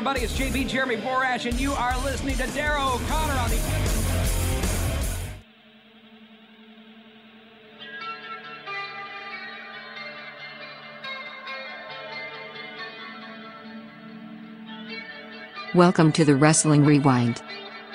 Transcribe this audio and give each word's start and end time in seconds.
Everybody, 0.00 0.22
it's 0.22 0.32
JB 0.32 0.66
Jeremy 0.66 0.96
Borash, 0.96 1.44
and 1.44 1.60
you 1.60 1.74
are 1.74 1.94
listening 2.02 2.34
to 2.38 2.46
Dara 2.52 2.82
O'Connor 2.82 3.34
on 3.34 3.50
the. 3.50 3.58
Welcome 15.74 16.12
to 16.12 16.24
the 16.24 16.34
Wrestling 16.34 16.86
Rewind. 16.86 17.42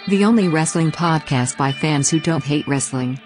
The 0.08 0.26
only 0.26 0.48
wrestling 0.48 0.92
podcast 0.92 1.58
by 1.58 1.72
fans 1.72 2.12
who 2.12 2.20
don't 2.20 2.44
hate 2.44 2.67
wrestling. 2.67 3.20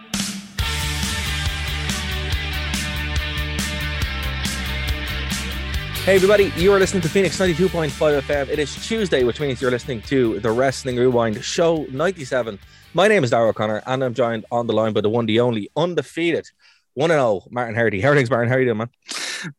Hey 6.09 6.15
everybody, 6.15 6.51
you 6.55 6.73
are 6.73 6.79
listening 6.79 7.03
to 7.03 7.07
Phoenix 7.07 7.37
92.5 7.37 8.21
FM. 8.21 8.49
It 8.49 8.57
is 8.57 8.73
Tuesday, 8.87 9.23
which 9.23 9.39
means 9.39 9.61
you're 9.61 9.69
listening 9.69 10.01
to 10.07 10.39
the 10.39 10.49
Wrestling 10.49 10.95
Rewind 10.95 11.43
Show 11.45 11.85
97. 11.91 12.57
My 12.95 13.07
name 13.07 13.23
is 13.23 13.29
Dara 13.29 13.49
O'Connor, 13.49 13.83
and 13.85 14.03
I'm 14.03 14.15
joined 14.15 14.43
on 14.51 14.65
the 14.65 14.73
line 14.73 14.91
by 14.91 15.01
the 15.01 15.09
one, 15.11 15.27
the 15.27 15.39
only, 15.39 15.69
undefeated, 15.75 16.47
1 16.95 17.11
0, 17.11 17.43
Martin 17.51 17.75
Hardy. 17.75 18.01
How 18.01 18.09
are 18.09 18.15
things, 18.15 18.31
Martin? 18.31 18.49
How 18.49 18.55
are 18.55 18.59
you 18.59 18.65
doing, 18.65 18.79
man? 18.79 18.89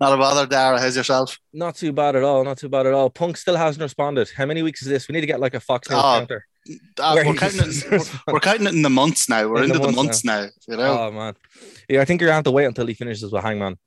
Not 0.00 0.12
a 0.12 0.16
bother, 0.16 0.44
Dara. 0.44 0.80
How's 0.80 0.96
yourself? 0.96 1.38
Not 1.52 1.76
too 1.76 1.92
bad 1.92 2.16
at 2.16 2.24
all. 2.24 2.42
Not 2.42 2.58
too 2.58 2.68
bad 2.68 2.84
at 2.84 2.94
all. 2.94 3.10
Punk 3.10 3.36
still 3.36 3.54
hasn't 3.54 3.80
responded. 3.80 4.28
How 4.36 4.44
many 4.44 4.64
weeks 4.64 4.82
is 4.82 4.88
this? 4.88 5.06
We 5.06 5.12
need 5.12 5.20
to 5.20 5.28
get 5.28 5.38
like 5.38 5.54
a 5.54 5.60
Fox 5.60 5.88
News 5.88 6.00
Oh, 6.00 6.18
counter. 6.18 6.46
Uh, 6.98 7.12
we're, 7.24 7.34
counting 7.34 7.60
it, 7.60 7.90
we're, 7.92 8.32
we're 8.32 8.40
counting 8.40 8.66
it 8.66 8.74
in 8.74 8.82
the 8.82 8.90
months 8.90 9.28
now. 9.28 9.46
We're 9.46 9.62
In 9.62 9.68
the 9.68 9.76
into 9.76 9.86
the 9.86 9.92
months 9.92 10.24
months 10.24 10.24
now. 10.24 10.48
You 10.66 10.76
know? 10.78 10.98
Oh, 10.98 11.12
man. 11.12 11.34
Yeah, 11.88 12.00
I 12.00 12.04
think 12.04 12.20
you're 12.20 12.26
going 12.26 12.32
to 12.32 12.38
have 12.38 12.44
to 12.44 12.50
wait 12.50 12.64
until 12.64 12.88
he 12.88 12.94
finishes 12.94 13.30
with 13.30 13.40
Hangman. 13.40 13.78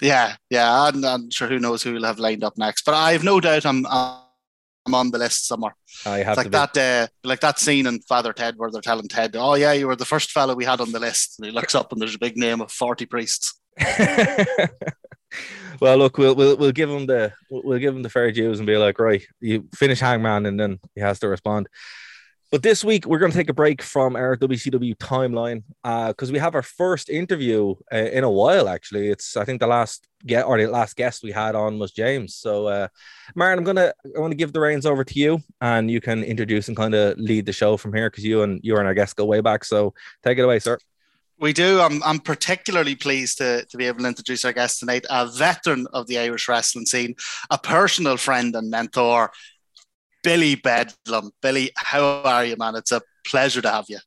Yeah, 0.00 0.36
yeah. 0.48 0.82
I'm, 0.82 1.04
I'm 1.04 1.30
sure 1.30 1.48
who 1.48 1.58
knows 1.58 1.82
who 1.82 1.92
will 1.92 2.04
have 2.04 2.18
lined 2.18 2.44
up 2.44 2.56
next, 2.56 2.84
but 2.84 2.94
I 2.94 3.12
have 3.12 3.24
no 3.24 3.40
doubt 3.40 3.66
I'm 3.66 3.84
I'm 3.86 4.94
on 4.94 5.10
the 5.10 5.18
list 5.18 5.46
somewhere. 5.46 5.76
I 6.06 6.18
have 6.18 6.38
It's 6.38 6.44
like 6.44 6.72
that, 6.72 6.76
uh, 6.76 7.06
like 7.22 7.40
that 7.40 7.58
scene 7.58 7.86
in 7.86 8.00
Father 8.00 8.32
Ted 8.32 8.54
where 8.56 8.70
they're 8.70 8.80
telling 8.80 9.08
Ted, 9.08 9.36
"Oh 9.36 9.54
yeah, 9.54 9.72
you 9.72 9.86
were 9.86 9.96
the 9.96 10.04
first 10.04 10.30
fellow 10.30 10.54
we 10.54 10.64
had 10.64 10.80
on 10.80 10.92
the 10.92 11.00
list." 11.00 11.38
And 11.38 11.46
he 11.46 11.52
looks 11.52 11.74
up 11.74 11.92
and 11.92 12.00
there's 12.00 12.14
a 12.14 12.18
big 12.18 12.36
name 12.36 12.60
of 12.60 12.72
forty 12.72 13.06
priests. 13.06 13.60
well, 15.80 15.96
look, 15.96 16.18
we'll, 16.18 16.34
we'll 16.34 16.56
we'll 16.56 16.72
give 16.72 16.90
him 16.90 17.06
the 17.06 17.32
we'll 17.50 17.62
we'll 17.64 17.78
give 17.78 17.94
him 17.94 18.02
the 18.02 18.10
fair 18.10 18.32
dues 18.32 18.58
and 18.58 18.66
be 18.66 18.76
like, 18.76 18.98
right, 18.98 19.22
you 19.40 19.68
finish 19.74 20.00
Hangman, 20.00 20.46
and 20.46 20.58
then 20.58 20.80
he 20.94 21.00
has 21.00 21.18
to 21.20 21.28
respond. 21.28 21.68
But 22.50 22.64
this 22.64 22.82
week 22.82 23.06
we're 23.06 23.20
going 23.20 23.30
to 23.30 23.38
take 23.38 23.48
a 23.48 23.54
break 23.54 23.80
from 23.80 24.16
our 24.16 24.36
WCW 24.36 24.96
timeline 24.96 25.62
because 26.08 26.32
we 26.32 26.38
have 26.38 26.56
our 26.56 26.62
first 26.62 27.08
interview 27.08 27.76
uh, 27.92 27.96
in 27.96 28.24
a 28.24 28.30
while. 28.30 28.68
Actually, 28.68 29.08
it's 29.08 29.36
I 29.36 29.44
think 29.44 29.60
the 29.60 29.68
last 29.68 30.08
get 30.26 30.44
or 30.44 30.58
the 30.58 30.66
last 30.66 30.96
guest 30.96 31.22
we 31.22 31.30
had 31.30 31.54
on 31.54 31.78
was 31.78 31.92
James. 31.92 32.34
So, 32.34 32.66
uh, 32.66 32.88
I'm 33.38 33.62
gonna 33.62 33.92
I 34.16 34.18
want 34.18 34.32
to 34.32 34.36
give 34.36 34.52
the 34.52 34.58
reins 34.58 34.84
over 34.84 35.04
to 35.04 35.18
you, 35.18 35.38
and 35.60 35.88
you 35.88 36.00
can 36.00 36.24
introduce 36.24 36.66
and 36.66 36.76
kind 36.76 36.92
of 36.92 37.16
lead 37.18 37.46
the 37.46 37.52
show 37.52 37.76
from 37.76 37.94
here 37.94 38.10
because 38.10 38.24
you 38.24 38.42
and 38.42 38.58
you 38.64 38.76
and 38.78 38.86
our 38.86 38.94
guest 38.94 39.14
go 39.14 39.26
way 39.26 39.40
back. 39.40 39.64
So, 39.64 39.94
take 40.24 40.36
it 40.36 40.42
away, 40.42 40.58
sir. 40.58 40.76
We 41.38 41.52
do. 41.52 41.80
I'm, 41.80 42.02
I'm 42.02 42.18
particularly 42.18 42.96
pleased 42.96 43.38
to, 43.38 43.64
to 43.64 43.76
be 43.78 43.86
able 43.86 44.00
to 44.00 44.08
introduce 44.08 44.44
our 44.44 44.52
guest 44.52 44.80
tonight, 44.80 45.06
a 45.08 45.26
veteran 45.26 45.86
of 45.94 46.06
the 46.06 46.18
Irish 46.18 46.48
wrestling 46.48 46.84
scene, 46.84 47.14
a 47.48 47.56
personal 47.56 48.18
friend 48.18 48.54
and 48.54 48.70
mentor, 48.70 49.32
Billy 50.22 50.54
Bedlam. 50.54 51.30
Billy, 51.40 51.70
how 51.76 52.22
are 52.24 52.44
you, 52.44 52.56
man? 52.56 52.76
It's 52.76 52.92
a 52.92 53.02
pleasure 53.24 53.62
to 53.62 53.70
have 53.70 53.86
you. 53.88 53.98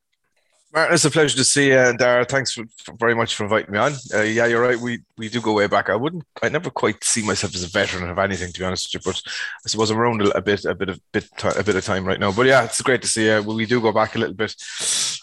Martin, 0.74 0.94
it's 0.94 1.04
a 1.04 1.10
pleasure 1.10 1.36
to 1.36 1.44
see 1.44 1.68
you, 1.68 1.78
and 1.78 1.96
Dara, 1.96 2.24
thanks 2.24 2.52
for, 2.52 2.64
for 2.78 2.96
very 2.96 3.14
much 3.14 3.36
for 3.36 3.44
inviting 3.44 3.70
me 3.70 3.78
on. 3.78 3.92
Uh, 4.12 4.22
yeah, 4.22 4.46
you're 4.46 4.60
right. 4.60 4.78
We 4.78 5.02
we 5.16 5.28
do 5.28 5.40
go 5.40 5.52
way 5.52 5.68
back. 5.68 5.88
I 5.88 5.94
wouldn't, 5.94 6.24
I 6.42 6.48
never 6.48 6.68
quite 6.68 7.04
see 7.04 7.24
myself 7.24 7.54
as 7.54 7.62
a 7.62 7.68
veteran 7.68 8.10
of 8.10 8.18
anything, 8.18 8.52
to 8.52 8.58
be 8.58 8.66
honest 8.66 8.92
with 8.92 9.06
you. 9.06 9.12
But 9.12 9.22
I 9.64 9.68
suppose 9.68 9.92
I'm 9.92 9.98
around 9.98 10.22
a, 10.22 10.36
a 10.36 10.42
bit, 10.42 10.64
a 10.64 10.74
bit 10.74 10.88
of 10.88 11.00
bit, 11.12 11.28
a 11.44 11.62
bit 11.62 11.76
of 11.76 11.84
time 11.84 12.04
right 12.04 12.18
now. 12.18 12.32
But 12.32 12.46
yeah, 12.46 12.64
it's 12.64 12.82
great 12.82 13.02
to 13.02 13.08
see 13.08 13.26
you. 13.26 13.40
We, 13.42 13.66
do 13.66 13.80
go 13.80 13.92
back 13.92 14.16
a 14.16 14.18
little 14.18 14.34
bit, 14.34 14.52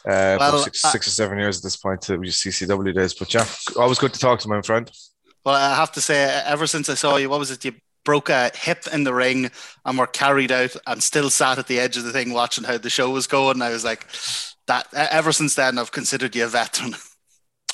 uh, 0.06 0.38
Well, 0.40 0.60
six, 0.60 0.86
uh, 0.86 0.92
six 0.92 1.08
or 1.08 1.12
seven 1.12 1.38
years 1.38 1.58
at 1.58 1.64
this 1.64 1.76
point 1.76 2.02
to 2.04 2.18
CCW 2.18 2.96
days. 2.96 3.14
But 3.14 3.34
yeah, 3.34 3.46
always 3.76 4.00
good 4.00 4.14
to 4.14 4.20
talk 4.20 4.40
to 4.40 4.48
my 4.48 4.62
friend. 4.62 4.90
Well, 5.44 5.56
I 5.56 5.76
have 5.76 5.92
to 5.94 6.02
say, 6.02 6.24
ever 6.46 6.66
since 6.66 6.88
I 6.88 6.94
saw 6.94 7.18
you, 7.18 7.30
what 7.30 7.40
was 7.40 7.52
it? 7.52 7.66
You 7.66 7.74
broke 8.04 8.30
a 8.30 8.52
hip 8.56 8.86
in 8.92 9.04
the 9.04 9.14
ring 9.14 9.52
and 9.86 9.98
were 9.98 10.08
carried 10.08 10.52
out 10.52 10.76
and 10.88 11.02
still 11.02 11.30
sat 11.30 11.58
at 11.58 11.68
the 11.68 11.80
edge 11.80 11.98
of 11.98 12.04
the 12.04 12.12
thing 12.12 12.34
watching 12.34 12.64
how 12.64 12.78
the 12.78 12.90
show 12.90 13.10
was 13.10 13.28
going. 13.28 13.62
I 13.62 13.70
was 13.70 13.84
like, 13.84 14.08
that. 14.68 14.88
Ever 14.94 15.32
since 15.32 15.56
then, 15.56 15.78
I've 15.78 15.92
considered 15.92 16.36
you 16.36 16.46
a 16.46 16.48
veteran. 16.48 16.96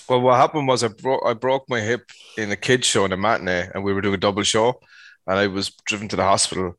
Well, 0.09 0.21
what 0.21 0.37
happened 0.37 0.69
was 0.69 0.85
I 0.85 0.87
broke 0.87 1.21
I 1.25 1.33
broke 1.33 1.65
my 1.67 1.81
hip 1.81 2.11
in 2.37 2.49
a 2.49 2.55
kids 2.55 2.87
show 2.87 3.03
in 3.03 3.11
a 3.11 3.17
matinee, 3.17 3.67
and 3.73 3.83
we 3.83 3.91
were 3.91 3.99
doing 3.99 4.13
a 4.13 4.17
double 4.17 4.43
show, 4.43 4.79
and 5.27 5.37
I 5.37 5.47
was 5.47 5.75
driven 5.85 6.07
to 6.07 6.15
the 6.15 6.23
hospital, 6.23 6.77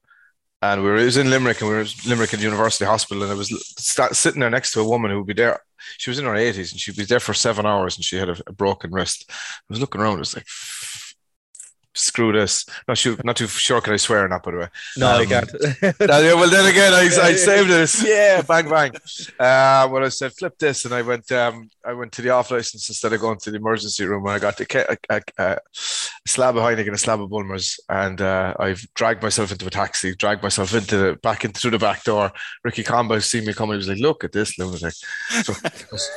and 0.63 0.83
we 0.83 0.89
were 0.89 0.97
it 0.97 1.05
was 1.05 1.19
in 1.19 1.29
Limerick, 1.29 1.61
and 1.61 1.69
we 1.69 1.77
were 1.77 1.85
Limerick 2.07 2.33
in 2.33 2.41
University 2.41 2.87
Hospital, 2.87 3.23
and 3.23 3.31
I 3.31 3.35
was 3.35 3.51
sitting 4.13 4.41
there 4.41 4.49
next 4.49 4.73
to 4.73 4.81
a 4.81 4.89
woman 4.89 5.11
who 5.11 5.19
would 5.19 5.27
be 5.27 5.35
there. 5.35 5.61
She 5.99 6.09
was 6.09 6.19
in 6.19 6.25
her 6.25 6.37
eighties, 6.37 6.73
and 6.73 6.81
she'd 6.81 6.97
be 6.97 7.05
there 7.05 7.21
for 7.21 7.35
seven 7.35 7.67
hours, 7.67 7.97
and 7.97 8.05
she 8.05 8.17
had 8.17 8.31
a, 8.31 8.37
a 8.47 8.53
broken 8.55 8.93
wrist. 8.93 9.27
I 9.29 9.35
was 9.69 9.81
looking 9.81 10.01
around, 10.01 10.17
I 10.17 10.21
was 10.21 10.35
like. 10.35 10.47
Screw 11.99 12.33
this! 12.33 12.65
Not 12.87 12.97
sure, 12.97 13.17
not 13.25 13.37
too 13.37 13.49
sure. 13.49 13.81
Can 13.81 13.93
I 13.93 13.97
swear 13.97 14.25
or 14.25 14.29
not? 14.29 14.43
By 14.45 14.53
the 14.53 14.59
way, 14.59 14.69
No, 14.97 15.09
I 15.09 15.23
Um, 15.23 15.27
can't. 15.27 15.51
Uh, 16.01 16.21
yeah, 16.23 16.35
well, 16.35 16.49
then 16.49 16.67
again, 16.67 16.93
I, 16.95 17.09
I 17.29 17.33
saved 17.35 17.69
this. 17.69 18.03
Yeah. 18.07 18.41
Bang 18.49 18.69
bang. 18.69 18.93
Uh, 19.39 19.89
well, 19.91 20.05
I 20.05 20.09
said 20.09 20.33
flip 20.33 20.59
this, 20.59 20.85
and 20.85 20.95
I 20.95 21.03
went. 21.03 21.31
Um, 21.33 21.69
I 21.85 21.93
went 21.95 22.13
to 22.13 22.23
the 22.23 22.31
off 22.31 22.51
license 22.51 22.89
instead 22.89 23.13
of 23.13 23.21
going 23.21 23.39
to 23.41 23.51
the 23.51 23.57
emergency 23.57 24.05
room. 24.05 24.25
And 24.27 24.35
I 24.35 24.39
got 24.39 24.57
the 24.57 24.97
a, 25.11 25.17
a, 25.17 25.23
a 25.39 25.59
slab 26.27 26.57
of 26.57 26.63
Heineken 26.63 26.87
and 26.87 26.95
a 26.95 26.99
slab 26.99 27.21
of 27.21 27.31
Bulmers, 27.31 27.81
and 27.89 28.21
uh, 28.21 28.55
I've 28.61 28.87
dragged 28.95 29.23
myself 29.23 29.51
into 29.51 29.67
a 29.67 29.71
taxi, 29.71 30.15
dragged 30.15 30.43
myself 30.43 30.75
into 30.75 30.97
the 30.97 31.15
back 31.23 31.45
into 31.45 31.61
through 31.61 31.73
the 31.73 31.79
back 31.79 32.05
door. 32.05 32.31
Ricky 32.65 32.83
Combo 32.85 33.19
seen 33.19 33.45
me 33.45 33.55
coming. 33.55 33.73
He 33.75 33.79
was 33.79 33.89
like, 33.89 33.99
"Look 33.99 34.23
at 34.25 34.33
this 34.33 34.57
lunatic." 34.59 34.95
So, 35.43 35.55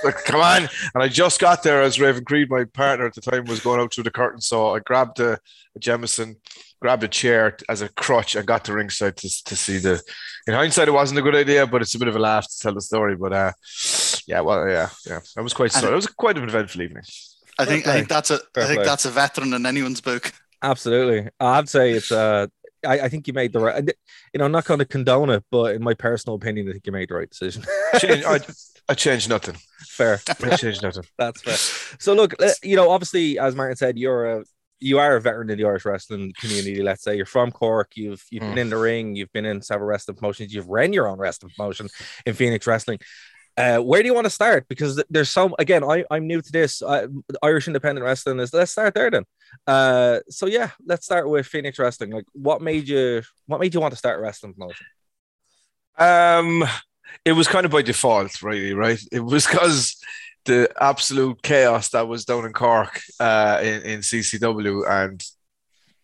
like, 0.03 0.24
come 0.25 0.41
on! 0.41 0.70
And 0.94 1.03
I 1.03 1.08
just 1.08 1.40
got 1.40 1.64
there 1.64 1.81
as 1.81 2.00
Raven 2.00 2.24
Creed, 2.25 2.50
my 2.50 2.66
partner 2.66 3.06
at 3.08 3.16
the 3.16 3.22
time, 3.22 3.46
was 3.46 3.59
going 3.62 3.80
out 3.81 3.94
through 3.94 4.03
the 4.03 4.12
curtain. 4.12 4.41
So 4.41 4.75
I 4.75 4.80
grabbed 4.80 5.20
a 5.20 5.40
Jameson, 5.80 6.36
grabbed 6.82 7.04
a 7.04 7.08
chair 7.08 7.58
as 7.70 7.82
a 7.82 7.90
crutch, 7.90 8.36
and 8.36 8.46
got 8.46 8.66
to 8.66 8.74
ringside 8.74 9.18
to, 9.18 9.44
to 9.46 9.56
see 9.56 9.78
the. 9.78 10.02
In 10.48 10.54
hindsight, 10.54 10.88
it 10.88 10.92
wasn't 10.92 11.20
a 11.20 11.24
good 11.24 11.36
idea, 11.36 11.68
but 11.68 11.82
it's 11.82 11.96
a 11.96 12.00
bit 12.00 12.08
of 12.08 12.16
a 12.16 12.20
laugh 12.20 12.48
to 12.50 12.59
tell 12.59 12.74
the 12.74 12.82
story. 12.82 13.16
But 13.16 13.34
uh, 13.34 13.52
yeah, 14.28 14.42
well, 14.42 14.68
yeah, 14.68 14.90
yeah, 15.06 15.20
I 15.38 15.42
was 15.42 15.54
quite. 15.54 15.72
Sorry. 15.72 15.92
It 15.92 15.96
was 15.96 16.08
quite 16.08 16.38
an 16.38 16.44
eventful 16.44 16.82
evening. 16.82 17.04
I 17.59 17.66
think 17.66 17.88
I 17.88 17.94
think 17.94 18.08
that's 18.08 18.32
a 18.32 18.40
Fair 18.54 18.64
I 18.64 18.68
think 18.68 18.78
play. 18.80 18.86
that's 18.86 19.06
a 19.06 19.12
veteran 19.12 19.54
in 19.54 19.66
anyone's 19.66 20.02
book. 20.02 20.34
Absolutely. 20.64 21.30
I'd 21.40 21.70
say 21.70 21.92
it's 21.92 22.12
uh 22.12 22.48
I, 22.86 23.02
I 23.02 23.09
think 23.09 23.28
you 23.28 23.34
made 23.34 23.53
the 23.53 23.59
right 23.59 23.84
you 24.34 24.38
know, 24.40 24.46
I'm 24.46 24.52
not 24.52 24.66
gonna 24.66 24.86
condone 24.86 25.30
it, 25.30 25.44
but 25.52 25.76
in 25.76 25.84
my 25.84 25.94
personal 25.94 26.36
opinion, 26.36 26.70
I 26.70 26.72
think 26.72 26.86
you 26.86 26.92
made 26.92 27.09
the 27.09 27.16
right 27.16 27.30
decision. 27.30 27.64
Change, 28.00 28.24
I, 28.26 28.40
I 28.90 28.94
changed 28.96 29.30
nothing. 29.30 29.58
fair. 29.80 30.20
I 30.44 30.56
changed 30.56 30.82
nothing. 30.82 31.03
That's 31.18 31.42
fair. 31.42 31.98
So 32.00 32.14
look, 32.14 32.42
uh, 32.42 32.52
you 32.64 32.76
know, 32.76 32.90
obviously 32.90 33.38
as 33.38 33.56
Martin 33.56 33.76
said, 33.76 33.97
you're 33.97 34.40
a 34.40 34.44
you 34.81 34.99
are 34.99 35.16
a 35.16 35.22
veteran 35.22 35.49
in 35.49 35.57
the 35.57 35.66
Irish 35.66 35.85
wrestling 35.85 36.33
community. 36.39 36.81
Let's 36.81 37.03
say 37.03 37.16
you're 37.16 37.25
from 37.25 37.51
Cork. 37.51 37.91
You've 37.95 38.23
you've 38.31 38.41
been 38.41 38.55
Mm. 38.55 38.61
in 38.61 38.69
the 38.69 38.78
ring. 38.78 39.16
You've 39.16 39.31
been 39.31 39.45
in 39.45 39.61
several 39.61 39.87
wrestling 39.87 40.17
promotions. 40.17 40.53
You've 40.53 40.67
ran 40.67 40.91
your 40.91 41.07
own 41.07 41.19
wrestling 41.19 41.51
promotion 41.55 41.87
in 42.25 42.33
Phoenix 42.33 42.67
Wrestling. 42.67 42.99
Uh, 43.57 43.79
where 43.79 44.01
do 44.01 44.07
you 44.07 44.13
want 44.13 44.25
to 44.25 44.29
start? 44.31 44.66
Because 44.69 45.03
there's 45.09 45.29
some 45.29 45.53
again. 45.59 45.83
I 45.83 46.03
I'm 46.09 46.25
new 46.25 46.41
to 46.41 46.51
this. 46.51 46.81
Uh, 46.81 47.07
Irish 47.43 47.67
independent 47.67 48.03
wrestling 48.03 48.39
is. 48.39 48.53
Let's 48.53 48.72
start 48.72 48.93
there 48.93 49.11
then. 49.11 49.25
Uh, 49.67 50.19
so 50.29 50.45
yeah, 50.47 50.72
let's 50.85 51.05
start 51.05 51.29
with 51.29 51.45
Phoenix 51.45 51.78
Wrestling. 51.78 52.11
Like, 52.11 52.25
what 52.33 52.61
made 52.61 52.87
you 52.87 53.22
what 53.47 53.59
made 53.59 53.73
you 53.73 53.81
want 53.81 53.91
to 53.91 53.97
start 53.97 54.19
a 54.19 54.22
wrestling 54.22 54.53
promotion? 54.53 54.85
Um, 55.97 56.63
it 57.25 57.33
was 57.33 57.47
kind 57.47 57.66
of 57.66 57.72
by 57.72 57.81
default, 57.81 58.41
really, 58.41 58.73
right? 58.73 58.99
It 59.11 59.19
was 59.19 59.45
because 59.45 59.97
the 60.46 60.70
absolute 60.79 61.41
chaos 61.41 61.90
that 61.90 62.08
was 62.08 62.26
down 62.26 62.46
in 62.46 62.53
Cork 62.53 62.99
uh, 63.20 63.59
in, 63.61 63.82
in 63.84 63.99
CCW, 63.99 64.90
and 64.90 65.23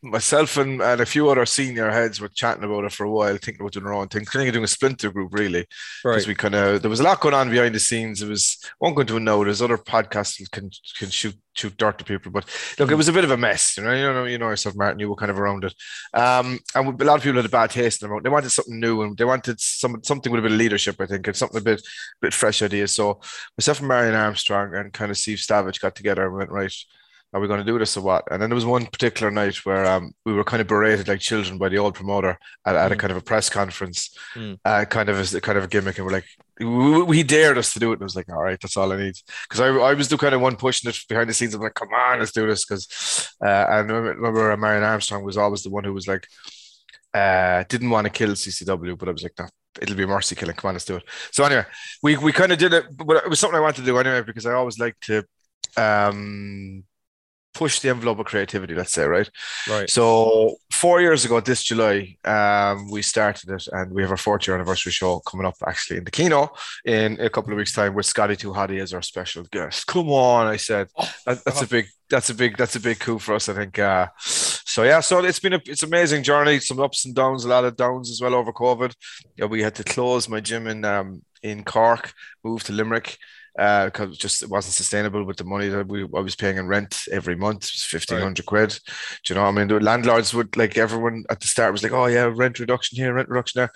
myself 0.03 0.57
and, 0.57 0.81
and 0.81 1.01
a 1.01 1.05
few 1.05 1.29
other 1.29 1.45
senior 1.45 1.89
heads 1.89 2.21
were 2.21 2.27
chatting 2.27 2.63
about 2.63 2.85
it 2.85 2.91
for 2.91 3.05
a 3.05 3.11
while, 3.11 3.37
thinking 3.37 3.61
about 3.61 3.73
doing 3.73 3.85
our 3.87 3.93
own 3.93 4.07
thing, 4.07 4.25
kind 4.25 4.47
of 4.47 4.53
doing 4.53 4.63
a 4.63 4.67
splinter 4.67 5.11
group, 5.11 5.33
really. 5.33 5.65
Because 6.03 6.23
Right. 6.23 6.27
we 6.27 6.35
kind 6.35 6.55
of 6.55 6.81
there 6.81 6.89
was 6.89 6.99
a 6.99 7.03
lot 7.03 7.19
going 7.19 7.33
on 7.33 7.49
behind 7.49 7.73
the 7.75 7.79
scenes. 7.79 8.21
It 8.21 8.29
was 8.29 8.57
won't 8.79 8.95
go 8.95 9.01
into 9.01 9.17
it 9.17 9.21
now. 9.21 9.43
There's 9.43 9.61
other 9.61 9.77
podcasts 9.77 10.37
that 10.39 10.51
can 10.51 10.69
can 10.97 11.09
shoot 11.09 11.35
shoot 11.55 11.75
dirt 11.77 11.97
to 11.97 12.05
people, 12.05 12.31
but 12.31 12.45
look, 12.77 12.91
it 12.91 12.95
was 12.95 13.07
a 13.07 13.13
bit 13.13 13.23
of 13.23 13.31
a 13.31 13.37
mess. 13.37 13.75
You 13.77 13.83
know, 13.83 13.91
you 13.93 14.03
know, 14.03 14.25
you 14.25 14.37
know 14.37 14.49
yourself, 14.49 14.75
Martin. 14.75 14.99
You 14.99 15.09
were 15.09 15.15
kind 15.15 15.31
of 15.31 15.39
around 15.39 15.63
it, 15.63 15.73
um, 16.13 16.59
and 16.75 17.01
a 17.01 17.05
lot 17.05 17.17
of 17.17 17.23
people 17.23 17.37
had 17.37 17.45
a 17.45 17.49
bad 17.49 17.71
taste 17.71 18.01
in 18.01 18.07
their 18.07 18.15
mouth. 18.15 18.23
They 18.23 18.29
wanted 18.29 18.51
something 18.51 18.79
new, 18.79 19.01
and 19.01 19.17
they 19.17 19.25
wanted 19.25 19.59
some 19.59 19.99
something 20.03 20.31
with 20.31 20.39
a 20.39 20.43
bit 20.43 20.51
of 20.51 20.57
leadership. 20.59 20.97
I 21.01 21.07
think, 21.07 21.25
and 21.25 21.35
something 21.35 21.57
a 21.57 21.63
bit 21.63 21.81
bit 22.21 22.33
fresh 22.35 22.61
ideas. 22.61 22.93
So 22.93 23.19
myself 23.57 23.79
and 23.79 23.87
Marion 23.87 24.13
Armstrong 24.15 24.75
and 24.75 24.93
kind 24.93 25.09
of 25.09 25.17
Steve 25.17 25.39
Savage 25.39 25.79
got 25.81 25.95
together 25.95 26.27
and 26.27 26.35
went 26.35 26.51
right 26.51 26.73
are 27.33 27.41
we 27.41 27.47
going 27.47 27.59
to 27.59 27.65
do 27.71 27.77
this 27.77 27.97
or 27.97 28.01
what? 28.01 28.23
And 28.31 28.41
then 28.41 28.49
there 28.49 28.55
was 28.55 28.65
one 28.65 28.85
particular 28.85 29.29
night 29.31 29.57
where 29.65 29.85
um, 29.85 30.13
we 30.25 30.33
were 30.33 30.45
kind 30.45 30.61
of 30.61 30.67
berated 30.67 31.07
like 31.09 31.19
children 31.19 31.57
by 31.57 31.67
the 31.69 31.77
old 31.77 31.93
promoter 31.93 32.37
at, 32.65 32.75
at 32.75 32.91
a 32.91 32.95
Mm. 32.95 32.99
kind 32.99 33.11
of 33.11 33.17
a 33.17 33.21
press 33.21 33.49
conference, 33.49 34.15
Mm. 34.35 34.57
uh, 34.63 34.85
kind 34.85 35.09
of 35.09 35.17
as 35.19 35.33
a 35.33 35.41
kind 35.41 35.57
of 35.57 35.65
a 35.65 35.67
gimmick, 35.67 35.97
and 35.97 36.05
we're 36.05 36.13
like, 36.13 36.25
we, 36.59 37.03
we- 37.03 37.23
dared 37.23 37.57
us 37.57 37.73
to 37.73 37.79
do 37.79 37.89
it, 37.91 37.95
and 37.95 38.01
I 38.03 38.05
was 38.05 38.15
like, 38.15 38.29
all 38.29 38.41
right, 38.41 38.57
that's 38.61 38.77
all 38.77 38.91
I 38.93 38.97
need, 38.97 39.15
because 39.43 39.59
I, 39.59 39.67
I 39.67 39.93
was 39.93 40.07
the 40.07 40.17
kind 40.17 40.33
of 40.33 40.41
one 40.41 40.55
pushing 40.55 40.89
it 40.89 40.97
behind 41.09 41.29
the 41.29 41.33
scenes. 41.33 41.53
I'm 41.53 41.61
like, 41.61 41.73
come 41.73 41.89
on, 41.93 42.19
let's 42.19 42.31
do 42.31 42.47
this, 42.47 42.65
because 42.65 43.29
uh, 43.45 43.47
and 43.47 43.73
I 43.73 43.77
remember, 43.79 44.13
remember 44.15 44.51
uh, 44.53 44.57
Marion 44.57 44.83
Armstrong 44.83 45.23
was 45.23 45.37
always 45.37 45.63
the 45.63 45.69
one 45.69 45.83
who 45.83 45.93
was 45.93 46.07
like, 46.07 46.25
uh, 47.13 47.63
didn't 47.67 47.89
want 47.89 48.05
to 48.05 48.11
kill 48.11 48.29
CCW, 48.31 48.97
but 48.97 49.09
I 49.09 49.11
was 49.11 49.23
like, 49.23 49.33
no, 49.37 49.47
it'll 49.81 49.95
be 49.95 50.05
mercy 50.05 50.35
killing. 50.35 50.55
Come 50.55 50.69
on, 50.69 50.75
let's 50.75 50.85
do 50.85 50.95
it. 50.95 51.03
So 51.31 51.43
anyway, 51.43 51.65
we 52.01 52.15
we 52.17 52.31
kind 52.31 52.51
of 52.51 52.57
did 52.57 52.73
it, 52.73 52.85
but 52.95 53.17
it 53.23 53.29
was 53.29 53.39
something 53.39 53.57
I 53.57 53.61
wanted 53.61 53.81
to 53.81 53.85
do 53.85 53.97
anyway 53.97 54.21
because 54.21 54.45
I 54.45 54.53
always 54.53 54.79
like 54.79 54.95
to 55.01 55.23
um 55.75 56.83
push 57.57 57.79
the 57.79 57.89
envelope 57.89 58.19
of 58.19 58.27
creativity, 58.27 58.75
let's 58.75 58.93
say, 58.93 59.03
right? 59.05 59.29
Right. 59.67 59.89
So 59.89 60.57
four 60.71 61.01
years 61.01 61.25
ago, 61.25 61.39
this 61.39 61.63
July, 61.63 62.15
um, 62.23 62.91
we 62.91 63.01
started 63.01 63.49
it, 63.49 63.67
and 63.71 63.91
we 63.91 64.03
have 64.03 64.11
our 64.11 64.17
fourth 64.17 64.45
year 64.45 64.55
anniversary 64.55 64.91
show 64.91 65.19
coming 65.21 65.47
up 65.47 65.55
actually 65.65 65.97
in 65.97 66.03
the 66.03 66.11
Kino 66.11 66.51
in 66.85 67.19
a 67.19 67.31
couple 67.31 67.51
of 67.51 67.57
weeks' 67.57 67.73
time 67.73 67.95
with 67.95 68.05
Scotty 68.05 68.35
2 68.35 68.51
Hotty 68.51 68.79
as 68.79 68.93
our 68.93 69.01
special 69.01 69.43
guest. 69.51 69.87
Come 69.87 70.09
on, 70.09 70.45
I 70.45 70.57
said 70.57 70.89
that, 71.25 71.43
that's 71.43 71.63
a 71.63 71.67
big, 71.67 71.87
that's 72.11 72.29
a 72.29 72.35
big, 72.35 72.57
that's 72.57 72.75
a 72.75 72.79
big 72.79 72.99
coup 72.99 73.17
for 73.17 73.33
us, 73.33 73.49
I 73.49 73.53
think. 73.53 73.79
Uh, 73.79 74.07
so 74.19 74.83
yeah, 74.83 74.99
so 74.99 75.25
it's 75.25 75.39
been 75.39 75.53
a, 75.53 75.61
it's 75.65 75.81
amazing 75.81 76.21
journey, 76.21 76.59
some 76.59 76.79
ups 76.79 77.05
and 77.05 77.15
downs, 77.15 77.43
a 77.43 77.47
lot 77.47 77.65
of 77.65 77.75
downs 77.75 78.11
as 78.11 78.21
well 78.21 78.35
over 78.35 78.53
COVID. 78.53 78.93
Yeah, 79.35 79.45
we 79.45 79.63
had 79.63 79.73
to 79.75 79.83
close 79.83 80.29
my 80.29 80.41
gym 80.41 80.67
in 80.67 80.85
um 80.85 81.23
in 81.41 81.63
Cork, 81.63 82.13
move 82.43 82.63
to 82.65 82.73
Limerick 82.73 83.17
because 83.57 84.17
just 84.19 84.43
it 84.43 84.49
wasn't 84.49 84.75
sustainable 84.75 85.23
with 85.23 85.37
the 85.37 85.43
money 85.43 85.67
that 85.67 85.87
we 85.87 86.03
I 86.03 86.19
was 86.19 86.35
paying 86.35 86.57
in 86.57 86.67
rent 86.67 87.05
every 87.11 87.35
month. 87.35 87.65
It 87.65 87.73
was 87.73 87.83
fifteen 87.83 88.19
hundred 88.19 88.45
quid. 88.45 88.79
Do 89.23 89.33
you 89.33 89.35
know? 89.35 89.41
what 89.41 89.49
I 89.49 89.51
mean, 89.51 89.67
the 89.67 89.79
landlords 89.79 90.31
would 90.35 90.55
like 90.55 90.77
everyone 90.77 91.23
at 91.31 91.39
the 91.39 91.47
start 91.47 91.71
was 91.71 91.81
like, 91.81 91.91
"Oh 91.91 92.05
yeah, 92.05 92.31
rent 92.33 92.59
reduction 92.59 92.97
here, 92.97 93.13
rent 93.13 93.29
reduction 93.29 93.59
there." 93.59 93.71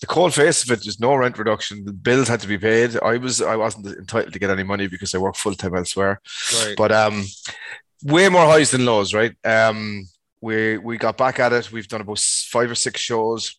The 0.00 0.06
cold 0.06 0.32
face 0.32 0.62
of 0.62 0.70
it 0.70 0.86
is 0.86 0.98
no 0.98 1.14
rent 1.14 1.38
reduction. 1.38 1.84
The 1.84 1.92
bills 1.92 2.28
had 2.28 2.40
to 2.40 2.48
be 2.48 2.56
paid. 2.56 2.98
I 3.02 3.18
was 3.18 3.42
I 3.42 3.56
wasn't 3.56 3.86
entitled 3.86 4.32
to 4.32 4.38
get 4.38 4.50
any 4.50 4.62
money 4.62 4.86
because 4.86 5.14
I 5.14 5.18
work 5.18 5.36
full 5.36 5.54
time 5.54 5.76
elsewhere. 5.76 6.22
Right. 6.64 6.74
But 6.76 6.92
um, 6.92 7.24
way 8.04 8.30
more 8.30 8.46
highs 8.46 8.70
than 8.70 8.86
lows, 8.86 9.12
right? 9.12 9.34
Um, 9.44 10.08
we 10.40 10.78
we 10.78 10.96
got 10.96 11.18
back 11.18 11.40
at 11.40 11.52
it. 11.52 11.70
We've 11.70 11.88
done 11.88 12.00
about 12.00 12.20
five 12.20 12.70
or 12.70 12.74
six 12.74 13.00
shows. 13.02 13.56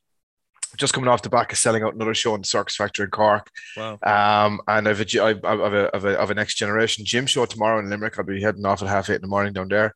Just 0.75 0.94
coming 0.94 1.08
off 1.08 1.22
the 1.22 1.30
back 1.30 1.52
of 1.52 1.58
selling 1.58 1.84
out 1.84 1.96
another 1.96 2.14
show 2.14 2.36
in 2.36 2.42
the 2.42 2.48
Circus 2.48 2.75
Factory 2.75 3.06
in 3.06 3.12
Cork. 3.12 3.50
Wow. 3.75 4.00
Um, 4.04 4.60
and 4.68 4.88
I've 4.88 5.00
a, 5.00 5.24
I've, 5.24 5.46
I've 5.46 5.74
a, 5.74 5.90
I've 5.94 6.06
a, 6.06 6.22
I've 6.22 6.31
a 6.31 6.36
next 6.36 6.56
generation 6.56 7.06
gym 7.06 7.25
show 7.25 7.46
tomorrow 7.46 7.80
in 7.80 7.90
Limerick. 7.90 8.19
I'll 8.19 8.25
be 8.25 8.42
heading 8.42 8.66
off 8.66 8.81
at 8.81 8.90
half 8.90 9.10
eight 9.10 9.16
in 9.16 9.22
the 9.22 9.28
morning 9.28 9.54
down 9.54 9.69
there. 9.69 9.96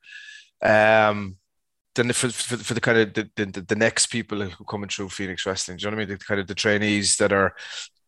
Um, 0.62 1.36
then 1.96 2.14
for, 2.14 2.30
for, 2.30 2.58
for 2.58 2.74
the 2.74 2.82
kind 2.82 2.98
of 3.00 3.14
the, 3.14 3.30
the, 3.36 3.62
the 3.62 3.76
next 3.76 4.08
people 4.08 4.42
who 4.42 4.50
are 4.50 4.66
coming 4.66 4.90
through 4.90 5.10
Phoenix 5.10 5.46
Wrestling, 5.46 5.78
do 5.78 5.84
you 5.84 5.92
know 5.92 5.98
what 5.98 6.04
I 6.04 6.06
mean? 6.06 6.18
The 6.18 6.24
kind 6.24 6.40
of 6.40 6.48
the 6.48 6.56
trainees 6.56 7.18
that 7.18 7.34
are 7.34 7.54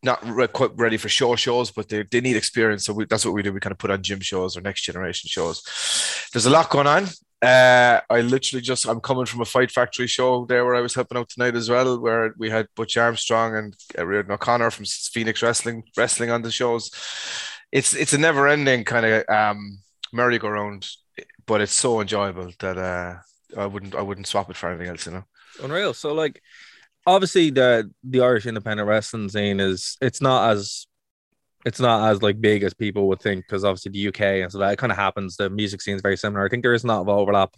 not 0.02 0.24
re- 0.26 0.46
quite 0.46 0.70
ready 0.76 0.96
for 0.96 1.08
show 1.08 1.36
shows, 1.36 1.70
but 1.70 1.88
they, 1.88 2.04
they 2.10 2.20
need 2.20 2.36
experience. 2.36 2.84
So 2.84 2.94
we, 2.94 3.04
that's 3.04 3.24
what 3.24 3.34
we 3.34 3.42
do. 3.42 3.52
We 3.52 3.60
kind 3.60 3.72
of 3.72 3.78
put 3.78 3.90
on 3.90 4.02
gym 4.02 4.20
shows 4.20 4.56
or 4.56 4.62
next 4.62 4.82
generation 4.82 5.28
shows. 5.28 5.62
There's 6.32 6.46
a 6.46 6.50
lot 6.50 6.70
going 6.70 6.86
on. 6.86 7.08
Uh, 7.42 8.00
I 8.08 8.20
literally 8.22 8.62
just 8.62 8.86
I'm 8.86 9.00
coming 9.00 9.26
from 9.26 9.42
a 9.42 9.44
Fight 9.44 9.70
Factory 9.70 10.06
show 10.06 10.46
there 10.46 10.64
where 10.64 10.74
I 10.74 10.80
was 10.80 10.94
helping 10.94 11.18
out 11.18 11.28
tonight 11.28 11.54
as 11.54 11.68
well, 11.68 12.00
where 12.00 12.34
we 12.38 12.48
had 12.48 12.68
Butch 12.74 12.96
Armstrong 12.96 13.54
and 13.56 13.76
Reardon 14.08 14.32
O'Connor 14.32 14.70
from 14.70 14.86
Phoenix 14.86 15.42
Wrestling 15.42 15.82
wrestling 15.96 16.30
on 16.30 16.42
the 16.42 16.50
shows. 16.50 16.90
It's 17.70 17.94
it's 17.94 18.12
a 18.12 18.18
never 18.18 18.48
ending 18.48 18.84
kind 18.84 19.04
of 19.04 19.28
um, 19.28 19.78
merry-go-round, 20.12 20.88
but 21.46 21.60
it's 21.60 21.74
so 21.74 22.00
enjoyable 22.00 22.50
that 22.60 22.78
uh, 22.78 23.16
I 23.58 23.66
wouldn't 23.66 23.94
I 23.94 24.02
wouldn't 24.02 24.26
swap 24.26 24.48
it 24.48 24.56
for 24.56 24.70
anything 24.70 24.88
else, 24.88 25.06
you 25.06 25.12
know. 25.12 25.24
Unreal. 25.62 25.92
So 25.92 26.14
like 26.14 26.40
obviously 27.06 27.50
the 27.50 27.90
the 28.02 28.20
Irish 28.20 28.46
independent 28.46 28.88
wrestling 28.88 29.28
scene 29.28 29.60
is 29.60 29.96
it's 30.00 30.20
not 30.20 30.50
as 30.52 30.86
it's 31.64 31.80
not 31.80 32.10
as 32.10 32.22
like 32.22 32.40
big 32.40 32.62
as 32.62 32.74
people 32.74 33.08
would 33.08 33.20
think 33.20 33.44
because 33.46 33.64
obviously 33.64 33.92
the 33.92 34.08
UK 34.08 34.42
and 34.42 34.52
so 34.52 34.58
that 34.58 34.78
kind 34.78 34.92
of 34.92 34.98
happens. 34.98 35.36
The 35.36 35.48
music 35.50 35.80
scene 35.82 35.96
is 35.96 36.02
very 36.02 36.16
similar. 36.16 36.44
I 36.44 36.48
think 36.48 36.62
there 36.62 36.74
is 36.74 36.84
a 36.84 36.86
lot 36.86 37.00
of 37.00 37.08
overlap 37.08 37.54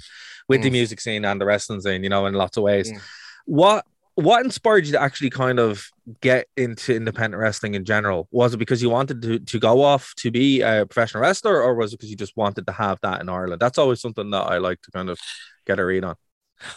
with 0.49 0.63
the 0.63 0.69
Mm. 0.69 0.73
music 0.73 1.01
scene 1.01 1.25
and 1.25 1.41
the 1.41 1.45
wrestling 1.45 1.81
scene, 1.81 2.03
you 2.05 2.09
know, 2.09 2.27
in 2.27 2.35
lots 2.35 2.57
of 2.57 2.63
ways. 2.63 2.91
Mm. 2.93 3.01
What 3.47 3.85
what 4.15 4.43
inspired 4.43 4.87
you 4.87 4.93
to 4.93 5.01
actually 5.03 5.29
kind 5.29 5.59
of 5.59 5.89
get 6.23 6.47
into 6.57 6.95
independent 6.95 7.39
wrestling 7.39 7.75
in 7.75 7.85
general? 7.85 8.27
Was 8.31 8.55
it 8.55 8.57
because 8.57 8.81
you 8.81 8.89
wanted 8.89 9.21
to, 9.21 9.39
to 9.41 9.59
go 9.59 9.83
off 9.83 10.15
to 10.17 10.31
be 10.31 10.63
a 10.63 10.87
professional 10.87 11.23
wrestler, 11.23 11.61
or 11.61 11.75
was 11.75 11.93
it 11.93 11.97
because 11.99 12.09
you 12.09 12.17
just 12.17 12.35
wanted 12.35 12.67
to 12.67 12.73
have 12.73 12.99
that 13.03 13.21
in 13.21 13.29
Ireland? 13.29 13.61
That's 13.61 13.77
always 13.77 14.01
something 14.01 14.31
that 14.31 14.41
I 14.47 14.57
like 14.57 14.81
to 14.83 14.91
kind 14.91 15.11
of 15.11 15.19
get 15.67 15.79
a 15.79 15.85
read 15.85 16.03
on. 16.03 16.15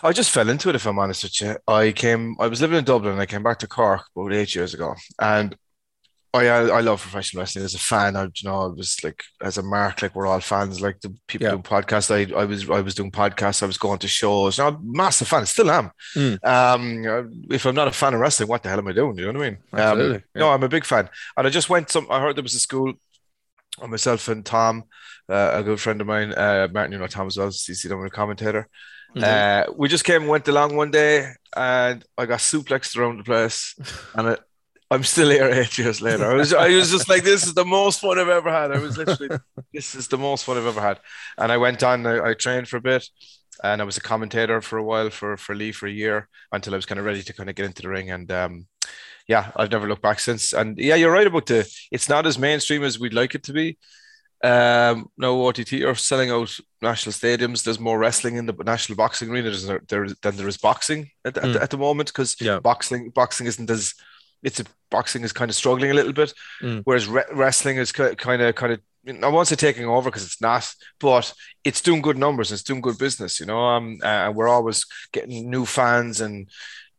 I 0.04 0.12
just 0.12 0.32
fell 0.32 0.50
into 0.50 0.68
it, 0.68 0.76
if 0.76 0.86
I'm 0.86 1.00
honest 1.00 1.24
with 1.24 1.40
you. 1.40 1.56
I 1.66 1.94
came, 1.94 2.36
I 2.42 2.48
was 2.48 2.60
living 2.60 2.78
in 2.78 2.84
Dublin, 2.84 3.14
and 3.14 3.22
I 3.22 3.26
came 3.26 3.42
back 3.44 3.60
to 3.60 3.68
Cork 3.68 4.02
about 4.14 4.34
eight 4.34 4.54
years 4.54 4.74
ago, 4.74 4.96
and 5.22 5.56
I, 6.34 6.48
I, 6.48 6.60
I 6.68 6.82
love 6.82 7.02
professional 7.02 7.42
wrestling 7.42 7.66
as 7.66 7.74
a 7.74 7.80
fan. 7.80 8.16
I, 8.16 8.24
you 8.26 8.30
know, 8.44 8.62
I 8.62 8.66
was 8.68 9.04
like, 9.04 9.24
as 9.42 9.58
a 9.58 9.64
mark, 9.64 10.02
like 10.04 10.14
we're 10.16 10.28
all 10.28 10.40
fans. 10.40 10.80
Like 10.80 11.00
the 11.02 11.16
people 11.28 11.46
Yeah. 11.46 11.52
doing 11.52 11.64
podcasts, 11.64 12.12
I, 12.12 12.32
I 12.40 12.46
was, 12.46 12.70
I 12.70 12.82
was 12.82 12.94
doing 12.94 13.10
podcasts. 13.12 13.64
I 13.64 13.66
was 13.66 13.78
going 13.80 13.98
to 14.00 14.08
shows. 14.08 14.60
I'm 14.60 14.76
a 14.76 14.80
massive 14.84 15.28
fan. 15.28 15.46
Still 15.48 15.72
am. 15.72 15.90
Mm. 16.16 16.46
Um, 16.46 17.44
if 17.50 17.66
I'm 17.66 17.74
not 17.76 17.88
a 17.88 17.92
fan 17.92 18.14
of 18.14 18.20
wrestling, 18.20 18.48
what 18.50 18.62
the 18.62 18.70
hell 18.70 18.78
am 18.80 18.88
I 18.88 18.92
doing? 18.92 19.18
You 19.18 19.26
know 19.32 19.40
what 19.40 19.46
I 19.48 19.50
mean? 19.50 19.58
Absolutely, 19.74 20.16
Um, 20.18 20.24
yeah. 20.36 20.40
No, 20.42 20.50
I'm 20.52 20.64
a 20.64 20.70
big 20.70 20.86
fan, 20.86 21.10
and 21.36 21.48
I 21.48 21.50
just 21.50 21.70
went. 21.70 21.90
Some, 21.90 22.06
I 22.12 22.20
heard 22.22 22.36
there 22.36 22.44
was 22.44 22.54
a 22.56 22.60
school. 22.60 22.94
uh, 23.82 23.88
Myself 23.88 24.28
and 24.28 24.46
Tom, 24.46 24.84
uh, 25.30 25.52
a 25.56 25.64
good 25.64 25.80
friend 25.80 26.00
of 26.02 26.08
mine, 26.08 26.34
uh, 26.34 26.68
Martin, 26.72 26.92
you 26.92 27.00
know 27.00 27.08
Tom 27.08 27.28
as 27.28 27.38
well, 27.38 27.50
CCW 27.50 28.12
commentator. 28.12 28.68
Uh, 29.20 29.64
we 29.76 29.88
just 29.90 30.04
came 30.06 30.22
and 30.22 30.30
went 30.30 30.48
along 30.48 30.76
one 30.76 30.92
day, 30.92 31.32
and 31.56 32.06
I 32.18 32.28
got 32.28 32.40
suplexed 32.40 32.96
around 32.98 33.18
the 33.18 33.24
place, 33.24 33.74
and 34.16 34.28
it, 34.30 34.40
I'm 34.92 35.04
still 35.04 35.30
here 35.30 35.46
eight 35.50 35.78
years 35.78 36.02
later. 36.02 36.26
I 36.32 36.34
was, 36.34 36.54
I 36.54 36.70
was 36.70 36.90
just 36.92 37.08
like, 37.10 37.24
this 37.24 37.46
is 37.46 37.54
the 37.54 37.66
most 37.66 38.02
fun 38.02 38.18
I've 38.18 38.28
ever 38.28 38.52
had. 38.52 38.72
I 38.72 38.80
was 38.80 38.98
literally, 38.98 39.38
this 39.74 39.94
is 39.94 40.08
the 40.08 40.18
most 40.18 40.46
fun 40.46 40.58
I've 40.58 40.66
ever 40.66 40.82
had. 40.82 41.00
And 41.38 41.52
I 41.52 41.58
went 41.58 41.84
on, 41.84 42.06
I, 42.08 42.30
I 42.30 42.34
trained 42.34 42.68
for 42.68 42.78
a 42.78 42.82
bit, 42.82 43.08
and 43.64 43.82
I 43.82 43.86
was 43.86 43.98
a 43.98 44.02
commentator 44.02 44.62
for 44.62 44.78
a 44.78 44.84
while 44.84 45.10
for 45.10 45.38
for 45.38 45.54
Lee 45.54 45.72
for 45.72 45.86
a 45.86 45.92
year 45.92 46.28
until 46.52 46.74
I 46.74 46.78
was 46.78 46.86
kind 46.88 46.98
of 47.00 47.06
ready 47.06 47.22
to 47.24 47.34
kind 47.34 47.50
of 47.50 47.56
get 47.56 47.66
into 47.66 47.82
the 47.84 47.90
ring. 47.90 48.10
And 48.10 48.32
um, 48.32 48.68
yeah, 49.28 49.52
I've 49.56 49.72
never 49.72 49.88
looked 49.88 50.02
back 50.02 50.20
since. 50.20 50.54
And 50.54 50.78
yeah, 50.80 50.96
you're 50.96 51.12
right 51.12 51.28
about 51.28 51.46
the. 51.46 51.70
It's 51.92 52.10
not 52.10 52.26
as 52.26 52.40
mainstream 52.40 52.84
as 52.84 53.00
we'd 53.00 53.14
like 53.14 53.36
it 53.36 53.44
to 53.44 53.54
be. 53.54 53.78
Um, 54.42 55.08
no 55.18 55.46
OTT 55.46 55.74
are 55.84 55.96
selling 55.96 56.32
out 56.32 56.56
national 56.82 57.12
stadiums. 57.14 57.64
There's 57.64 57.80
more 57.80 58.00
wrestling 58.00 58.38
in 58.38 58.46
the 58.46 58.54
national 58.66 58.96
boxing 58.96 59.30
arena 59.30 59.52
there, 59.90 60.08
than 60.22 60.38
there 60.38 60.48
is 60.48 60.58
boxing 60.58 61.12
at, 61.26 61.38
at, 61.38 61.54
the, 61.54 61.62
at 61.62 61.70
the 61.70 61.78
moment 61.78 62.08
because 62.10 62.38
Yeah. 62.40 62.60
boxing 62.60 63.10
boxing 63.10 63.48
isn't 63.48 63.70
as 63.70 63.94
it's 64.44 64.60
a 64.60 64.66
boxing 64.92 65.24
is 65.24 65.34
kind 65.34 65.50
of 65.50 65.56
struggling 65.56 65.92
a 65.92 65.94
little 65.94 66.14
bit, 66.14 66.34
Mm. 66.62 66.82
whereas 66.84 67.08
re- 67.08 67.24
wrestling 67.34 67.78
is 67.78 67.92
kind 67.92 68.12
of 68.42 68.56
kind 68.56 68.74
of 68.74 68.80
I 69.24 69.28
won't 69.30 69.48
say 69.48 69.56
taking 69.56 69.86
over 69.86 70.10
because 70.10 70.26
it's 70.26 70.42
not, 70.42 70.72
but 71.00 71.34
it's 71.64 71.82
doing 71.82 72.02
good 72.02 72.18
numbers. 72.18 72.52
It's 72.52 72.64
doing 72.64 72.82
good 72.82 72.98
business, 72.98 73.40
you 73.40 73.46
know. 73.46 73.60
Um, 73.60 73.98
uh, 74.04 74.08
and 74.08 74.36
we're 74.36 74.50
always 74.50 74.86
getting 75.14 75.50
new 75.50 75.66
fans, 75.66 76.22
and 76.22 76.50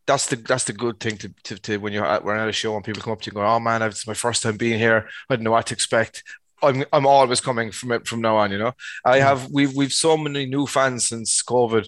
that's 0.06 0.26
the 0.26 0.36
that's 0.36 0.64
the 0.64 0.72
good 0.72 0.98
thing 0.98 1.18
to, 1.18 1.28
to, 1.44 1.58
to 1.58 1.76
when 1.76 1.92
you're 1.92 2.06
at, 2.06 2.24
we're 2.24 2.34
at 2.36 2.48
a 2.48 2.52
show 2.52 2.74
and 2.74 2.84
people 2.84 3.02
come 3.02 3.12
up 3.12 3.20
to 3.22 3.26
you 3.30 3.38
and 3.38 3.44
go, 3.46 3.54
"Oh 3.54 3.60
man, 3.60 3.82
it's 3.82 4.06
my 4.06 4.14
first 4.14 4.42
time 4.42 4.56
being 4.56 4.78
here. 4.78 5.08
I 5.28 5.34
didn't 5.34 5.44
know 5.44 5.52
what 5.52 5.66
to 5.66 5.74
expect." 5.74 6.24
I'm 6.62 6.84
I'm 6.92 7.06
always 7.06 7.40
coming 7.40 7.70
from 7.70 7.92
it 7.92 8.06
from 8.08 8.20
now 8.22 8.36
on. 8.38 8.50
You 8.50 8.58
know, 8.58 8.72
I 9.04 9.18
have 9.18 9.50
we've 9.50 9.74
we've 9.74 9.92
so 9.92 10.16
many 10.16 10.46
new 10.46 10.66
fans 10.66 11.06
since 11.08 11.42
COVID 11.42 11.86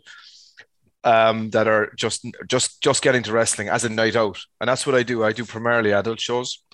um, 1.05 1.51
that 1.51 1.69
are 1.69 1.93
just 1.97 2.27
just 2.47 2.83
just 2.83 3.03
getting 3.03 3.23
to 3.25 3.33
wrestling 3.33 3.69
as 3.69 3.85
a 3.85 3.89
night 3.89 4.17
out, 4.17 4.39
and 4.61 4.69
that's 4.69 4.87
what 4.87 4.95
I 4.95 5.03
do. 5.03 5.25
I 5.25 5.33
do 5.33 5.45
primarily 5.45 5.93
adult 5.93 6.21
shows, 6.21 6.65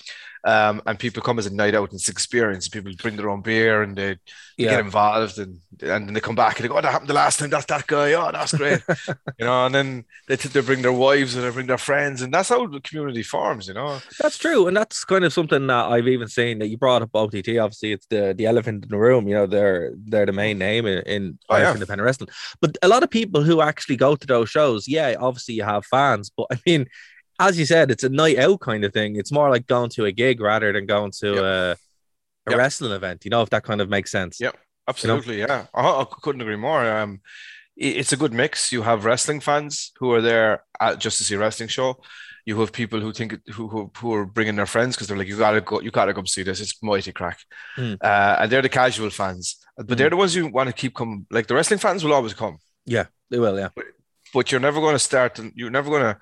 um, 0.45 0.81
and 0.87 0.99
people 0.99 1.23
come 1.23 1.39
as 1.39 1.47
a 1.47 1.55
night 1.55 1.75
out 1.75 1.91
and 1.91 1.99
it's 1.99 2.09
experience. 2.09 2.69
People 2.69 2.93
bring 3.03 3.17
their 3.17 3.29
own 3.31 3.43
beer 3.43 3.83
and 3.83 3.97
they, 3.97 4.17
they 4.61 4.65
Yeah. 4.65 4.71
get 4.71 4.81
involved, 4.81 5.39
and 5.39 5.61
and 5.83 6.07
then 6.09 6.15
they 6.15 6.21
come 6.21 6.35
back 6.35 6.57
and 6.59 6.65
they 6.65 6.69
go, 6.69 6.77
"Oh, 6.79 6.81
that 6.81 6.91
happened 6.93 7.11
the 7.11 7.15
last 7.15 7.39
time. 7.39 7.51
That's 7.51 7.67
that 7.67 7.87
guy. 7.87 8.13
Oh, 8.15 8.31
that's 8.33 8.53
great." 8.55 8.83
you 9.39 9.45
know, 9.47 9.67
and 9.67 9.75
then 9.75 10.05
they 10.27 10.37
they 10.37 10.61
bring 10.61 10.83
their 10.83 10.93
wives 10.93 11.35
and 11.37 11.45
they 11.45 11.51
bring 11.51 11.67
their 11.67 11.79
friends, 11.79 12.23
and 12.23 12.33
that's 12.33 12.49
how 12.49 12.67
the 12.67 12.81
community 12.81 13.23
forms. 13.23 13.69
You 13.69 13.75
know, 13.75 14.01
that's 14.19 14.39
true, 14.39 14.67
and 14.67 14.77
that's 14.77 15.05
kind 15.05 15.25
of 15.25 15.33
something 15.33 15.67
that 15.69 15.87
I've 15.87 16.09
even 16.09 16.29
seen 16.29 16.59
that 16.59 16.69
you 16.69 16.77
brought 16.79 17.03
up 17.03 17.11
OTT. 17.15 17.59
Obviously, 17.59 17.93
it's 17.93 18.07
the 18.07 18.35
the 18.37 18.47
elephant 18.47 18.85
in 18.85 18.91
the 18.91 18.99
room. 18.99 19.29
You 19.29 19.35
know, 19.35 19.47
they're 19.47 19.93
they're 19.97 20.27
the 20.27 20.33
main 20.33 20.59
name 20.59 20.87
in, 20.87 21.03
in 21.03 21.39
Oh, 21.49 21.57
yeah. 21.57 21.73
independent 21.73 22.05
wrestling. 22.05 22.31
But 22.61 22.77
a 22.83 22.89
lot 22.89 23.03
of 23.03 23.11
people 23.11 23.43
who 23.43 23.61
actually 23.61 23.97
go 23.97 24.17
to 24.17 24.27
those 24.27 24.51
shows, 24.51 24.89
yeah, 24.89 25.15
obviously 25.19 25.55
you 25.55 25.63
have 25.65 25.85
fans, 25.87 26.31
but 26.37 26.47
I 26.53 26.59
mean, 26.67 26.87
as 27.39 27.59
you 27.59 27.65
said, 27.67 27.91
it's 27.91 28.05
a 28.05 28.09
night 28.09 28.39
out 28.39 28.61
kind 28.61 28.85
of 28.85 28.93
thing. 28.93 29.17
It's 29.17 29.33
more 29.33 29.51
like 29.51 29.67
going 29.67 29.91
to 29.91 30.05
a 30.07 30.13
gig 30.13 30.41
rather 30.41 30.73
than 30.73 30.87
going 30.87 31.13
to 31.21 31.27
Yep. 31.35 31.43
a, 31.43 31.77
a 32.47 32.51
Yep. 32.51 32.59
wrestling 32.59 32.93
event. 32.93 33.25
You 33.25 33.31
know, 33.31 33.43
if 33.43 33.51
that 33.51 33.65
kind 33.65 33.81
of 33.81 33.89
makes 33.89 34.11
sense. 34.11 34.41
Yep. 34.41 34.57
Absolutely, 34.89 35.39
yeah. 35.41 35.67
I, 35.75 35.83
I 36.01 36.07
couldn't 36.23 36.41
agree 36.41 36.57
more. 36.57 36.83
Um, 36.91 37.21
i- 37.81 37.85
it's 38.01 38.13
a 38.13 38.17
good 38.17 38.33
mix. 38.33 38.73
You 38.73 38.83
have 38.83 39.05
wrestling 39.05 39.41
fans 39.41 39.93
who 39.99 40.11
are 40.13 40.23
there 40.23 40.65
at, 40.81 40.99
just 40.99 41.19
to 41.19 41.25
see 41.25 41.35
a 41.35 41.39
wrestling 41.39 41.69
show. 41.69 42.01
You 42.47 42.59
have 42.61 42.73
people 42.73 42.99
who 43.01 43.13
think 43.13 43.37
who 43.53 43.69
who, 43.69 43.91
who 43.99 44.15
are 44.15 44.25
bringing 44.25 44.57
their 44.57 44.65
friends 44.75 44.97
because 44.97 45.07
they're 45.07 45.19
like, 45.19 45.29
you 45.29 45.37
gotta 45.37 45.61
go, 45.61 45.83
you 45.83 45.91
gotta 45.91 46.15
come 46.15 46.27
see 46.27 46.43
this. 46.43 46.61
It's 46.61 46.83
mighty 46.83 47.13
crack, 47.13 47.39
Hmm. 47.77 47.95
uh, 48.01 48.37
and 48.41 48.51
they're 48.51 48.63
the 48.63 48.71
casual 48.71 49.11
fans. 49.11 49.59
But 49.77 49.99
they're 49.99 50.09
the 50.09 50.17
ones 50.17 50.33
who 50.33 50.47
want 50.49 50.69
to 50.69 50.73
keep 50.73 50.95
coming. 50.95 51.27
Like 51.31 51.47
the 51.47 51.55
wrestling 51.55 51.79
fans 51.81 52.03
will 52.03 52.15
always 52.15 52.33
come, 52.33 52.57
Yeah, 52.87 53.07
they 53.31 53.39
will. 53.39 53.59
Yeah. 53.59 53.69
but 54.33 54.51
you're 54.51 54.63
never 54.63 54.81
going 54.81 54.95
to 54.95 54.99
start. 54.99 55.39
and 55.39 55.53
You're 55.55 55.71
never 55.71 55.91
going 55.91 56.03
to. 56.15 56.19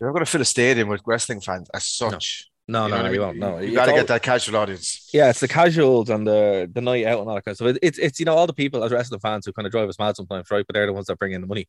You're 0.00 0.08
never 0.08 0.12
going 0.14 0.24
to 0.24 0.30
fill 0.30 0.40
a 0.42 0.44
stadium 0.44 0.88
with 0.88 1.00
wrestling 1.06 1.40
fans 1.40 1.68
as 1.74 1.86
such. 1.86 2.48
No, 2.68 2.86
You 2.86 2.90
know 2.90 2.96
no, 2.96 3.02
what 3.02 3.10
I 3.10 3.14
you 3.14 3.20
won't. 3.20 3.36
No, 3.38 3.58
you 3.58 3.74
got 3.74 3.86
to 3.86 3.92
get 3.92 4.08
that 4.08 4.22
casual 4.22 4.56
audience. 4.56 5.08
Yeah, 5.12 5.30
it's 5.30 5.38
the 5.40 5.46
casuals 5.46 6.10
and 6.10 6.26
the 6.26 6.68
the 6.72 6.80
night 6.80 7.06
out 7.06 7.20
and 7.20 7.28
all 7.28 7.36
that 7.36 7.44
kind 7.44 7.52
of 7.52 7.56
stuff. 7.58 7.68
It- 7.68 7.78
It's 7.80 7.98
it's 7.98 8.18
you 8.20 8.26
know 8.26 8.34
all 8.34 8.46
the 8.48 8.52
people 8.52 8.82
as 8.82 8.90
wrestling 8.90 9.20
fans 9.20 9.46
who 9.46 9.52
kind 9.52 9.66
of 9.66 9.72
drive 9.72 9.88
us 9.88 9.98
mad 10.00 10.16
sometimes, 10.16 10.50
right? 10.50 10.66
But 10.66 10.74
they're 10.74 10.86
the 10.86 10.92
ones 10.92 11.06
that 11.06 11.18
bring 11.18 11.32
in 11.32 11.40
the 11.42 11.46
money. 11.46 11.68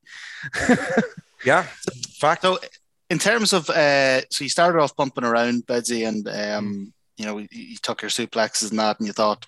Yeah, 1.46 1.67
fact. 2.19 2.41
So, 2.41 2.57
in 3.12 3.19
terms 3.19 3.53
of, 3.53 3.69
uh, 3.69 4.22
so 4.31 4.43
you 4.43 4.50
started 4.50 4.79
off 4.79 4.96
bumping 4.96 5.24
around, 5.24 5.67
Bedsy, 5.67 6.07
and 6.07 6.27
um, 6.27 6.93
you 7.15 7.25
know, 7.25 7.38
you, 7.38 7.48
you 7.51 7.77
took 7.77 8.01
your 8.01 8.10
suplexes 8.10 8.72
and 8.72 8.79
that, 8.79 8.98
and 9.00 9.05
you 9.05 9.13
thought, 9.13 9.46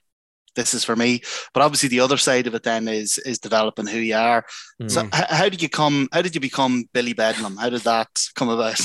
this 0.60 0.74
is 0.74 0.84
for 0.86 0.96
me. 0.96 1.22
But 1.54 1.64
obviously, 1.64 1.90
the 1.90 2.02
other 2.02 2.18
side 2.18 2.48
of 2.48 2.54
it 2.56 2.64
then 2.64 2.88
is 2.88 3.18
is 3.20 3.40
developing 3.40 3.88
who 3.88 4.00
you 4.00 4.16
are. 4.16 4.46
So, 4.88 5.02
Mm. 5.04 5.08
h- 5.20 5.30
how 5.40 5.50
did 5.50 5.62
you 5.62 5.70
come? 5.70 6.08
How 6.14 6.22
did 6.22 6.36
you 6.36 6.42
become 6.42 6.86
Billy 6.94 7.14
Bedlam? 7.14 7.58
How 7.58 7.70
did 7.70 7.82
that 7.82 8.10
come 8.36 8.50
about? 8.50 8.80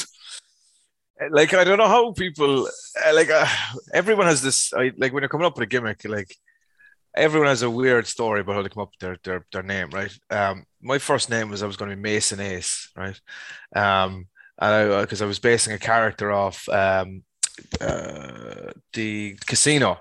like 1.31 1.55
I 1.55 1.65
don't 1.65 1.79
know 1.79 1.89
how 1.89 2.13
people 2.13 2.67
uh, 3.07 3.15
like 3.15 3.31
uh, 3.31 3.47
everyone 3.93 4.27
has 4.27 4.43
this 4.43 4.73
I, 4.75 4.93
like 4.99 5.13
when 5.13 5.23
you're 5.23 5.29
coming 5.29 5.47
up 5.47 5.57
with 5.57 5.63
a 5.63 5.67
gimmick 5.75 6.05
like 6.05 6.35
everyone 7.17 7.49
has 7.49 7.63
a 7.63 7.71
weird 7.71 8.07
story 8.07 8.41
about 8.41 8.57
how 8.57 8.63
they 8.63 8.69
come 8.69 8.83
up 8.83 8.91
with 8.93 9.01
their 9.01 9.17
their, 9.23 9.47
their 9.53 9.63
name 9.63 9.91
right 9.91 10.13
um 10.31 10.65
my 10.83 10.99
first 10.99 11.31
name 11.31 11.49
was 11.51 11.63
I 11.63 11.67
was 11.67 11.77
going 11.77 11.91
to 11.91 11.97
be 11.97 12.03
Mason 12.03 12.41
Ace 12.41 12.91
right 12.97 13.19
um 13.77 14.27
and 14.59 14.75
I 14.75 15.01
because 15.03 15.23
I 15.23 15.27
was 15.27 15.39
basing 15.39 15.73
a 15.73 15.79
character 15.79 16.33
off 16.33 16.69
um 16.69 17.23
uh 17.81 18.73
the 18.93 19.39
casino 19.47 20.01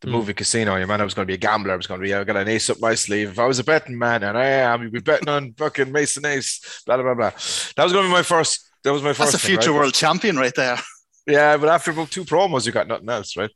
the 0.00 0.06
Hmm. 0.06 0.12
movie 0.12 0.34
Casino, 0.34 0.76
your 0.76 0.86
man, 0.86 1.00
I 1.00 1.04
was 1.04 1.14
going 1.14 1.26
to 1.26 1.30
be 1.30 1.34
a 1.34 1.38
gambler. 1.38 1.72
I 1.72 1.76
was 1.76 1.86
going 1.86 2.00
to 2.00 2.06
be, 2.06 2.14
I 2.14 2.22
got 2.24 2.36
an 2.36 2.48
ace 2.48 2.70
up 2.70 2.78
my 2.80 2.94
sleeve. 2.94 3.30
If 3.30 3.38
I 3.38 3.46
was 3.46 3.58
a 3.58 3.64
betting 3.64 3.98
man, 3.98 4.22
and 4.22 4.38
I 4.38 4.44
am, 4.46 4.82
you'd 4.82 4.92
be 4.92 5.00
betting 5.00 5.28
on 5.28 5.52
fucking 5.54 5.90
Mason 5.90 6.24
Ace, 6.24 6.82
blah, 6.86 6.96
blah, 6.96 7.14
blah. 7.14 7.30
That 7.30 7.84
was 7.84 7.92
going 7.92 8.04
to 8.04 8.08
be 8.08 8.12
my 8.12 8.22
first, 8.22 8.70
that 8.84 8.92
was 8.92 9.02
my 9.02 9.12
first. 9.12 9.32
That's 9.32 9.42
a 9.42 9.46
thing, 9.46 9.56
future 9.56 9.72
right? 9.72 9.80
world 9.80 9.94
champion 9.94 10.36
right 10.36 10.54
there. 10.54 10.78
Yeah, 11.26 11.58
but 11.58 11.68
after 11.68 11.90
about 11.90 12.10
two 12.10 12.24
promos, 12.24 12.64
you 12.64 12.72
got 12.72 12.88
nothing 12.88 13.08
else, 13.10 13.36
right? 13.36 13.50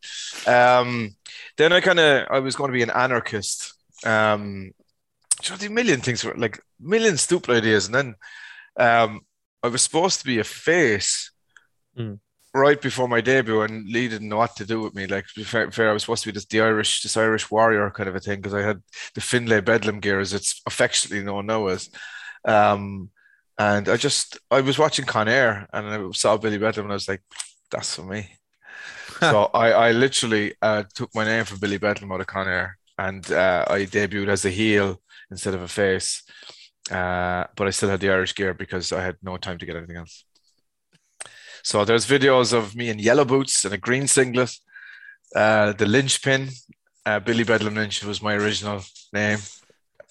Um, 0.47 1.17
then 1.57 1.73
I 1.73 1.81
kind 1.81 1.99
of 1.99 2.27
I 2.31 2.39
was 2.41 2.55
going 2.55 2.69
to 2.71 2.77
be 2.77 2.83
an 2.83 2.91
anarchist. 2.91 3.73
Um, 4.05 4.73
you 5.43 5.51
know, 5.51 5.57
the 5.57 5.69
million 5.71 6.01
things 6.03 6.23
were 6.23 6.35
like 6.37 6.61
million 6.79 7.17
stupid 7.17 7.57
ideas, 7.57 7.87
and 7.87 7.95
then 7.95 8.15
um, 8.77 9.21
I 9.63 9.69
was 9.69 9.81
supposed 9.83 10.19
to 10.21 10.27
be 10.27 10.39
a 10.39 10.45
face 10.45 11.31
Mm. 11.99 12.19
Right 12.55 12.81
before 12.81 13.09
my 13.09 13.21
debut, 13.21 13.63
and 13.63 13.89
Lee 13.89 14.09
didn't 14.09 14.29
know 14.29 14.39
what 14.39 14.57
to 14.57 14.67
do 14.67 14.81
with 14.81 14.95
me. 14.95 15.07
Like 15.07 15.27
to 15.27 15.35
be 15.37 15.45
fair, 15.45 15.71
fair, 15.71 15.91
I 15.91 15.93
was 15.93 16.03
supposed 16.03 16.23
to 16.25 16.29
be 16.29 16.33
this 16.33 16.47
the 16.47 16.61
Irish 16.61 17.03
this 17.03 17.17
Irish 17.17 17.51
warrior 17.51 17.91
kind 17.91 18.09
of 18.09 18.17
a 18.17 18.21
thing 18.21 18.41
because 18.41 18.55
I 18.55 18.63
had 18.63 18.83
the 19.15 19.21
Finlay 19.21 19.61
Bedlam 19.61 20.01
gear, 20.01 20.21
as 20.21 20.33
it's 20.33 20.61
affectionately 20.67 21.25
known 21.25 21.47
now 21.47 21.67
as. 21.67 21.91
Um, 22.45 23.11
and 23.59 23.89
I 23.89 23.97
just 23.97 24.39
I 24.51 24.61
was 24.61 24.79
watching 24.79 25.05
Con 25.05 25.29
Air 25.29 25.69
and 25.73 25.87
I 25.87 26.11
saw 26.13 26.37
Billy 26.37 26.59
Bedlam 26.59 26.87
and 26.87 26.93
I 26.93 26.95
was 26.95 27.09
like, 27.09 27.23
that's 27.71 27.95
for 27.95 28.03
me. 28.03 28.29
so 29.21 29.51
I, 29.55 29.73
I 29.73 29.93
literally 29.93 30.55
uh, 30.63 30.85
took 30.95 31.15
my 31.15 31.25
name 31.25 31.45
from 31.45 31.59
Billy 31.59 31.79
Bedlam 31.79 32.13
out 32.13 32.21
of 32.21 32.27
Con 32.27 32.49
Air 32.49 32.79
and 32.99 33.31
uh, 33.31 33.65
I 33.69 33.81
debuted 33.81 34.29
as 34.29 34.45
a 34.45 34.51
heel 34.51 35.01
instead 35.31 35.55
of 35.55 35.63
a 35.63 35.69
face. 35.69 36.23
Uh, 36.91 37.45
but 37.57 37.67
I 37.67 37.71
still 37.71 37.89
had 37.89 38.01
the 38.01 38.11
Irish 38.11 38.35
gear 38.35 38.55
because 38.55 38.93
I 38.93 39.03
had 39.03 39.17
no 39.23 39.37
time 39.37 39.59
to 39.59 39.67
get 39.67 39.77
anything 39.77 39.97
else. 39.97 40.25
So 41.63 41.85
there's 41.85 42.07
videos 42.07 42.53
of 42.53 42.75
me 42.75 42.89
in 42.89 42.99
yellow 42.99 43.25
boots 43.25 43.65
and 43.65 43.75
a 43.75 43.79
green 43.79 44.07
singlet. 44.07 44.53
Uh, 45.35 45.73
the 45.73 45.87
linchpin, 45.87 46.49
uh, 47.07 47.21
Billy 47.21 47.45
Bedlam 47.45 47.75
Lynch 47.75 48.05
was 48.05 48.23
my 48.23 48.35
original 48.35 48.83
name. 49.13 49.39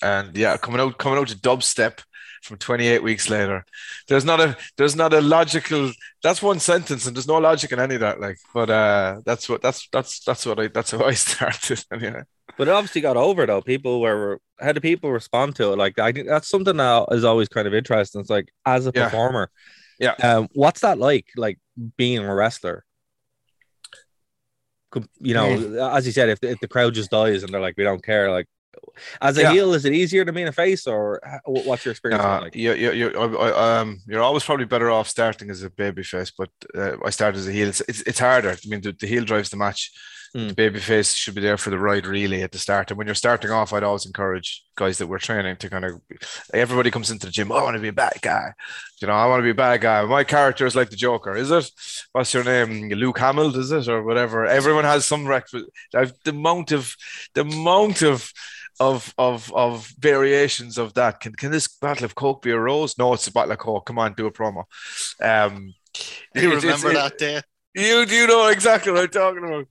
And 0.02 0.36
yeah, 0.36 0.58
coming 0.58 0.82
out 0.82 0.98
coming 0.98 1.20
out 1.20 1.28
to 1.28 1.38
dubstep 1.38 2.00
from 2.42 2.58
28 2.58 3.04
weeks 3.04 3.30
later. 3.30 3.64
There's 4.08 4.26
not 4.26 4.40
a 4.40 4.58
there's 4.78 4.96
not 4.96 5.14
a 5.14 5.22
logical 5.22 5.92
that's 6.24 6.42
one 6.42 6.60
sentence 6.60 7.06
and 7.06 7.16
there's 7.16 7.28
no 7.28 7.38
logic 7.38 7.72
in 7.72 7.80
any 7.80 7.96
of 7.96 8.02
that. 8.02 8.20
Like, 8.20 8.38
but 8.54 8.70
uh 8.72 9.22
that's 9.26 9.48
what 9.48 9.62
that's 9.62 9.88
that's 9.92 10.22
that's 10.24 10.46
what 10.46 10.60
I 10.60 10.68
that's 10.70 10.92
how 10.92 11.04
I 11.04 11.14
started. 11.28 11.84
anyway. 11.94 12.24
But 12.58 12.68
it 12.68 12.72
obviously 12.72 13.02
got 13.02 13.16
over 13.18 13.46
though. 13.46 13.62
People 13.62 14.02
were 14.02 14.40
how 14.60 14.72
do 14.72 14.80
people 14.80 15.12
respond 15.12 15.56
to 15.58 15.72
it? 15.74 15.78
Like 15.78 16.00
I 16.00 16.12
think 16.12 16.28
that's 16.28 16.50
something 16.50 16.78
that 16.78 17.06
is 17.12 17.24
always 17.24 17.48
kind 17.48 17.68
of 17.68 17.76
interesting. 17.76 18.22
It's 18.22 18.30
like 18.32 18.50
as 18.66 18.88
a 18.88 18.92
Yeah. 18.96 19.04
performer, 19.06 19.52
Yeah. 20.02 20.16
Um, 20.22 20.50
what's 20.54 20.82
that 20.82 20.98
like? 20.98 21.28
Like 21.38 21.60
being 21.96 22.20
a 22.20 22.36
wrestler. 22.36 22.84
You 25.20 25.34
know, 25.34 25.90
as 25.96 26.06
you 26.06 26.12
said, 26.12 26.28
if 26.28 26.42
the, 26.42 26.50
if 26.50 26.60
the 26.60 26.68
crowd 26.68 26.94
just 26.96 27.12
dies 27.12 27.44
and 27.44 27.54
they're 27.54 27.62
like, 27.62 27.78
we 27.78 27.86
don't 27.86 28.04
care. 28.04 28.30
Like, 28.30 28.48
as 29.22 29.38
a 29.38 29.42
Yeah. 29.44 29.52
heel, 29.54 29.74
is 29.74 29.86
it 29.86 29.94
easier 29.94 30.26
to 30.26 30.34
be 30.34 30.42
in 30.42 30.50
a 30.50 30.52
face, 30.52 30.86
or 30.88 31.22
what's 31.46 31.86
your 31.86 31.92
experience 31.94 32.24
Uh, 32.24 32.42
like? 32.42 32.56
you, 32.56 32.74
you, 32.74 32.92
you, 32.92 33.10
I, 33.18 33.26
I, 33.26 33.80
um, 33.80 34.00
you're 34.08 34.22
always 34.22 34.44
probably 34.44 34.66
better 34.66 34.90
off 34.90 35.08
starting 35.08 35.50
as 35.50 35.64
a 35.64 35.70
baby 35.70 36.04
face, 36.04 36.32
but 36.38 36.50
uh, 36.76 36.98
I 37.06 37.10
started 37.12 37.38
as 37.38 37.48
a 37.48 37.52
heel. 37.54 37.70
It's, 37.70 37.82
it's, 37.88 38.02
it's 38.02 38.20
harder. 38.20 38.50
I 38.50 38.58
mean, 38.68 38.82
the, 38.82 38.92
the 38.92 39.08
heel 39.08 39.24
drives 39.24 39.50
the 39.50 39.58
match. 39.58 39.92
Hmm. 40.34 40.48
The 40.48 40.54
baby 40.54 40.80
face 40.80 41.14
should 41.14 41.36
be 41.36 41.42
there 41.42 41.58
for 41.58 41.72
the 41.72 41.78
ride, 41.78 42.06
really, 42.06 42.42
at 42.42 42.54
the 42.54 42.58
start. 42.58 42.90
And 42.90 42.98
when 42.98 43.06
you're 43.06 43.16
starting 43.16 43.52
off, 43.52 43.74
I'd 43.74 43.84
always 43.84 44.06
encourage 44.06 44.64
guys 44.76 44.98
that 45.00 45.08
we're 45.08 45.20
training 45.20 45.58
to 45.58 45.70
kind 45.70 45.84
of. 45.84 46.00
Everybody 46.54 46.90
comes 46.90 47.12
into 47.12 47.26
the 47.26 47.34
gym. 47.34 47.52
"Oh, 47.52 47.58
I 47.58 47.64
want 47.64 47.76
to 47.76 47.82
be 47.82 47.90
a 47.90 47.94
bad 47.94 48.18
guy. 48.22 48.54
You 49.02 49.08
know, 49.10 49.14
I 49.14 49.26
want 49.26 49.40
to 49.40 49.44
be 49.44 49.50
a 49.50 49.54
bad 49.54 49.82
guy. 49.82 50.06
My 50.06 50.24
character 50.24 50.66
is 50.66 50.74
like 50.76 50.90
the 50.90 50.96
Joker. 50.96 51.36
Is 51.36 51.52
it? 51.52 51.70
What's 52.14 52.34
your 52.34 52.46
name? 52.46 52.88
Luke 52.90 53.20
Hamill? 53.20 53.54
Is 53.58 53.72
it 53.74 53.90
or 53.90 54.04
whatever? 54.04 54.46
Everyone 54.46 54.86
has 54.86 55.06
some 55.06 55.28
requisite. 55.28 55.68
The 55.92 56.14
amount 56.28 56.72
of 56.72 56.96
the 57.34 57.42
amount 57.42 58.02
of 58.02 58.32
of 58.80 59.14
of 59.18 59.52
of 59.54 59.88
variations 60.00 60.78
of 60.78 60.94
that. 60.94 61.20
Can 61.20 61.34
can 61.36 61.52
this 61.52 61.68
bottle 61.68 62.06
of 62.06 62.16
Coke 62.16 62.42
be 62.42 62.52
a 62.52 62.58
rose? 62.60 62.98
No, 62.98 63.14
it's 63.14 63.28
a 63.28 63.34
bottle 63.34 63.52
of 63.52 63.58
Coke. 63.60 63.86
Come 63.86 64.00
on, 64.00 64.14
do 64.14 64.28
a 64.28 64.32
promo. 64.32 64.64
Um, 65.22 65.74
You 66.34 66.54
it's- 66.54 66.64
it's- 66.64 66.64
remember 66.64 66.92
it- 66.92 66.94
that 66.94 67.18
day? 67.18 67.42
You 67.74 68.06
you 68.10 68.28
know 68.28 68.48
exactly 68.48 68.92
what 68.92 69.04
I'm 69.04 69.10
talking 69.10 69.46
about. 69.46 69.68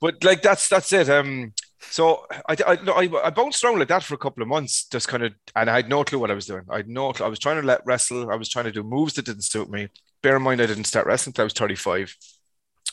But 0.00 0.22
like 0.22 0.42
that's 0.42 0.68
that's 0.68 0.92
it. 0.92 1.08
Um, 1.08 1.54
so 1.80 2.26
I 2.48 2.56
I 2.66 2.78
no, 2.82 2.92
I, 2.92 3.26
I 3.26 3.30
bounced 3.30 3.64
around 3.64 3.78
like 3.78 3.88
that 3.88 4.02
for 4.02 4.14
a 4.14 4.18
couple 4.18 4.42
of 4.42 4.48
months, 4.48 4.86
just 4.86 5.08
kind 5.08 5.22
of, 5.22 5.32
and 5.56 5.70
I 5.70 5.76
had 5.76 5.88
no 5.88 6.04
clue 6.04 6.18
what 6.18 6.30
I 6.30 6.34
was 6.34 6.46
doing. 6.46 6.64
I 6.70 6.78
had 6.78 6.88
no 6.88 7.12
clue. 7.12 7.24
I 7.24 7.30
was 7.30 7.38
trying 7.38 7.60
to 7.60 7.66
let 7.66 7.80
wrestle. 7.86 8.30
I 8.30 8.36
was 8.36 8.50
trying 8.50 8.66
to 8.66 8.72
do 8.72 8.82
moves 8.82 9.14
that 9.14 9.24
didn't 9.24 9.42
suit 9.44 9.70
me. 9.70 9.88
Bear 10.22 10.36
in 10.36 10.42
mind, 10.42 10.60
I 10.60 10.66
didn't 10.66 10.84
start 10.84 11.06
wrestling 11.06 11.32
until 11.32 11.44
I 11.44 11.44
was 11.44 11.52
35. 11.54 12.14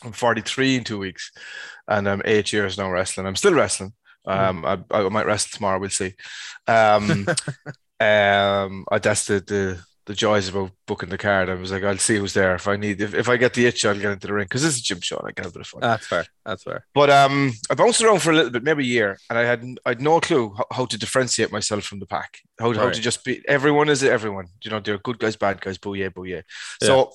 I'm 0.03 0.12
43 0.12 0.77
in 0.77 0.83
two 0.83 1.00
weeks, 1.00 1.31
and 1.88 2.07
I'm 2.07 2.21
eight 2.25 2.53
years 2.53 2.77
now 2.77 2.89
wrestling. 2.91 3.27
I'm 3.27 3.35
still 3.35 3.53
wrestling. 3.53 3.93
Um, 4.25 4.65
I, 4.65 4.79
I 4.91 5.09
might 5.09 5.25
wrestle 5.25 5.55
tomorrow. 5.55 5.79
We'll 5.79 5.89
see. 5.89 6.13
Um, 6.67 7.27
um, 8.00 8.85
I, 8.91 9.00
that's 9.01 9.25
the, 9.25 9.39
the 9.39 9.83
the 10.05 10.13
joys 10.13 10.50
about 10.50 10.71
booking 10.85 11.09
the 11.09 11.17
card. 11.17 11.50
I 11.50 11.55
was 11.55 11.71
like, 11.71 11.83
I'll 11.83 11.97
see 11.97 12.17
who's 12.17 12.33
there. 12.33 12.53
If 12.53 12.67
I 12.67 12.75
need, 12.75 13.01
if, 13.01 13.15
if 13.15 13.27
I 13.27 13.38
get 13.38 13.55
the 13.55 13.65
itch, 13.65 13.85
I'll 13.85 13.95
get 13.95 14.12
into 14.12 14.27
the 14.27 14.33
ring 14.33 14.45
because 14.45 14.63
a 14.63 14.81
gym 14.81 15.01
show. 15.01 15.17
and 15.17 15.27
I 15.27 15.31
can 15.31 15.45
have 15.45 15.51
a 15.51 15.57
bit 15.57 15.62
of 15.62 15.67
fun. 15.67 15.81
That's 15.81 16.05
fair. 16.05 16.25
That's 16.45 16.63
fair. 16.63 16.85
But 16.93 17.09
um, 17.09 17.53
I 17.71 17.74
bounced 17.74 18.01
around 18.01 18.21
for 18.21 18.31
a 18.31 18.35
little 18.35 18.51
bit, 18.51 18.63
maybe 18.63 18.83
a 18.83 18.88
year, 18.88 19.17
and 19.29 19.39
I 19.39 19.43
had 19.43 19.65
I 19.85 19.89
had 19.89 20.01
no 20.01 20.19
clue 20.19 20.53
how, 20.55 20.65
how 20.71 20.85
to 20.85 20.97
differentiate 20.97 21.51
myself 21.51 21.83
from 21.83 22.00
the 22.00 22.05
pack. 22.05 22.38
How, 22.59 22.71
how 22.74 22.89
to 22.91 23.01
just 23.01 23.24
be 23.24 23.43
everyone 23.47 23.89
is 23.89 24.03
everyone. 24.03 24.47
You 24.63 24.71
know, 24.71 24.79
they're 24.79 25.00
good 25.00 25.17
guys, 25.17 25.35
bad 25.35 25.59
guys, 25.59 25.79
booyah, 25.79 26.13
booyah. 26.13 26.43
So 26.81 27.12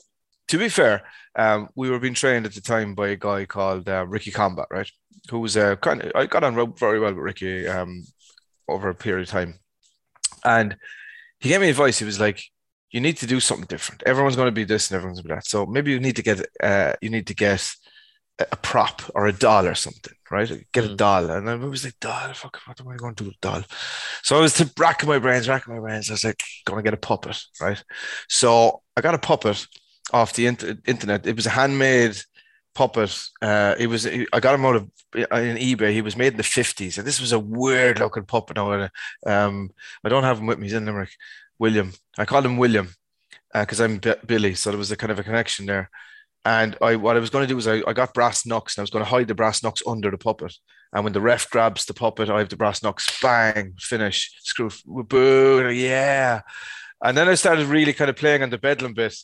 to 0.49 0.59
be 0.59 0.69
fair, 0.69 1.05
um, 1.37 1.69
we 1.77 1.91
were 1.91 2.01
being 2.01 2.15
trained 2.15 2.45
at 2.45 2.55
the 2.55 2.61
time 2.61 2.97
by 2.97 3.09
a 3.09 3.17
guy 3.17 3.45
called 3.45 3.89
uh, 3.89 4.05
Ricky 4.07 4.33
Combat, 4.33 4.67
right? 4.69 4.91
Who 5.31 5.39
was 5.39 5.57
uh, 5.57 5.77
kind 5.77 6.03
of 6.03 6.13
I 6.17 6.27
got 6.27 6.43
on 6.43 6.75
very 6.75 6.99
well 6.99 7.15
with 7.15 7.23
Ricky 7.23 7.69
um 7.69 8.03
over 8.69 8.89
a 8.89 8.95
period 8.97 9.29
of 9.29 9.29
time, 9.29 9.61
and 10.45 10.77
he 11.39 11.51
gave 11.51 11.61
me 11.61 11.71
advice. 11.71 12.01
He 12.01 12.05
was 12.05 12.19
like, 12.19 12.43
"You 12.91 13.01
need 13.01 13.17
to 13.19 13.27
do 13.27 13.41
something 13.41 13.67
different. 13.67 14.03
Everyone's 14.05 14.37
going 14.37 14.49
to 14.49 14.53
be 14.53 14.65
this 14.65 14.91
and 14.91 14.97
everyone's 14.97 15.21
going 15.21 15.29
to 15.29 15.35
be 15.35 15.39
that. 15.39 15.47
So 15.47 15.67
maybe 15.67 15.91
you 15.93 16.01
need 16.01 16.17
to 16.17 16.23
get 16.23 16.47
uh 16.63 16.93
you 17.01 17.11
need 17.11 17.27
to 17.29 17.35
get 17.35 17.63
a 18.53 18.57
prop 18.57 19.03
or 19.15 19.27
a 19.27 19.33
doll 19.33 19.67
or 19.67 19.75
something, 19.75 20.15
right? 20.31 20.49
Get 20.73 20.85
a 20.87 20.89
Mm. 20.89 20.97
doll. 20.97 21.31
And 21.31 21.49
I 21.51 21.55
was 21.57 21.85
like, 21.85 22.01
doll, 22.01 22.33
fuck, 22.33 22.59
what 22.65 22.81
am 22.81 22.89
I 22.89 22.97
going 22.97 23.15
to 23.15 23.25
do 23.25 23.29
with 23.29 23.37
a 23.37 23.41
doll? 23.47 23.63
So 24.23 24.39
I 24.39 24.41
was 24.41 24.55
to 24.55 24.71
racking 24.79 25.11
my 25.11 25.19
brains, 25.19 25.47
racking 25.49 25.75
my 25.75 25.81
brains. 25.81 26.09
I 26.09 26.15
was 26.15 26.25
like, 26.25 26.43
gonna 26.65 26.83
get 26.83 26.95
a 26.95 26.97
puppet, 26.97 27.39
right? 27.61 27.83
So 28.29 28.83
I 28.97 29.03
got 29.03 29.15
a 29.15 29.19
puppet 29.19 29.67
off 30.13 30.33
the 30.33 30.47
inter- 30.47 30.79
internet. 30.87 31.27
It 31.27 31.37
was 31.37 31.47
a 31.47 31.51
handmade 31.51 32.17
puppet. 32.75 33.15
Uh, 33.43 33.75
it 33.79 33.89
was 33.89 34.07
I 34.07 34.41
got 34.41 34.55
him 34.55 34.65
out 34.65 34.77
of 34.77 34.91
in 35.15 35.57
eBay. 35.59 35.93
He 35.93 36.03
was 36.03 36.17
made 36.17 36.33
in 36.35 36.37
the 36.37 36.43
fifties, 36.43 36.97
and 36.97 37.07
this 37.07 37.21
was 37.21 37.33
a 37.33 37.39
weird 37.39 37.99
looking 37.99 38.25
puppet. 38.25 38.57
Now, 38.57 38.71
uh, 38.73 38.89
um, 39.27 39.71
I 40.05 40.09
don't 40.09 40.25
have 40.25 40.39
him 40.39 40.47
with 40.47 40.59
me. 40.59 40.67
He's 40.67 40.73
in 40.75 40.87
Limerick. 40.87 41.11
William. 41.61 41.93
I 42.19 42.25
called 42.25 42.47
him 42.47 42.57
William 42.57 42.89
uh, 43.55 43.61
because 43.63 43.81
I'm 43.81 43.99
B- 43.99 44.15
Billy, 44.27 44.55
so 44.55 44.71
there 44.71 44.79
was 44.79 44.91
a 44.91 44.97
kind 44.97 45.13
of 45.13 45.19
a 45.21 45.23
connection 45.23 45.67
there. 45.67 45.91
And 46.45 46.75
I, 46.81 46.97
what 46.97 47.17
I 47.17 47.21
was 47.21 47.29
going 47.31 47.45
to 47.45 47.49
do 47.49 47.55
was 47.57 47.69
I, 47.69 47.83
I 47.87 47.93
got 47.93 48.15
brass 48.15 48.47
knucks, 48.47 48.77
and 48.77 48.81
I 48.81 48.85
was 48.85 48.91
going 48.91 49.05
to 49.05 49.11
hide 49.11 49.29
the 49.29 49.35
brass 49.35 49.63
knucks 49.63 49.83
under 49.87 50.11
the 50.11 50.17
puppet. 50.19 50.55
And 50.93 51.05
when 51.05 51.13
the 51.13 51.21
ref 51.21 51.49
grabs 51.51 51.85
the 51.85 51.95
puppet, 51.95 52.31
I 52.31 52.39
have 52.39 52.49
the 52.49 52.57
brass 52.57 52.83
knucks. 52.83 53.07
Bang, 53.21 53.75
finish, 53.79 54.33
screw, 54.41 54.71
boo, 54.87 55.69
yeah. 55.71 56.41
And 57.05 57.17
then 57.17 57.29
I 57.29 57.35
started 57.35 57.67
really 57.67 57.93
kind 57.93 58.09
of 58.11 58.17
playing 58.17 58.43
on 58.43 58.51
the 58.51 58.59
Bedlam 58.59 58.95
bit. 58.95 59.15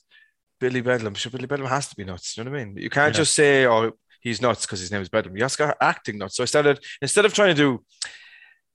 Billy 0.60 0.80
Bedlam, 0.82 1.14
sure, 1.14 1.32
Billy 1.32 1.46
Bedlam 1.46 1.68
has 1.68 1.88
to 1.88 1.96
be 1.96 2.04
nuts. 2.04 2.36
You 2.36 2.44
know 2.44 2.50
what 2.50 2.60
I 2.60 2.64
mean? 2.64 2.76
You 2.76 2.90
can't 2.90 3.14
Yeah. 3.14 3.18
just 3.22 3.34
say, 3.34 3.66
"Oh, 3.66 3.92
he's 4.20 4.40
nuts" 4.40 4.64
because 4.66 4.80
his 4.80 4.90
name 4.92 5.02
is 5.02 5.08
Bedlam. 5.08 5.34
You 5.36 5.40
just 5.40 5.58
got 5.58 5.76
acting 5.80 6.18
nuts. 6.18 6.36
So 6.36 6.42
I 6.42 6.46
started 6.46 6.82
instead 7.02 7.24
of 7.26 7.32
trying 7.34 7.54
to 7.54 7.60
do 7.64 7.84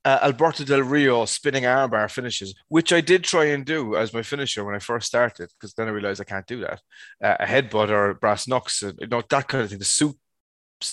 uh, 0.04 0.20
Alberto 0.24 0.64
Del 0.64 0.82
Rio 0.82 1.26
spinning 1.26 1.64
armbar 1.64 2.10
finishes, 2.10 2.54
which 2.70 2.92
I 2.92 3.02
did 3.02 3.24
try 3.24 3.46
and 3.46 3.66
do 3.66 3.96
as 3.96 4.14
my 4.14 4.24
finisher 4.24 4.64
when 4.66 4.76
I 4.76 4.80
first 4.80 5.08
started, 5.08 5.50
because 5.60 5.74
then 5.74 5.88
I 5.88 5.92
realized 5.92 6.22
I 6.22 6.26
can't 6.26 6.48
do 6.48 6.62
that. 6.62 6.82
Uh, 7.24 7.38
a 7.40 7.46
headbutt 7.46 7.90
or 7.90 8.16
brass 8.16 8.48
knucks, 8.48 8.84
uh, 8.84 8.94
you 9.00 9.08
know, 9.08 9.22
that 9.30 9.48
kind 9.48 9.64
of 9.64 9.70
thing 9.70 9.80
to 9.80 9.86
suit 9.86 10.18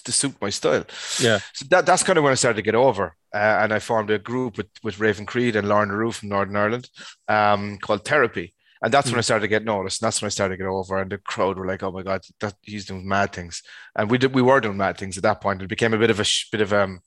to 0.04 0.12
suit 0.12 0.34
my 0.40 0.50
style. 0.50 0.84
Yeah. 1.18 1.38
So 1.54 1.64
that, 1.70 1.86
that's 1.86 2.02
kind 2.02 2.18
of 2.18 2.24
when 2.24 2.32
I 2.32 2.36
started 2.36 2.56
to 2.56 2.62
get 2.62 2.74
over. 2.74 3.16
Uh, 3.34 3.60
and 3.62 3.72
I 3.72 3.78
formed 3.78 4.10
a 4.10 4.18
group 4.18 4.58
with, 4.58 4.68
with 4.82 5.00
Raven 5.00 5.24
Creed 5.24 5.56
and 5.56 5.66
Lauren 5.66 5.88
LaRue 5.88 6.12
from 6.12 6.28
Northern 6.28 6.56
Ireland 6.56 6.90
um, 7.26 7.78
called 7.78 8.04
Therapy. 8.04 8.54
And 8.82 8.92
that's 8.92 9.10
when 9.10 9.18
I 9.18 9.22
started 9.22 9.42
to 9.42 9.48
get 9.48 9.64
noticed. 9.64 10.02
And 10.02 10.06
that's 10.06 10.20
when 10.20 10.26
I 10.26 10.30
started 10.30 10.56
to 10.56 10.62
get 10.62 10.68
over. 10.68 10.98
And 10.98 11.10
the 11.10 11.18
crowd 11.18 11.58
were 11.58 11.66
like, 11.66 11.82
oh 11.82 11.90
my 11.90 12.02
God, 12.02 12.20
that, 12.40 12.54
he's 12.62 12.84
doing 12.84 13.08
mad 13.08 13.32
things. 13.32 13.62
And 13.96 14.10
we 14.10 14.18
did, 14.18 14.34
we 14.34 14.42
were 14.42 14.60
doing 14.60 14.76
mad 14.76 14.98
things 14.98 15.16
at 15.16 15.22
that 15.22 15.40
point. 15.40 15.62
It 15.62 15.68
became 15.68 15.94
a 15.94 15.98
bit 15.98 16.10
of 16.10 16.20
a 16.20 16.24
sh- 16.24 16.50
bit 16.52 16.60
of 16.60 16.72
um 16.72 17.00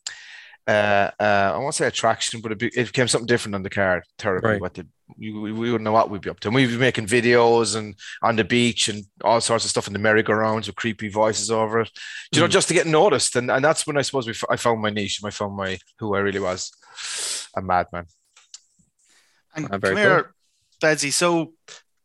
uh, 0.68 1.12
uh, 1.20 1.52
I 1.56 1.58
won't 1.58 1.76
say 1.76 1.88
attraction, 1.88 2.42
but 2.42 2.52
it, 2.52 2.60
be, 2.60 2.68
it 2.68 2.88
became 2.88 3.08
something 3.08 3.26
different 3.28 3.56
on 3.56 3.64
the 3.64 3.70
card. 3.70 4.04
Therapy, 4.18 4.48
Right. 4.48 4.62
what 4.62 4.74
did 4.74 4.88
we, 5.18 5.32
we 5.34 5.52
we 5.52 5.72
wouldn't 5.72 5.84
know 5.84 5.92
what 5.92 6.10
we'd 6.10 6.22
be 6.22 6.30
up 6.30 6.40
to. 6.40 6.48
And 6.48 6.56
we'd 6.56 6.68
be 6.68 6.78
making 6.78 7.08
videos 7.08 7.76
and 7.76 7.96
on 8.22 8.36
the 8.38 8.44
beach 8.46 8.88
and 8.88 9.04
all 9.24 9.42
sorts 9.42 9.66
of 9.66 9.70
stuff 9.72 9.88
in 9.88 9.94
the 9.94 10.00
merry-go-rounds 10.00 10.68
with 10.68 10.76
creepy 10.78 11.10
voices 11.10 11.52
over 11.52 11.82
it. 11.82 11.90
You 12.32 12.40
know, 12.42 12.48
Mm. 12.48 12.52
just 12.52 12.68
to 12.70 12.74
get 12.74 12.88
noticed. 12.88 13.36
And 13.36 13.52
and 13.52 13.64
that's 13.66 13.86
when 13.86 13.98
I 13.98 14.04
suppose 14.04 14.26
we 14.28 14.32
f- 14.34 14.46
I 14.50 14.56
found 14.56 14.82
my 14.82 14.90
niche. 14.90 15.20
I 15.26 15.30
found 15.32 15.56
my 15.58 15.78
who 16.00 16.16
I 16.16 16.20
really 16.20 16.40
was, 16.40 16.72
a 17.58 17.62
madman. 17.62 18.06
And 19.56 19.68
very 19.70 19.82
come 19.82 19.98
here, 19.98 20.34
Bedsy. 20.82 21.12
So 21.12 21.54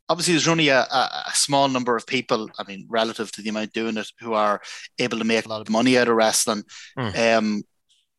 obviously, 0.08 0.34
there's 0.34 0.48
only 0.48 0.68
a, 0.68 0.80
a, 0.80 1.24
a 1.28 1.32
small 1.34 1.68
number 1.68 1.94
of 1.96 2.06
people. 2.06 2.50
I 2.58 2.64
mean, 2.64 2.86
relative 2.88 3.30
to 3.32 3.42
the 3.42 3.50
amount 3.50 3.72
doing 3.72 3.96
it, 3.98 4.10
who 4.20 4.32
are 4.34 4.60
able 4.98 5.18
to 5.18 5.24
make 5.24 5.46
a 5.46 5.48
lot 5.48 5.60
of 5.60 5.70
money 5.70 5.96
out 5.96 6.08
of 6.08 6.16
wrestling. 6.16 6.64
Mm. 6.98 7.38
Um, 7.38 7.62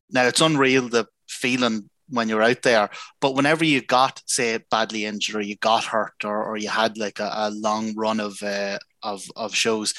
now 0.09 0.23
it's 0.23 0.41
unreal 0.41 0.89
the 0.89 1.05
feeling 1.27 1.89
when 2.09 2.29
you're 2.29 2.43
out 2.43 2.61
there. 2.61 2.89
But 3.19 3.35
whenever 3.35 3.65
you 3.65 3.81
got, 3.81 4.21
say, 4.25 4.59
badly 4.71 5.05
injured, 5.05 5.35
or 5.35 5.41
you 5.41 5.57
got 5.57 5.83
hurt, 5.83 6.23
or, 6.23 6.43
or 6.43 6.57
you 6.57 6.69
had 6.69 6.97
like 6.97 7.19
a, 7.19 7.29
a 7.33 7.51
long 7.51 7.93
run 7.95 8.19
of 8.19 8.41
uh, 8.41 8.79
of 9.03 9.23
of 9.35 9.53
shows, 9.53 9.93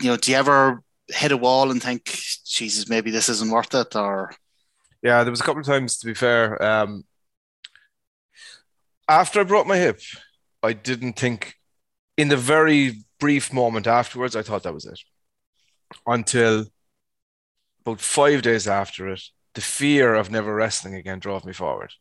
you 0.00 0.06
know, 0.06 0.16
do 0.16 0.30
you 0.30 0.36
ever 0.36 0.82
hit 1.08 1.32
a 1.32 1.36
wall 1.36 1.70
and 1.70 1.82
think, 1.82 2.04
Jesus, 2.46 2.88
maybe 2.88 3.10
this 3.10 3.28
isn't 3.28 3.50
worth 3.50 3.74
it, 3.74 3.96
or 3.96 4.32
Yeah, 5.02 5.22
there 5.22 5.30
was 5.30 5.40
a 5.40 5.44
couple 5.44 5.60
of 5.60 5.66
times 5.66 5.98
to 5.98 6.06
be 6.06 6.14
fair. 6.14 6.62
Um, 6.62 7.04
after 9.08 9.40
I 9.40 9.44
broke 9.44 9.66
my 9.66 9.76
hip, 9.76 10.00
I 10.62 10.72
didn't 10.72 11.14
think. 11.14 11.56
In 12.16 12.28
the 12.28 12.36
very 12.36 13.04
brief 13.18 13.52
moment 13.52 13.88
afterwards, 13.88 14.36
I 14.36 14.42
thought 14.42 14.62
that 14.62 14.72
was 14.72 14.86
it. 14.86 15.00
Until 16.06 16.66
about 17.86 18.00
five 18.00 18.42
days 18.42 18.68
after 18.68 19.08
it, 19.08 19.22
the 19.54 19.60
fear 19.60 20.14
of 20.14 20.30
never 20.30 20.54
wrestling 20.54 20.94
again 20.94 21.18
drove 21.18 21.44
me 21.44 21.52
forward. 21.52 21.92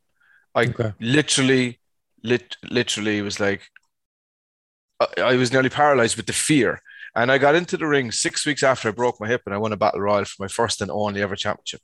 I 0.55 0.69
Okay. 0.69 0.93
literally, 0.99 1.79
lit, 2.23 2.57
literally 2.69 3.21
was 3.21 3.39
like, 3.39 3.63
I, 4.99 5.07
I 5.21 5.35
was 5.35 5.51
nearly 5.51 5.69
paralyzed 5.69 6.17
with 6.17 6.27
the 6.27 6.33
fear. 6.33 6.81
And 7.15 7.31
I 7.31 7.37
got 7.37 7.55
into 7.55 7.77
the 7.77 7.85
ring 7.87 8.11
six 8.11 8.45
weeks 8.45 8.63
after 8.63 8.89
I 8.89 8.91
broke 8.91 9.19
my 9.19 9.27
hip, 9.27 9.43
and 9.45 9.53
I 9.53 9.57
won 9.59 9.71
a 9.73 9.77
battle 9.77 10.01
royal 10.01 10.25
for 10.25 10.41
my 10.43 10.47
first 10.47 10.81
and 10.81 10.89
only 10.89 11.21
ever 11.21 11.35
championship. 11.35 11.81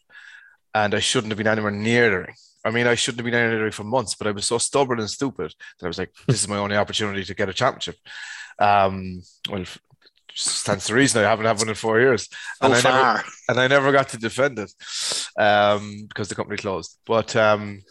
And 0.74 0.96
I 0.96 1.00
shouldn't 1.00 1.32
have 1.32 1.38
been 1.38 1.48
anywhere 1.48 1.72
near 1.72 2.10
the 2.10 2.20
ring. 2.20 2.36
I 2.66 2.72
mean, 2.72 2.88
I 2.88 2.96
shouldn't 2.96 3.20
have 3.20 3.26
been 3.26 3.36
anywhere 3.36 3.52
near 3.52 3.60
the 3.60 3.64
ring 3.66 3.74
for 3.74 3.86
months, 3.86 4.16
but 4.16 4.28
I 4.28 4.32
was 4.32 4.46
so 4.46 4.58
stubborn 4.58 5.00
and 5.00 5.10
stupid 5.10 5.54
that 5.80 5.86
I 5.86 5.90
was 5.90 6.00
like, 6.00 6.14
"This 6.28 6.42
is 6.42 6.48
my 6.50 6.58
only 6.58 6.78
opportunity 6.78 7.26
to 7.26 7.36
get 7.36 7.50
a 7.50 7.54
championship." 7.54 7.98
Um, 8.60 9.22
well, 9.50 9.66
stands 10.40 10.88
to 10.88 10.94
reason 10.94 11.24
I 11.24 11.30
haven't 11.30 11.46
had 11.46 11.58
one 11.58 11.70
in 11.70 11.76
four 11.76 12.00
years, 12.00 12.28
so 12.62 12.72
and 12.72 12.74
I 12.74 12.82
never 12.82 13.24
and 13.50 13.60
I 13.60 13.68
never 13.68 13.92
got 13.92 14.10
to 14.10 14.18
defend 14.18 14.60
it 14.60 14.72
um, 15.38 16.06
because 16.08 16.30
the 16.30 16.36
company 16.36 16.58
closed. 16.58 16.98
But 17.06 17.36
um, 17.36 17.82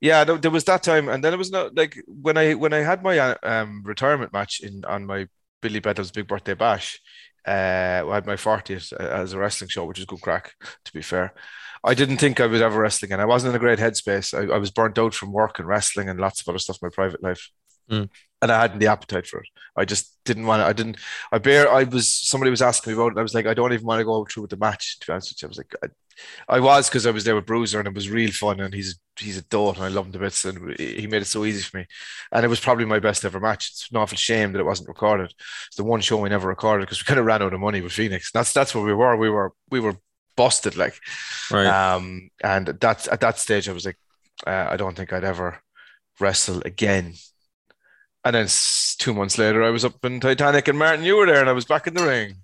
yeah, 0.00 0.24
there, 0.24 0.38
there 0.38 0.50
was 0.50 0.64
that 0.64 0.82
time, 0.82 1.08
and 1.08 1.22
then 1.22 1.34
it 1.34 1.38
was 1.38 1.50
not 1.50 1.76
like 1.76 1.96
when 2.06 2.36
I 2.36 2.54
when 2.54 2.72
I 2.72 2.78
had 2.78 3.02
my 3.02 3.18
uh, 3.18 3.34
um, 3.42 3.82
retirement 3.84 4.32
match 4.32 4.60
in 4.60 4.84
on 4.84 5.06
my 5.06 5.26
Billy 5.60 5.80
Bedlam's 5.80 6.10
big 6.10 6.28
birthday 6.28 6.54
bash. 6.54 7.00
Uh, 7.46 8.04
I 8.06 8.14
had 8.14 8.26
my 8.26 8.36
40th 8.36 8.92
as 8.92 9.32
a 9.32 9.38
wrestling 9.38 9.70
show, 9.70 9.86
which 9.86 9.98
is 9.98 10.04
good 10.04 10.20
crack, 10.20 10.52
to 10.84 10.92
be 10.92 11.00
fair. 11.00 11.32
I 11.82 11.94
didn't 11.94 12.18
think 12.18 12.40
I 12.40 12.46
would 12.46 12.60
ever 12.60 12.80
wrestling, 12.80 13.12
and 13.12 13.22
I 13.22 13.24
wasn't 13.24 13.50
in 13.50 13.56
a 13.56 13.60
great 13.60 13.78
headspace. 13.78 14.34
I, 14.34 14.52
I 14.54 14.58
was 14.58 14.70
burnt 14.70 14.98
out 14.98 15.14
from 15.14 15.32
work 15.32 15.58
and 15.58 15.66
wrestling 15.66 16.08
and 16.08 16.20
lots 16.20 16.40
of 16.40 16.48
other 16.48 16.58
stuff 16.58 16.78
in 16.82 16.86
my 16.86 16.90
private 16.94 17.22
life, 17.22 17.50
Mm. 17.90 18.10
And 18.40 18.52
I 18.52 18.60
hadn't 18.60 18.78
the 18.78 18.86
appetite 18.86 19.26
for 19.26 19.40
it. 19.40 19.48
I 19.76 19.84
just 19.84 20.16
didn't 20.24 20.46
want 20.46 20.60
to. 20.60 20.66
I 20.66 20.72
didn't. 20.72 20.98
I 21.32 21.38
bear. 21.38 21.70
I 21.70 21.84
was. 21.84 22.08
Somebody 22.10 22.50
was 22.50 22.62
asking 22.62 22.92
me 22.92 22.98
about 22.98 23.12
it. 23.12 23.18
I 23.18 23.22
was 23.22 23.34
like, 23.34 23.46
I 23.46 23.54
don't 23.54 23.72
even 23.72 23.86
want 23.86 24.00
to 24.00 24.04
go 24.04 24.24
through 24.24 24.42
with 24.42 24.50
the 24.50 24.56
match. 24.56 24.98
To 25.00 25.06
be 25.06 25.12
honest 25.12 25.30
with 25.30 25.42
you, 25.42 25.46
I 25.46 25.50
was 25.50 25.58
like, 25.58 25.74
I, 25.82 26.56
I 26.56 26.60
was 26.60 26.88
because 26.88 27.06
I 27.06 27.10
was 27.10 27.24
there 27.24 27.34
with 27.34 27.46
Bruiser, 27.46 27.78
and 27.78 27.88
it 27.88 27.94
was 27.94 28.10
real 28.10 28.30
fun. 28.30 28.60
And 28.60 28.74
he's 28.74 28.98
he's 29.16 29.38
a 29.38 29.42
dolt, 29.42 29.76
and 29.76 29.84
I 29.84 29.88
love 29.88 30.06
him 30.06 30.12
to 30.12 30.18
bits. 30.18 30.44
And 30.44 30.78
he 30.78 31.06
made 31.06 31.22
it 31.22 31.26
so 31.26 31.44
easy 31.44 31.62
for 31.62 31.78
me. 31.78 31.86
And 32.32 32.44
it 32.44 32.48
was 32.48 32.60
probably 32.60 32.84
my 32.84 32.98
best 32.98 33.24
ever 33.24 33.40
match. 33.40 33.70
It's 33.70 33.88
an 33.90 33.96
awful 33.96 34.18
shame 34.18 34.52
that 34.52 34.60
it 34.60 34.66
wasn't 34.66 34.88
recorded. 34.88 35.32
It's 35.66 35.76
the 35.76 35.84
one 35.84 36.00
show 36.00 36.18
we 36.18 36.28
never 36.28 36.48
recorded 36.48 36.86
because 36.86 37.00
we 37.00 37.06
kind 37.06 37.20
of 37.20 37.26
ran 37.26 37.42
out 37.42 37.54
of 37.54 37.60
money 37.60 37.80
with 37.80 37.92
Phoenix. 37.92 38.30
That's 38.32 38.52
that's 38.52 38.74
where 38.74 38.84
we 38.84 38.94
were. 38.94 39.16
We 39.16 39.30
were 39.30 39.52
we 39.70 39.80
were 39.80 39.96
busted 40.38 40.76
like. 40.76 40.98
Right. 41.50 41.66
Um, 41.66 42.30
and 42.42 42.68
that's 42.80 43.08
at 43.08 43.20
that 43.20 43.38
stage, 43.38 43.68
I 43.68 43.72
was 43.72 43.84
like, 43.84 43.98
uh, 44.46 44.68
I 44.70 44.76
don't 44.76 44.96
think 44.96 45.12
I'd 45.12 45.24
ever 45.24 45.60
wrestle 46.20 46.62
again. 46.64 47.14
And 48.24 48.34
then 48.34 48.48
two 48.98 49.14
months 49.14 49.38
later, 49.38 49.62
I 49.62 49.70
was 49.70 49.84
up 49.84 50.04
in 50.04 50.20
Titanic, 50.20 50.68
and 50.68 50.78
Martin, 50.78 51.04
you 51.04 51.16
were 51.16 51.26
there, 51.26 51.40
and 51.40 51.48
I 51.48 51.52
was 51.52 51.64
back 51.64 51.86
in 51.86 51.94
the 51.94 52.04
ring. 52.04 52.34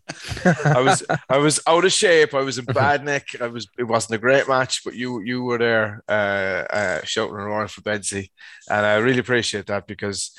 I 0.64 0.80
was 0.80 1.02
I 1.28 1.38
was 1.38 1.60
out 1.66 1.84
of 1.84 1.92
shape. 1.92 2.32
I 2.32 2.42
was 2.42 2.58
in 2.58 2.64
bad 2.64 3.04
nick. 3.04 3.40
I 3.40 3.48
was. 3.48 3.66
It 3.76 3.84
wasn't 3.84 4.14
a 4.14 4.18
great 4.18 4.48
match, 4.48 4.82
but 4.84 4.94
you 4.94 5.20
you 5.22 5.42
were 5.42 5.58
there, 5.58 6.02
uh, 6.08 6.64
uh, 6.72 7.00
shouting 7.04 7.36
and 7.36 7.46
roaring 7.46 7.68
for 7.68 7.82
Bedsy, 7.82 8.30
and 8.70 8.86
I 8.86 8.96
really 8.96 9.18
appreciate 9.18 9.66
that 9.66 9.86
because 9.86 10.30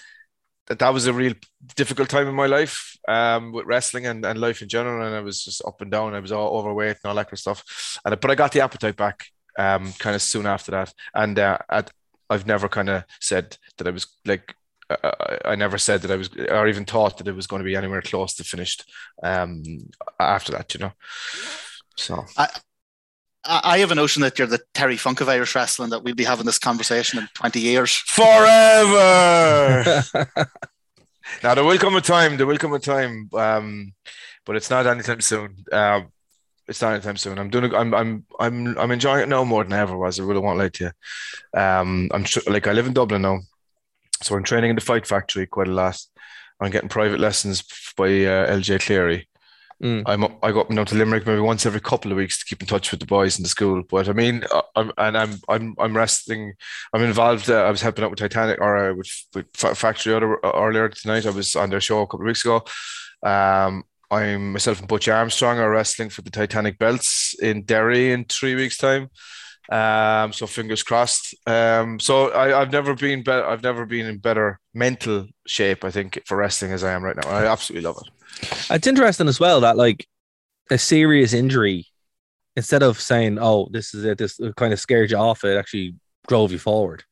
that 0.68 0.80
that 0.80 0.94
was 0.94 1.06
a 1.08 1.14
real 1.14 1.34
difficult 1.76 2.10
time 2.10 2.28
in 2.28 2.36
my 2.36 2.48
life 2.48 2.98
um, 3.08 3.52
with 3.52 3.66
wrestling 3.66 4.06
and, 4.06 4.26
and 4.26 4.40
life 4.40 4.62
in 4.62 4.70
general. 4.70 5.06
And 5.06 5.16
I 5.16 5.22
was 5.22 5.44
just 5.44 5.64
up 5.66 5.82
and 5.82 5.92
down. 5.92 6.16
I 6.16 6.20
was 6.20 6.32
all 6.32 6.58
overweight 6.58 6.98
and 7.04 7.10
all 7.10 7.16
that 7.16 7.26
kind 7.26 7.34
of 7.34 7.40
stuff. 7.40 8.00
And 8.04 8.20
but 8.20 8.32
I 8.32 8.36
got 8.36 8.52
the 8.52 8.62
appetite 8.62 8.96
back 8.96 9.28
um, 9.60 9.94
kind 10.00 10.16
of 10.16 10.22
soon 10.22 10.46
after 10.46 10.72
that. 10.72 10.94
And 11.14 11.38
uh, 11.38 11.58
I've 12.30 12.48
never 12.48 12.68
kind 12.68 12.90
of 12.90 13.04
said 13.20 13.58
that 13.78 13.88
I 13.88 13.92
was 13.92 14.08
like. 14.26 14.56
I, 14.90 15.38
I 15.46 15.56
never 15.56 15.78
said 15.78 16.02
that 16.02 16.12
I 16.12 16.16
was, 16.16 16.30
or 16.50 16.68
even 16.68 16.86
thought 16.86 17.18
that 17.18 17.28
it 17.28 17.36
was 17.36 17.48
going 17.48 17.62
to 17.62 17.66
be 17.66 17.76
anywhere 17.76 18.02
close 18.02 18.34
to 18.36 18.44
finished 18.44 18.90
um, 19.24 19.64
after 20.20 20.52
that, 20.52 20.74
you 20.74 20.80
know. 20.80 20.92
So 21.98 22.26
I, 22.38 22.50
I 23.46 23.78
have 23.80 23.92
a 23.92 23.96
notion 23.96 24.22
that 24.22 24.38
you're 24.38 24.48
the 24.48 24.62
Terry 24.74 24.98
Funk 24.98 25.22
of 25.22 25.30
Irish 25.30 25.56
wrestling. 25.56 25.90
That 25.92 26.04
we'll 26.04 26.16
be 26.16 26.24
having 26.24 26.46
this 26.46 26.60
conversation 26.60 27.20
in 27.20 27.28
20 27.34 27.60
years. 27.60 27.96
forever. 27.96 28.24
now 31.44 31.56
there 31.56 31.64
will 31.64 31.78
come 31.78 31.96
a 31.96 32.02
time. 32.02 32.38
There 32.38 32.48
will 32.48 32.58
come 32.58 32.74
a 32.74 32.80
time, 32.80 33.30
um, 33.34 33.94
but 34.46 34.56
it's 34.56 34.70
not 34.70 34.88
anytime 34.88 35.22
soon. 35.22 35.66
Um, 35.72 36.12
it's 36.68 36.82
not 36.82 36.94
anytime 36.94 37.18
soon. 37.18 37.38
I'm 37.38 37.50
doing. 37.50 37.74
I'm. 37.74 37.94
I'm. 37.94 38.26
I'm. 38.40 38.78
I'm 38.78 38.92
enjoying 38.92 39.22
it 39.22 39.30
now 39.30 39.44
more 39.44 39.64
than 39.64 39.74
I 39.74 39.80
ever 39.80 39.98
was. 39.98 40.20
I 40.20 40.24
really 40.24 40.40
won't 40.40 40.58
lie 40.58 40.70
to 40.70 40.84
you. 40.86 41.60
Um, 41.60 42.10
I'm 42.12 42.24
tr- 42.24 42.50
like 42.50 42.66
I 42.68 42.74
live 42.74 42.88
in 42.88 42.94
Dublin 42.94 43.22
now, 43.22 43.40
so 44.22 44.36
I'm 44.36 44.44
training 44.44 44.70
in 44.70 44.76
the 44.76 44.82
Fight 44.82 45.06
Factory 45.06 45.46
quite 45.46 45.68
a 45.68 45.72
lot. 45.72 46.00
I'm 46.60 46.72
getting 46.72 46.90
private 46.90 47.20
lessons 47.20 47.64
by 47.98 48.06
uh, 48.06 48.50
LJ 48.50 48.82
Cleary. 48.86 49.28
Mm. 49.84 50.04
I'm 50.06 50.24
I 50.42 50.54
go 50.54 50.62
up 50.62 50.70
and 50.70 50.78
down 50.78 50.86
to 50.86 50.96
Limerick 50.96 51.28
maybe 51.28 51.42
once 51.42 51.66
every 51.66 51.82
couple 51.82 52.10
of 52.10 52.18
weeks 52.18 52.40
to 52.40 52.46
keep 52.46 52.62
in 52.62 52.68
touch 52.68 52.92
with 52.92 53.02
the 53.02 53.06
boys 53.06 53.38
in 53.38 53.44
the 53.44 53.50
school. 53.50 53.84
But 53.84 54.08
I 54.08 54.14
mean, 54.14 54.46
uh, 54.50 54.62
I'm 54.76 54.92
and 54.98 55.18
I'm 55.18 55.40
I'm 55.50 55.76
I'm 55.78 55.96
wrestling. 55.96 56.54
I'm 56.94 57.04
involved. 57.04 57.50
Uh, 57.50 57.64
I 57.64 57.72
was 57.72 57.82
helping 57.82 58.06
out 58.06 58.10
with 58.10 58.20
Titanic 58.20 58.62
or 58.62 58.92
uh, 58.92 58.94
with 58.96 59.12
with 59.34 59.48
Factory 59.54 60.14
earlier 60.14 60.88
tonight. 60.90 61.26
I 61.26 61.32
was 61.32 61.58
on 61.58 61.70
their 61.70 61.82
show 61.82 62.02
a 62.02 62.08
couple 62.08 62.22
of 62.22 62.28
weeks 62.28 62.46
ago. 62.46 62.64
Um, 63.22 63.84
I'm 64.10 64.54
myself 64.54 64.80
and 64.80 64.88
Butch 64.88 65.10
Armstrong 65.10 65.60
are 65.60 65.70
wrestling 65.70 66.10
for 66.10 66.22
the 66.22 66.30
Titanic 66.30 66.78
belts 66.78 67.36
in 67.42 67.64
Derry 67.64 68.14
in 68.14 68.24
three 68.26 68.56
weeks' 68.56 68.78
time. 68.78 69.10
Um, 69.72 70.32
so 70.34 70.46
fingers 70.48 70.84
crossed. 70.84 71.34
Um, 71.48 72.00
so 72.00 72.30
I, 72.32 72.62
I've 72.62 72.72
never 72.72 72.96
been 72.96 73.24
better. 73.24 73.46
I've 73.46 73.64
never 73.64 73.86
been 73.86 74.06
in 74.06 74.18
better 74.20 74.60
mental 74.74 75.28
shape. 75.48 75.84
I 75.84 75.92
think 75.92 76.22
for 76.26 76.38
wrestling 76.38 76.72
as 76.72 76.84
I 76.84 76.92
am 76.92 77.04
right 77.04 77.16
now. 77.16 77.28
I 77.30 77.46
absolutely 77.46 77.88
love 77.88 78.02
it. 78.06 78.12
It's 78.70 78.88
interesting 78.88 79.28
as 79.28 79.40
well 79.40 79.62
that 79.62 79.78
like 79.78 80.08
a 80.70 80.78
serious 80.78 81.34
injury, 81.34 81.88
instead 82.56 82.84
of 82.84 83.00
saying, 83.00 83.38
"Oh, 83.40 83.68
this 83.72 83.94
is 83.94 84.04
it," 84.06 84.18
this 84.18 84.40
kind 84.56 84.74
of 84.74 84.80
scared 84.80 85.12
you 85.12 85.18
off, 85.18 85.44
it 85.44 85.58
actually 85.58 85.96
drove 86.28 86.52
you 86.52 86.60
forward. 86.60 87.04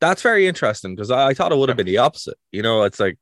That's 0.00 0.22
very 0.22 0.46
interesting 0.46 0.94
because 0.94 1.10
I, 1.10 1.28
I 1.28 1.34
thought 1.34 1.52
it 1.52 1.58
would 1.58 1.68
have 1.70 1.76
been 1.78 1.86
the 1.86 1.98
opposite. 1.98 2.36
You 2.52 2.62
know, 2.62 2.82
it's 2.82 3.00
like, 3.00 3.16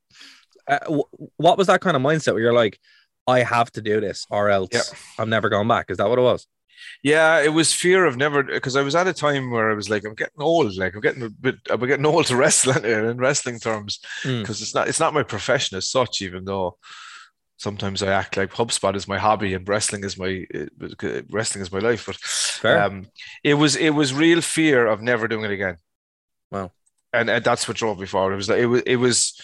uh, 0.67 0.79
w- 0.81 1.05
what 1.37 1.57
was 1.57 1.69
that 1.69 1.81
kind 1.81 1.97
of 1.97 2.03
mindset 2.03 2.33
where 2.33 2.43
you're 2.43 2.53
like, 2.53 2.79
"I 3.27 3.41
have 3.41 3.71
to 3.73 3.81
do 3.81 4.01
this, 4.01 4.27
or 4.31 4.51
else 4.51 4.71
Yeah. 4.73 4.83
I'm 5.19 5.31
never 5.31 5.49
going 5.49 5.69
back"? 5.69 5.91
Is 5.91 5.99
that 5.99 6.09
what 6.09 6.19
it 6.19 6.23
was? 6.23 6.47
Yeah, 7.03 7.41
it 7.43 7.51
was 7.51 7.73
fear 7.73 8.07
of 8.07 8.17
never 8.17 8.43
because 8.43 8.77
I 8.77 8.83
was 8.83 8.95
at 8.95 9.07
a 9.07 9.13
time 9.13 9.51
where 9.51 9.71
I 9.71 9.75
was 9.75 9.91
like, 9.91 10.05
I'm 10.05 10.15
getting 10.15 10.41
old, 10.41 10.75
like 10.77 10.95
I'm 10.95 11.01
getting 11.01 11.23
a 11.23 11.29
bit, 11.31 11.57
I'm 11.71 11.81
getting 11.87 12.07
old 12.13 12.27
to 12.27 12.37
wrestling 12.37 12.85
in 12.85 13.19
wrestling 13.19 13.59
terms 13.61 14.01
Mm. 14.23 14.41
because 14.41 14.63
it's 14.63 14.75
not, 14.75 14.89
it's 14.89 15.01
not 15.01 15.15
my 15.15 15.23
profession 15.23 15.77
as 15.77 15.91
such. 15.91 16.23
Even 16.23 16.45
though 16.45 16.79
sometimes 17.57 18.03
I 18.03 18.13
act 18.13 18.37
like 18.37 18.53
HubSpot 18.53 18.97
is 18.97 19.07
my 19.07 19.19
hobby 19.19 19.55
and 19.55 19.69
wrestling 19.69 20.03
is 20.05 20.19
my 20.19 20.45
uh, 20.55 21.21
wrestling 21.31 21.63
is 21.63 21.73
my 21.73 21.79
life, 21.79 22.07
but 22.63 22.77
um, 22.83 23.07
it 23.43 23.55
was 23.55 23.77
it 23.77 23.91
was 23.91 24.13
real 24.15 24.41
fear 24.41 24.87
of 24.87 25.03
never 25.03 25.29
doing 25.29 25.45
it 25.45 25.51
again. 25.51 25.77
Wow. 26.51 26.73
and, 27.13 27.29
and 27.31 27.45
that's 27.45 27.67
what 27.69 27.77
drove 27.77 27.99
me 28.01 28.07
forward. 28.07 28.33
It 28.33 28.37
was 28.37 28.49
like 28.49 28.59
it 28.61 28.67
was 28.67 28.83
it 28.87 28.97
was. 28.97 29.41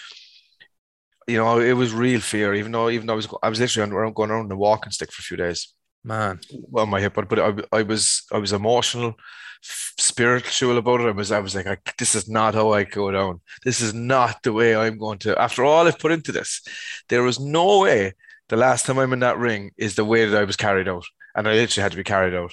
You 1.27 1.37
know, 1.37 1.61
it 1.61 1.75
was 1.75 1.93
real 1.93 2.21
fear. 2.21 2.55
Even 2.55 2.73
though, 2.73 2.90
even 2.90 3.07
though 3.07 3.12
I 3.12 3.16
was, 3.16 3.29
I 3.43 3.49
was 3.49 3.61
literally 3.61 3.93
on, 3.95 4.12
going 4.12 4.31
around 4.31 4.49
the 4.49 4.57
walking 4.57 4.90
stick 4.90 5.12
for 5.12 5.21
a 5.21 5.23
few 5.23 5.37
days 5.37 5.73
Man, 6.03 6.41
on 6.75 6.89
my 6.89 7.01
hip, 7.01 7.13
but 7.15 7.29
but 7.29 7.39
I, 7.39 7.79
I 7.79 7.83
was 7.83 8.23
I 8.33 8.39
was 8.39 8.53
emotional, 8.53 9.15
spiritual 9.63 10.79
about 10.79 11.01
it. 11.03 11.09
I 11.09 11.11
was 11.11 11.31
I 11.31 11.41
was 11.41 11.55
like, 11.55 11.67
I, 11.67 11.77
this 11.99 12.15
is 12.15 12.29
not 12.29 12.55
how 12.55 12.73
I 12.73 12.85
go 12.85 13.11
down. 13.11 13.41
This 13.65 13.81
is 13.83 13.93
not 13.93 14.43
the 14.43 14.53
way 14.55 14.75
I'm 14.75 14.97
going 14.99 15.19
to. 15.21 15.39
After 15.39 15.65
all 15.65 15.87
I've 15.87 15.99
put 15.99 16.13
into 16.13 16.33
this, 16.33 16.63
there 17.09 17.23
was 17.23 17.39
no 17.39 17.81
way. 17.81 18.15
The 18.49 18.57
last 18.57 18.87
time 18.87 18.99
I'm 18.99 19.13
in 19.13 19.21
that 19.21 19.39
ring 19.39 19.73
is 19.77 19.95
the 19.95 20.05
way 20.05 20.25
that 20.25 20.41
I 20.41 20.45
was 20.45 20.57
carried 20.57 20.89
out, 20.89 21.05
and 21.35 21.47
I 21.47 21.53
literally 21.53 21.83
had 21.83 21.93
to 21.93 21.99
be 21.99 22.05
carried 22.05 22.35
out. 22.35 22.53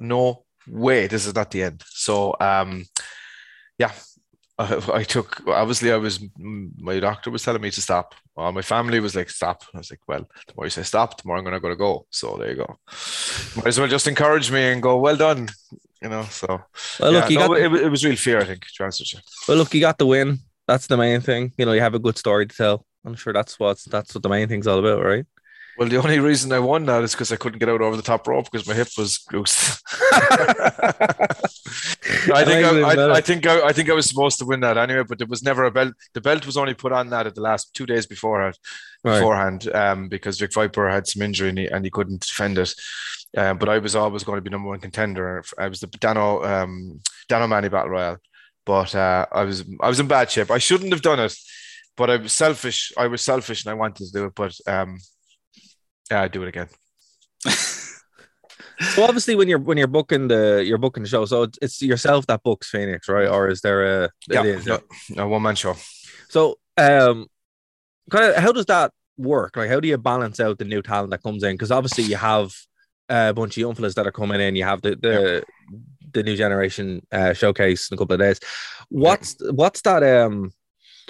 No 0.00 0.44
way. 0.68 1.08
This 1.08 1.26
is 1.26 1.34
not 1.34 1.50
the 1.50 1.64
end. 1.64 1.82
So 1.88 2.36
um, 2.40 2.84
yeah. 3.78 3.92
I, 4.58 4.80
I 4.92 5.02
took 5.02 5.46
obviously 5.48 5.90
I 5.90 5.96
was 5.96 6.20
my 6.36 7.00
doctor 7.00 7.30
was 7.30 7.42
telling 7.42 7.62
me 7.62 7.70
to 7.72 7.82
stop. 7.82 8.14
Uh, 8.36 8.52
my 8.52 8.62
family 8.62 9.00
was 9.00 9.14
like 9.14 9.30
stop. 9.30 9.62
I 9.74 9.78
was 9.78 9.90
like, 9.90 10.00
well, 10.06 10.28
the 10.46 10.54
more 10.56 10.66
you 10.66 10.70
say 10.70 10.82
stop, 10.82 11.20
the 11.20 11.26
more 11.26 11.36
I'm 11.36 11.44
gonna 11.44 11.60
go 11.60 11.68
to 11.68 11.76
go. 11.76 12.06
So 12.10 12.36
there 12.36 12.50
you 12.50 12.56
go. 12.56 12.78
Might 13.56 13.66
as 13.66 13.78
well 13.78 13.88
just 13.88 14.06
encourage 14.06 14.50
me 14.50 14.72
and 14.72 14.82
go, 14.82 14.98
well 14.98 15.16
done. 15.16 15.48
You 16.02 16.08
know, 16.08 16.24
so 16.24 16.60
well, 17.00 17.12
look, 17.12 17.24
yeah, 17.24 17.28
you 17.30 17.38
no, 17.38 17.48
got 17.48 17.58
it, 17.58 17.82
it 17.84 17.88
was 17.88 18.04
real 18.04 18.16
fear, 18.16 18.40
I 18.40 18.44
think, 18.44 18.66
to 18.76 18.84
answer 18.84 19.04
you. 19.06 19.18
well, 19.48 19.56
look, 19.56 19.72
you 19.74 19.80
got 19.80 19.98
the 19.98 20.06
win. 20.06 20.38
That's 20.68 20.86
the 20.86 20.96
main 20.96 21.20
thing. 21.20 21.52
You 21.56 21.66
know, 21.66 21.72
you 21.72 21.80
have 21.80 21.94
a 21.94 21.98
good 21.98 22.18
story 22.18 22.46
to 22.46 22.56
tell. 22.56 22.86
I'm 23.04 23.14
sure 23.14 23.32
that's 23.32 23.58
what 23.58 23.78
that's 23.90 24.14
what 24.14 24.22
the 24.22 24.28
main 24.28 24.48
thing's 24.48 24.66
all 24.66 24.78
about, 24.78 25.02
right? 25.02 25.26
Well, 25.78 25.88
the 25.88 25.96
only 25.96 26.20
reason 26.20 26.52
I 26.52 26.60
won 26.60 26.86
that 26.86 27.02
is 27.02 27.12
because 27.12 27.32
I 27.32 27.36
couldn't 27.36 27.58
get 27.58 27.68
out 27.68 27.80
over 27.82 27.96
the 27.96 28.02
top 28.02 28.26
rope 28.28 28.48
because 28.50 28.66
my 28.66 28.74
hip 28.74 28.88
was 28.96 29.24
loose. 29.32 29.82
I 32.32 32.44
think 32.44 32.64
I, 32.64 32.80
I, 32.80 33.14
I 33.16 33.20
think 33.20 33.46
I, 33.46 33.66
I 33.66 33.72
think 33.72 33.90
I 33.90 33.94
was 33.94 34.08
supposed 34.08 34.38
to 34.38 34.44
win 34.44 34.60
that 34.60 34.78
anyway, 34.78 35.02
but 35.08 35.18
there 35.18 35.26
was 35.26 35.42
never 35.42 35.64
a 35.64 35.70
belt. 35.70 35.94
The 36.12 36.20
belt 36.20 36.46
was 36.46 36.56
only 36.56 36.74
put 36.74 36.92
on 36.92 37.10
that 37.10 37.26
at 37.26 37.34
the 37.34 37.40
last 37.40 37.74
two 37.74 37.86
days 37.86 38.06
beforehand, 38.06 38.56
Right. 39.02 39.18
beforehand, 39.18 39.68
um, 39.74 40.08
because 40.08 40.38
Vic 40.38 40.52
Viper 40.54 40.88
had 40.88 41.06
some 41.06 41.22
injury 41.22 41.48
and 41.50 41.58
he, 41.58 41.66
and 41.66 41.84
he 41.84 41.90
couldn't 41.90 42.20
defend 42.20 42.58
it. 42.58 42.72
Um, 43.36 43.58
but 43.58 43.68
I 43.68 43.78
was 43.78 43.96
always 43.96 44.22
going 44.22 44.36
to 44.36 44.42
be 44.42 44.50
number 44.50 44.68
one 44.68 44.80
contender. 44.80 45.42
I 45.58 45.68
was 45.68 45.80
the 45.80 45.88
Dano 45.88 46.42
um, 46.44 47.00
Dano 47.28 47.46
Manny 47.48 47.68
Battle 47.68 47.90
Royale, 47.90 48.18
but 48.64 48.94
uh, 48.94 49.26
I 49.32 49.42
was 49.42 49.64
I 49.80 49.88
was 49.88 49.98
in 49.98 50.06
bad 50.06 50.30
shape. 50.30 50.50
I 50.52 50.58
shouldn't 50.58 50.92
have 50.92 51.02
done 51.02 51.18
it, 51.20 51.34
but 51.96 52.10
I 52.10 52.16
was 52.16 52.32
selfish. 52.32 52.92
I 52.96 53.08
was 53.08 53.22
selfish 53.22 53.64
and 53.64 53.72
I 53.72 53.74
wanted 53.74 54.06
to 54.06 54.12
do 54.12 54.26
it, 54.26 54.34
but 54.36 54.54
um, 54.68 54.98
yeah, 56.10 56.22
I'd 56.22 56.32
do 56.32 56.42
it 56.42 56.48
again. 56.48 56.68
So 58.80 59.04
obviously, 59.04 59.36
when 59.36 59.48
you're 59.48 59.58
when 59.58 59.78
you're 59.78 59.86
booking 59.86 60.28
the 60.28 60.62
you're 60.66 60.78
booking 60.78 61.04
the 61.04 61.08
show, 61.08 61.24
so 61.26 61.46
it's, 61.62 61.80
yourself 61.80 62.26
that 62.26 62.42
books 62.42 62.68
Phoenix, 62.68 63.08
right? 63.08 63.28
Or 63.28 63.48
is 63.48 63.60
there 63.60 64.04
a 64.04 64.10
Yeah, 64.28 64.42
is, 64.42 64.66
no, 64.66 64.80
no 65.10 65.28
one 65.28 65.42
man 65.42 65.54
show. 65.54 65.76
So, 66.28 66.58
um, 66.76 67.26
kind 68.10 68.24
of 68.24 68.36
how 68.36 68.52
does 68.52 68.66
that 68.66 68.92
work? 69.16 69.56
Like, 69.56 69.70
how 69.70 69.78
do 69.80 69.88
you 69.88 69.96
balance 69.96 70.40
out 70.40 70.58
the 70.58 70.64
new 70.64 70.82
talent 70.82 71.10
that 71.10 71.22
comes 71.22 71.42
in? 71.44 71.54
Because 71.54 71.70
obviously, 71.70 72.04
you 72.04 72.16
have 72.16 72.52
a 73.08 73.32
bunch 73.32 73.56
of 73.56 73.60
young 73.60 73.74
fellas 73.74 73.94
that 73.94 74.06
are 74.06 74.12
coming 74.12 74.40
in. 74.40 74.56
You 74.56 74.64
have 74.64 74.82
the 74.82 74.96
the, 74.96 75.44
the 76.12 76.22
new 76.22 76.36
generation 76.36 77.06
uh, 77.12 77.32
showcase 77.32 77.90
in 77.90 77.94
a 77.94 77.98
couple 77.98 78.14
of 78.14 78.20
days. 78.20 78.40
What's 78.88 79.36
what's 79.50 79.82
that 79.82 80.02
um 80.02 80.52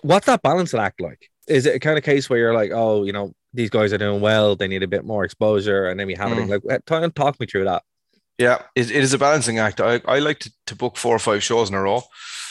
what's 0.03 0.27
that 0.27 0.43
balance 0.43 0.75
act 0.75 1.01
like? 1.01 1.31
Is 1.49 1.67
it 1.67 1.77
a 1.77 1.79
kind 1.79 1.99
of 1.99 2.05
case 2.05 2.29
where 2.29 2.39
you're 2.39 2.55
like, 2.55 2.73
oh, 2.73 3.05
you 3.05 3.13
know, 3.13 3.33
these 3.55 3.71
guys 3.71 3.93
are 3.93 3.99
doing 3.99 4.21
well, 4.21 4.57
they 4.57 4.69
need 4.69 4.83
a 4.83 4.89
bit 4.89 5.05
more 5.05 5.25
exposure, 5.25 5.87
and 5.89 5.99
then 5.99 6.07
we 6.07 6.15
have 6.15 6.33
it 6.33 6.39
Mm. 6.39 6.49
like 6.49 6.63
uh, 6.71 6.79
talk, 6.87 7.15
talk 7.15 7.41
me 7.41 7.47
through 7.47 7.65
that. 7.65 7.83
Yeah, 8.37 8.63
it, 8.75 8.91
it 8.91 9.03
is 9.03 9.15
a 9.15 9.19
balancing 9.19 9.59
act. 9.61 9.81
I, 9.81 10.01
I 10.07 10.19
like 10.19 10.41
to, 10.41 10.53
to 10.67 10.75
book 10.75 10.97
four 10.97 11.15
or 11.15 11.21
five 11.21 11.43
shows 11.43 11.69
in 11.71 11.75
a 11.77 11.81
row. 11.83 12.03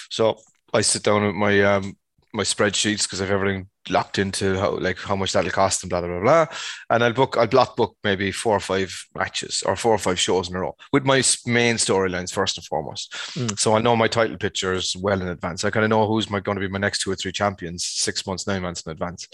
So 0.09 0.37
I 0.73 0.81
sit 0.81 1.03
down 1.03 1.25
with 1.25 1.35
my 1.35 1.61
um 1.63 1.97
my 2.33 2.43
spreadsheets 2.43 3.03
because 3.03 3.21
I've 3.21 3.29
everything 3.29 3.67
locked 3.89 4.17
into 4.17 4.57
how 4.57 4.77
like 4.77 4.97
how 4.97 5.15
much 5.15 5.33
that'll 5.33 5.51
cost 5.51 5.83
and 5.83 5.89
blah 5.89 6.01
blah 6.01 6.09
blah 6.09 6.21
blah. 6.21 6.57
And 6.89 7.03
I'll 7.03 7.13
book 7.13 7.37
I'll 7.37 7.47
block 7.47 7.75
book 7.75 7.95
maybe 8.03 8.31
four 8.31 8.55
or 8.55 8.59
five 8.59 9.05
matches 9.15 9.63
or 9.65 9.75
four 9.75 9.91
or 9.91 9.97
five 9.97 10.19
shows 10.19 10.49
in 10.49 10.55
a 10.55 10.59
row 10.59 10.75
with 10.91 11.05
my 11.05 11.21
main 11.45 11.75
storylines 11.75 12.33
first 12.33 12.57
and 12.57 12.65
foremost. 12.65 13.13
Mm. 13.35 13.59
So 13.59 13.75
I 13.75 13.81
know 13.81 13.95
my 13.95 14.07
title 14.07 14.37
pictures 14.37 14.95
well 14.99 15.21
in 15.21 15.27
advance. 15.27 15.63
I 15.63 15.69
kind 15.69 15.83
of 15.83 15.89
know 15.89 16.07
who's 16.07 16.29
my 16.29 16.39
going 16.39 16.55
to 16.55 16.65
be 16.65 16.71
my 16.71 16.79
next 16.79 16.99
two 16.99 17.11
or 17.11 17.15
three 17.15 17.31
champions 17.31 17.85
six 17.85 18.25
months, 18.25 18.47
nine 18.47 18.63
months 18.63 18.81
in 18.81 18.91
advance. 18.91 19.27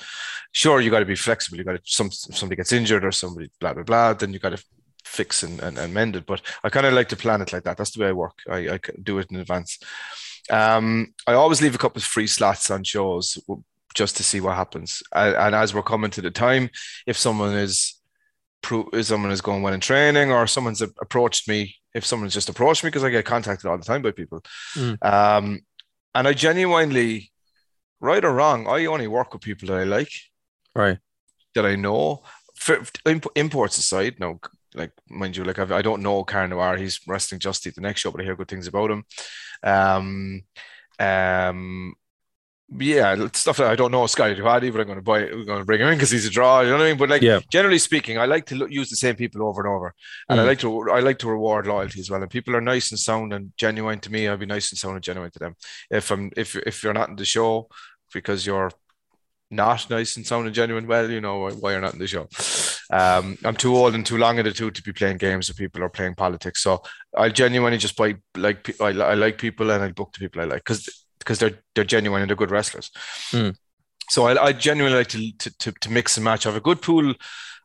Sure, 0.52 0.82
you 0.82 0.92
got 0.92 1.00
to 1.00 1.06
be 1.06 1.16
flexible. 1.16 1.58
You 1.58 1.64
got 1.64 1.74
to 1.74 1.82
some 1.86 2.08
if 2.08 2.38
somebody 2.38 2.58
gets 2.58 2.74
injured 2.74 3.06
or 3.06 3.12
somebody 3.12 3.50
blah 3.60 3.74
blah 3.74 3.84
blah. 3.84 4.14
Then 4.14 4.34
you 4.34 4.40
got 4.40 4.58
to 4.58 4.64
fix 5.06 5.44
and, 5.44 5.60
and, 5.62 5.78
and 5.78 5.94
mend 5.94 6.16
it. 6.16 6.26
But 6.26 6.42
I 6.64 6.70
kind 6.70 6.86
of 6.86 6.94
like 6.94 7.10
to 7.10 7.16
plan 7.16 7.42
it 7.42 7.54
like 7.54 7.64
that. 7.64 7.78
That's 7.78 7.92
the 7.92 8.02
way 8.02 8.10
I 8.10 8.14
work. 8.14 8.40
I, 8.50 8.58
I 8.74 8.80
do 9.02 9.20
it 9.20 9.32
in 9.32 9.38
advance. 9.38 9.80
Um, 10.50 11.14
I 11.28 11.34
always 11.34 11.62
leave 11.62 11.76
a 11.76 11.80
couple 11.80 12.00
of 12.00 12.04
free 12.06 12.28
slots 12.28 12.72
on 12.72 12.84
shows 12.84 13.38
just 13.96 14.18
to 14.18 14.24
see 14.24 14.40
what 14.42 14.56
happens. 14.56 15.02
And, 15.14 15.36
and 15.36 15.56
as 15.56 15.74
we're 15.74 15.84
coming 15.84 16.12
to 16.12 16.22
the 16.22 16.32
time, 16.32 16.70
if 17.08 17.18
someone 17.18 17.56
is 17.56 17.96
if 18.62 19.06
someone 19.06 19.32
is 19.32 19.40
going 19.42 19.62
well 19.62 19.74
in 19.74 19.80
training 19.80 20.32
or 20.32 20.46
someone's 20.46 20.82
approached 20.82 21.48
me, 21.48 21.76
if 21.94 22.06
someone's 22.06 22.34
just 22.34 22.50
approached 22.50 22.84
me 22.84 22.90
because 22.90 23.06
I 23.06 23.10
get 23.10 23.24
contacted 23.26 23.70
all 23.70 23.78
the 23.78 23.86
time 23.86 24.02
by 24.02 24.12
people, 24.12 24.44
Mm. 24.76 24.98
um, 25.06 25.60
and 26.14 26.28
I 26.28 26.34
genuinely, 26.34 27.32
right 28.02 28.24
or 28.24 28.34
wrong, 28.34 28.68
I 28.68 28.86
only 28.88 29.08
work 29.08 29.32
with 29.34 29.44
people 29.44 29.68
that 29.70 29.78
I 29.80 29.84
like 29.86 30.12
Right. 30.76 30.98
that 31.56 31.66
I 31.66 31.76
know. 31.76 32.24
For, 32.56 32.82
imp- 33.06 33.28
imports 33.36 33.78
aside, 33.78 34.20
no, 34.20 34.40
like 34.76 34.92
mind 35.10 35.36
you, 35.38 35.44
like 35.44 35.60
I've, 35.60 35.72
I 35.72 35.82
don't 35.82 36.02
know 36.04 36.24
Karen 36.24 36.52
Noir. 36.52 36.78
He's 36.78 37.00
wrestling 37.08 37.40
Justy 37.40 37.74
the 37.74 37.82
next 37.82 38.02
show, 38.02 38.12
but 38.12 38.22
I 38.22 38.24
hear 38.26 38.36
good 38.36 38.48
things 38.48 38.68
about 38.68 38.92
him. 38.92 39.04
Um, 39.64 40.44
um, 41.00 41.94
yeah, 42.78 43.16
stuff 43.34 43.58
that 43.58 43.68
I 43.72 43.76
don't 43.76 43.92
know 43.92 44.06
Scotty 44.06 44.36
2 44.36 44.44
Hotty, 44.44 44.72
but 44.72 44.80
I'm 44.82 44.86
going 44.86 45.00
to 45.00 45.02
buy. 45.02 45.22
We're 45.22 45.44
going 45.44 45.58
to 45.60 45.66
bring 45.66 45.82
him 45.82 45.88
in 45.88 45.96
because 45.96 46.12
he's 46.12 46.28
a 46.28 46.30
draw. 46.30 46.62
You 46.62 46.68
know 46.70 46.78
what 46.78 46.84
I 46.84 46.90
mean? 46.90 46.98
But 46.98 47.10
like, 47.10 47.24
Yeah. 47.24 47.40
generally 47.52 47.80
speaking, 47.80 48.20
I 48.20 48.26
like 48.26 48.46
to 48.48 48.56
look, 48.56 48.70
use 48.72 48.92
the 48.92 48.96
same 48.96 49.16
people 49.16 49.42
over 49.44 49.62
and 49.66 49.74
over, 49.74 49.94
and 50.30 50.40
I 50.40 50.44
Mm. 50.44 50.48
like 50.48 50.60
to 50.60 50.92
I 50.92 51.00
like 51.00 51.18
to 51.20 51.30
reward 51.30 51.66
loyalty 51.66 52.00
as 52.00 52.12
well. 52.12 52.22
And 52.22 52.30
people 52.30 52.56
are 52.56 52.62
nice 52.62 52.92
and 52.92 53.00
sound 53.00 53.34
and 53.34 53.54
genuine 53.58 54.00
to 54.02 54.12
me. 54.12 54.28
I'll 54.28 54.38
be 54.38 54.46
nice 54.46 54.72
and 54.72 54.78
sound 54.78 54.96
and 54.96 55.04
genuine 55.04 55.32
to 55.32 55.40
them. 55.40 55.56
If 55.90 56.12
I'm 56.12 56.32
if 56.38 56.56
if 56.56 56.84
you're 56.84 56.94
not 56.94 57.10
in 57.10 57.16
the 57.16 57.26
show 57.26 57.70
because 58.14 58.46
you're 58.46 58.70
not 59.52 59.90
nice 59.90 60.16
and 60.16 60.26
sounding 60.26 60.54
genuine, 60.54 60.88
well, 60.88 61.10
you 61.10 61.22
know 61.22 61.50
why 61.50 61.72
you're 61.72 61.82
not 61.82 61.94
in 61.94 62.00
the 62.00 62.08
show. 62.08 62.28
Um, 62.92 63.38
I'm 63.44 63.56
too 63.56 63.76
old 63.76 63.96
and 63.96 64.06
too 64.06 64.18
long 64.18 64.38
in 64.38 64.46
the 64.46 64.52
tooth 64.52 64.74
to 64.74 64.84
be 64.84 64.94
playing 64.94 65.18
games 65.18 65.48
with 65.48 65.58
people 65.58 65.84
or 65.84 65.90
playing 65.90 66.16
politics. 66.16 66.62
So 66.62 66.82
I 67.16 67.30
genuinely 67.30 67.78
just 67.78 67.98
buy 67.98 68.16
like 68.36 68.80
I, 68.80 68.88
I 68.88 69.14
like 69.14 69.38
people 69.38 69.72
and 69.72 69.84
I 69.84 69.92
book 69.92 70.14
the 70.14 70.20
people 70.20 70.42
I 70.42 70.46
like 70.46 70.64
because 70.64 70.88
because 71.20 71.40
they're 71.40 71.60
they're 71.76 71.84
genuine 71.84 72.22
and 72.22 72.30
they're 72.30 72.36
good 72.36 72.52
wrestlers. 72.52 72.92
Mm. 73.32 73.56
So 74.10 74.28
I, 74.28 74.44
I 74.46 74.54
genuinely 74.54 74.98
like 75.00 75.08
to, 75.10 75.32
to 75.38 75.58
to 75.58 75.72
to 75.72 75.92
mix 75.92 76.18
and 76.18 76.24
match. 76.24 76.46
I 76.46 76.50
have 76.50 76.58
a 76.58 76.62
good 76.62 76.82
pool. 76.82 77.14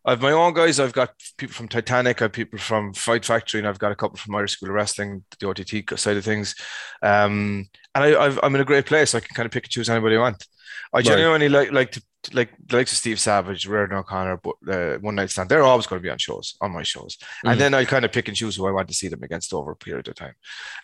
I 0.06 0.10
have 0.10 0.20
my 0.20 0.32
own 0.32 0.52
guys. 0.52 0.78
I've 0.78 0.92
got 0.92 1.14
people 1.38 1.54
from 1.54 1.68
Titanic. 1.68 2.20
I 2.20 2.26
have 2.26 2.32
people 2.32 2.58
from 2.58 2.92
Fight 2.92 3.24
Factory, 3.24 3.60
and 3.60 3.66
I've 3.66 3.78
got 3.78 3.92
a 3.92 3.96
couple 3.96 4.18
from 4.18 4.34
Irish 4.34 4.52
School 4.52 4.68
of 4.68 4.74
Wrestling, 4.74 5.24
the 5.40 5.48
OTT 5.48 5.98
side 5.98 6.18
of 6.18 6.24
things. 6.24 6.54
Um, 7.02 7.66
and 7.94 8.04
I, 8.04 8.24
I've, 8.26 8.38
I'm 8.42 8.54
in 8.54 8.60
a 8.60 8.66
great 8.66 8.84
place. 8.84 9.14
I 9.14 9.20
can 9.20 9.34
kind 9.34 9.46
of 9.46 9.52
pick 9.52 9.64
and 9.64 9.70
choose 9.70 9.88
anybody 9.88 10.16
I 10.16 10.20
want. 10.20 10.46
I 10.94 10.98
Right. 10.98 11.04
genuinely 11.06 11.48
like 11.48 11.72
like 11.72 11.90
to 11.92 12.02
like 12.32 12.50
the 12.66 12.76
likes 12.76 12.92
of 12.92 12.98
Steve 12.98 13.18
Savage, 13.20 13.66
Reardon 13.66 13.98
O'Connor, 13.98 14.38
but 14.38 14.54
uh, 14.74 14.98
One 15.00 15.16
Night 15.16 15.30
Stand. 15.30 15.48
They're 15.50 15.62
always 15.62 15.86
going 15.86 16.00
to 16.00 16.02
be 16.02 16.10
on 16.10 16.18
shows 16.18 16.56
on 16.60 16.72
my 16.72 16.82
shows, 16.84 17.18
Mm. 17.44 17.50
and 17.50 17.60
then 17.60 17.74
I 17.74 17.84
kind 17.84 18.04
of 18.04 18.12
pick 18.12 18.28
and 18.28 18.36
choose 18.36 18.56
who 18.56 18.66
I 18.66 18.70
want 18.70 18.88
to 18.88 18.94
see 18.94 19.08
them 19.08 19.22
against 19.22 19.52
over 19.52 19.72
a 19.72 19.76
period 19.76 20.08
of 20.08 20.14
time. 20.14 20.34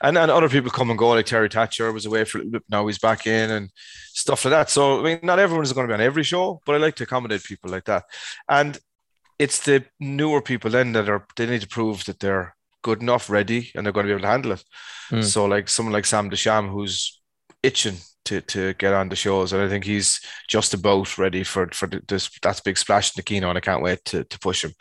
And 0.03 0.19
and 0.19 0.31
other 0.31 0.49
people 0.51 0.71
come 0.71 0.91
and 0.91 0.99
go, 0.99 1.11
like 1.11 1.27
Terry 1.27 1.49
Thatcher 1.49 1.93
was 1.93 2.07
away 2.07 2.25
for 2.25 2.39
a 2.39 2.41
little 2.41 2.53
bit, 2.53 2.65
now 2.69 2.87
he's 2.89 2.99
back 2.99 3.27
in, 3.27 3.51
and 3.51 3.71
stuff 4.13 4.45
like 4.45 4.53
that. 4.53 4.69
So 4.71 5.01
I 5.01 5.03
mean, 5.05 5.21
not 5.23 5.39
everyone 5.39 5.65
is 5.65 5.73
going 5.73 5.87
to 5.87 5.91
be 5.93 5.95
on 5.95 6.07
every 6.11 6.25
show, 6.25 6.61
but 6.67 6.75
I 6.75 6.79
like 6.79 6.97
to 6.97 7.05
accommodate 7.05 7.45
people 7.45 7.71
like 7.71 7.85
that. 7.85 8.05
And 8.49 8.79
it's 9.39 9.61
the 9.61 9.85
newer 10.01 10.43
people 10.43 10.71
then 10.71 10.93
that 10.93 11.09
are 11.09 11.25
they 11.37 11.47
need 11.47 11.63
to 11.63 11.69
prove 11.69 12.05
that 12.05 12.21
they're 12.21 12.55
good 12.83 13.01
enough, 13.01 13.31
ready, 13.31 13.71
and 13.75 13.87
they're 13.87 13.93
going 13.93 14.07
to 14.07 14.11
be 14.11 14.15
able 14.15 14.23
to 14.23 14.35
handle 14.35 14.53
it. 14.53 14.65
Mm. 15.11 15.25
So 15.25 15.47
like 15.47 15.69
someone 15.69 15.95
like 15.95 16.07
Sam 16.07 16.29
Desham, 16.31 16.69
who's 16.71 17.21
itching 17.63 17.97
to 18.31 18.41
to 18.43 18.75
get 18.75 18.95
on 18.95 19.09
the 19.09 19.17
shows, 19.17 19.53
and 19.53 19.63
I 19.63 19.69
think 19.69 19.85
he's 19.85 20.21
just 20.49 20.75
about 20.75 21.19
ready 21.19 21.45
for 21.45 21.69
for 21.73 21.89
this 22.09 22.31
that's 22.43 22.61
big 22.61 22.79
splash 22.79 23.11
in 23.11 23.13
the 23.17 23.23
Kino, 23.23 23.49
and 23.49 23.59
I 23.59 23.61
can't 23.61 23.83
wait 23.83 24.05
to 24.07 24.25
to 24.25 24.39
push 24.39 24.65
him. 24.65 24.73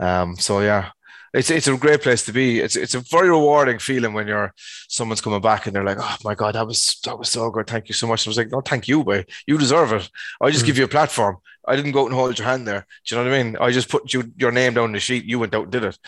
Um, 0.00 0.36
so 0.36 0.60
yeah, 0.60 0.90
it's 1.32 1.50
it's 1.50 1.68
a 1.68 1.76
great 1.76 2.02
place 2.02 2.24
to 2.26 2.32
be. 2.32 2.60
It's 2.60 2.76
it's 2.76 2.94
a 2.94 3.00
very 3.10 3.28
rewarding 3.28 3.78
feeling 3.78 4.14
when 4.14 4.28
you're 4.28 4.52
someone's 4.88 5.20
coming 5.20 5.40
back 5.40 5.66
and 5.66 5.74
they're 5.74 5.84
like, 5.90 5.98
"Oh 6.00 6.16
my 6.24 6.34
god, 6.34 6.54
that 6.54 6.66
was 6.66 6.98
that 7.04 7.18
was 7.18 7.28
so 7.30 7.50
good. 7.50 7.66
Thank 7.66 7.88
you 7.88 7.94
so 7.94 8.06
much." 8.06 8.26
I 8.26 8.30
was 8.30 8.38
like, 8.38 8.50
"No, 8.52 8.60
thank 8.60 8.88
you, 8.88 9.04
boy. 9.04 9.24
You 9.46 9.58
deserve 9.58 9.92
it. 9.92 10.08
I 10.40 10.50
just 10.50 10.64
Mm. 10.64 10.66
give 10.66 10.78
you 10.78 10.84
a 10.84 10.88
platform. 10.96 11.36
I 11.66 11.76
didn't 11.76 11.92
go 11.92 12.02
out 12.02 12.06
and 12.10 12.14
hold 12.14 12.38
your 12.38 12.46
hand 12.48 12.66
there. 12.68 12.86
Do 13.06 13.14
you 13.14 13.22
know 13.22 13.30
what 13.30 13.34
I 13.38 13.42
mean? 13.42 13.56
I 13.58 13.70
just 13.70 13.88
put 13.88 14.12
you 14.12 14.22
your 14.36 14.52
name 14.52 14.74
down 14.74 14.92
the 14.92 15.00
sheet. 15.00 15.24
You 15.24 15.38
went 15.38 15.54
out 15.54 15.62
and 15.64 15.72
did 15.72 15.84
it. 15.84 15.98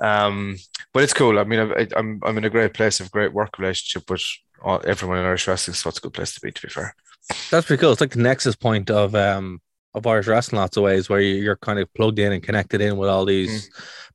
Um, 0.00 0.56
but 0.92 1.02
it's 1.04 1.12
cool. 1.14 1.38
I 1.38 1.44
mean, 1.44 1.60
I, 1.60 1.86
I'm 1.96 2.20
I'm 2.24 2.38
in 2.38 2.44
a 2.44 2.50
great 2.50 2.74
place 2.74 3.00
of 3.00 3.10
great 3.12 3.32
work 3.32 3.58
relationship 3.58 4.10
with 4.10 4.24
all, 4.64 4.80
everyone 4.84 5.18
in 5.18 5.24
Irish 5.24 5.46
wrestling, 5.46 5.74
so 5.74 5.88
it's 5.88 5.98
a 5.98 6.00
good 6.00 6.14
place 6.14 6.34
to 6.34 6.40
be. 6.40 6.50
To 6.50 6.62
be 6.62 6.68
fair, 6.68 6.94
That's 7.50 7.66
pretty 7.66 7.80
cool. 7.80 7.92
It's 7.92 8.00
like 8.00 8.10
the 8.12 8.20
nexus 8.22 8.56
point 8.56 8.90
of 8.90 9.14
um 9.14 9.60
of 9.94 10.06
Irish 10.06 10.26
wrestling, 10.26 10.58
lots 10.60 10.76
of 10.76 10.82
ways 10.82 11.08
where 11.08 11.20
you- 11.20 11.36
you're 11.36 11.56
kind 11.56 11.78
of 11.78 11.92
plugged 11.94 12.18
in 12.18 12.32
and 12.32 12.42
connected 12.42 12.80
in 12.80 12.96
with 12.96 13.08
all 13.08 13.24
these 13.24 13.70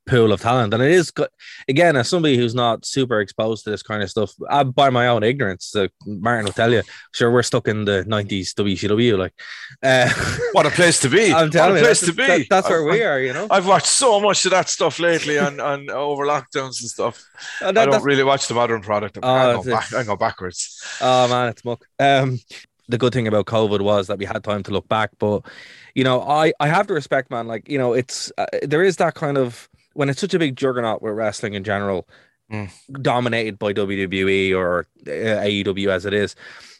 pool 0.09 0.31
of 0.33 0.41
talent, 0.41 0.73
and 0.73 0.83
it 0.83 0.91
is 0.91 1.11
good. 1.11 1.29
Again, 1.67 1.95
as 1.95 2.09
somebody 2.09 2.37
who's 2.37 2.55
not 2.55 2.85
super 2.85 3.19
exposed 3.21 3.63
to 3.63 3.69
this 3.69 3.83
kind 3.83 4.01
of 4.03 4.09
stuff, 4.09 4.33
I, 4.49 4.63
by 4.63 4.89
my 4.89 5.07
own 5.07 5.23
ignorance, 5.23 5.75
uh, 5.75 5.87
Martin 6.05 6.45
will 6.45 6.53
tell 6.53 6.71
you. 6.71 6.81
Sure, 7.13 7.31
we're 7.31 7.43
stuck 7.43 7.67
in 7.67 7.85
the 7.85 8.03
'90s 8.07 8.53
WCW. 8.53 9.17
Like, 9.17 9.33
uh, 9.83 10.09
what 10.53 10.65
a 10.65 10.71
place 10.71 10.99
to 11.01 11.09
be! 11.09 11.33
I'm 11.33 11.51
telling 11.51 11.73
what 11.73 11.79
you, 11.79 11.85
a 11.85 11.87
place 11.87 12.01
that's, 12.01 12.11
to 12.11 12.17
be. 12.17 12.27
that- 12.27 12.47
that's 12.49 12.69
where 12.69 12.81
I've- 12.81 12.99
we 12.99 13.03
are. 13.03 13.19
You 13.19 13.33
know, 13.33 13.47
I've 13.49 13.67
watched 13.67 13.87
so 13.87 14.19
much 14.19 14.45
of 14.45 14.51
that 14.51 14.69
stuff 14.69 14.99
lately 14.99 15.37
and 15.37 15.61
on 15.61 15.89
over 15.89 16.25
lockdowns 16.25 16.81
and 16.81 16.89
stuff. 16.89 17.23
And 17.61 17.77
I 17.79 17.85
don't 17.85 18.03
really 18.03 18.23
watch 18.23 18.47
the 18.47 18.53
modern 18.53 18.81
product. 18.81 19.17
Oh, 19.21 19.27
I, 19.27 19.53
go 19.53 19.63
back, 19.63 19.93
I 19.93 20.03
go 20.03 20.15
backwards. 20.17 20.83
Oh 20.99 21.27
man, 21.29 21.49
it's 21.49 21.63
muck. 21.63 21.85
Um, 21.99 22.39
the 22.89 22.97
good 22.97 23.13
thing 23.13 23.27
about 23.27 23.45
COVID 23.45 23.81
was 23.81 24.07
that 24.07 24.17
we 24.17 24.25
had 24.25 24.43
time 24.43 24.63
to 24.63 24.71
look 24.71 24.87
back, 24.89 25.11
but 25.19 25.45
you 25.95 26.03
know, 26.03 26.21
I 26.21 26.53
I 26.59 26.67
have 26.67 26.87
to 26.87 26.93
respect, 26.93 27.29
man. 27.29 27.47
Like 27.47 27.69
you 27.69 27.77
know, 27.77 27.93
it's 27.93 28.31
uh, 28.37 28.47
there 28.63 28.83
is 28.83 28.97
that 28.97 29.13
kind 29.13 29.37
of 29.37 29.68
when 29.93 30.09
it's 30.09 30.21
such 30.21 30.33
a 30.33 30.39
big 30.39 30.55
juggernaut 30.55 31.01
with 31.01 31.13
wrestling 31.15 31.53
in 31.53 31.63
general, 31.63 32.07
Mm. 32.51 32.71
dominated 33.03 33.59
by 33.59 33.73
WWE 33.73 34.55
or 34.57 34.87
uh, 35.05 35.11
AEW 35.45 35.89
as 35.89 36.03
it 36.07 36.15
is, 36.15 36.35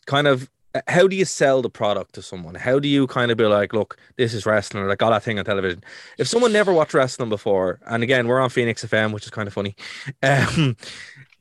kind 0.08 0.26
of. 0.26 0.50
uh, 0.74 0.82
How 0.88 1.08
do 1.08 1.15
you 1.15 1.26
sell 1.26 1.62
the 1.62 1.69
product 1.69 2.13
to 2.15 2.24
someone? 2.24 2.56
How 2.56 2.80
do 2.80 2.88
you 2.88 3.06
kind 3.06 3.30
of 3.30 3.38
be 3.38 3.45
like, 3.45 3.72
look, 3.72 3.95
this 4.17 4.34
is 4.34 4.48
wrestling, 4.48 4.84
or 4.84 4.88
like 4.89 5.04
all 5.04 5.12
that 5.12 5.22
thing 5.22 5.38
on 5.38 5.45
television? 5.45 5.84
If 6.17 6.28
someone 6.28 6.52
never 6.54 6.74
watched 6.74 6.95
wrestling 6.95 7.30
before, 7.30 7.80
and 7.86 8.02
again, 8.02 8.28
we're 8.28 8.39
on 8.39 8.50
Phoenix 8.50 8.84
FM, 8.84 9.12
which 9.13 9.26
is 9.26 9.30
kind 9.30 9.48
of 9.48 9.54
funny, 9.54 9.76
um, 10.24 10.76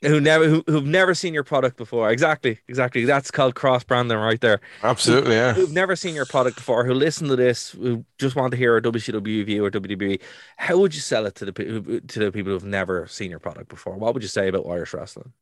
who 0.03 0.21
never 0.21 0.49
who, 0.49 0.65
who've 0.67 0.87
never 0.87 1.15
seen 1.15 1.35
your 1.35 1.45
product 1.45 1.77
before. 1.77 2.11
Exactly, 2.11 2.59
exactly. 2.69 3.05
That's 3.05 3.31
called 3.31 3.55
cross 3.55 3.83
branding 3.83 4.19
right 4.19 4.41
there. 4.41 4.61
Absolutely, 4.83 5.35
yeah. 5.35 5.55
Who've 5.55 5.73
never 5.73 5.97
seen 5.97 6.15
your 6.15 6.27
product 6.27 6.57
before, 6.57 6.85
who 6.85 6.95
listen 6.95 7.29
to 7.29 7.37
this, 7.37 7.71
who 7.71 8.05
just 8.19 8.37
want 8.37 8.53
to 8.53 8.57
hear 8.57 8.77
a 8.77 8.83
WCW 8.83 9.45
view 9.45 9.65
or 9.65 9.71
WWE, 9.71 10.21
how 10.57 10.79
would 10.79 10.95
you 10.95 11.01
sell 11.01 11.27
it 11.27 11.35
to 11.37 11.47
the 11.47 12.03
to 12.07 12.19
the 12.19 12.33
people 12.33 12.53
who've 12.53 12.65
never 12.65 13.07
seen 13.09 13.31
your 13.31 13.41
product 13.41 13.69
before? 13.69 13.97
What 13.97 14.15
would 14.15 14.23
you 14.23 14.29
say 14.29 14.49
about 14.49 14.67
Irish 14.69 14.95
wrestling? 14.95 15.33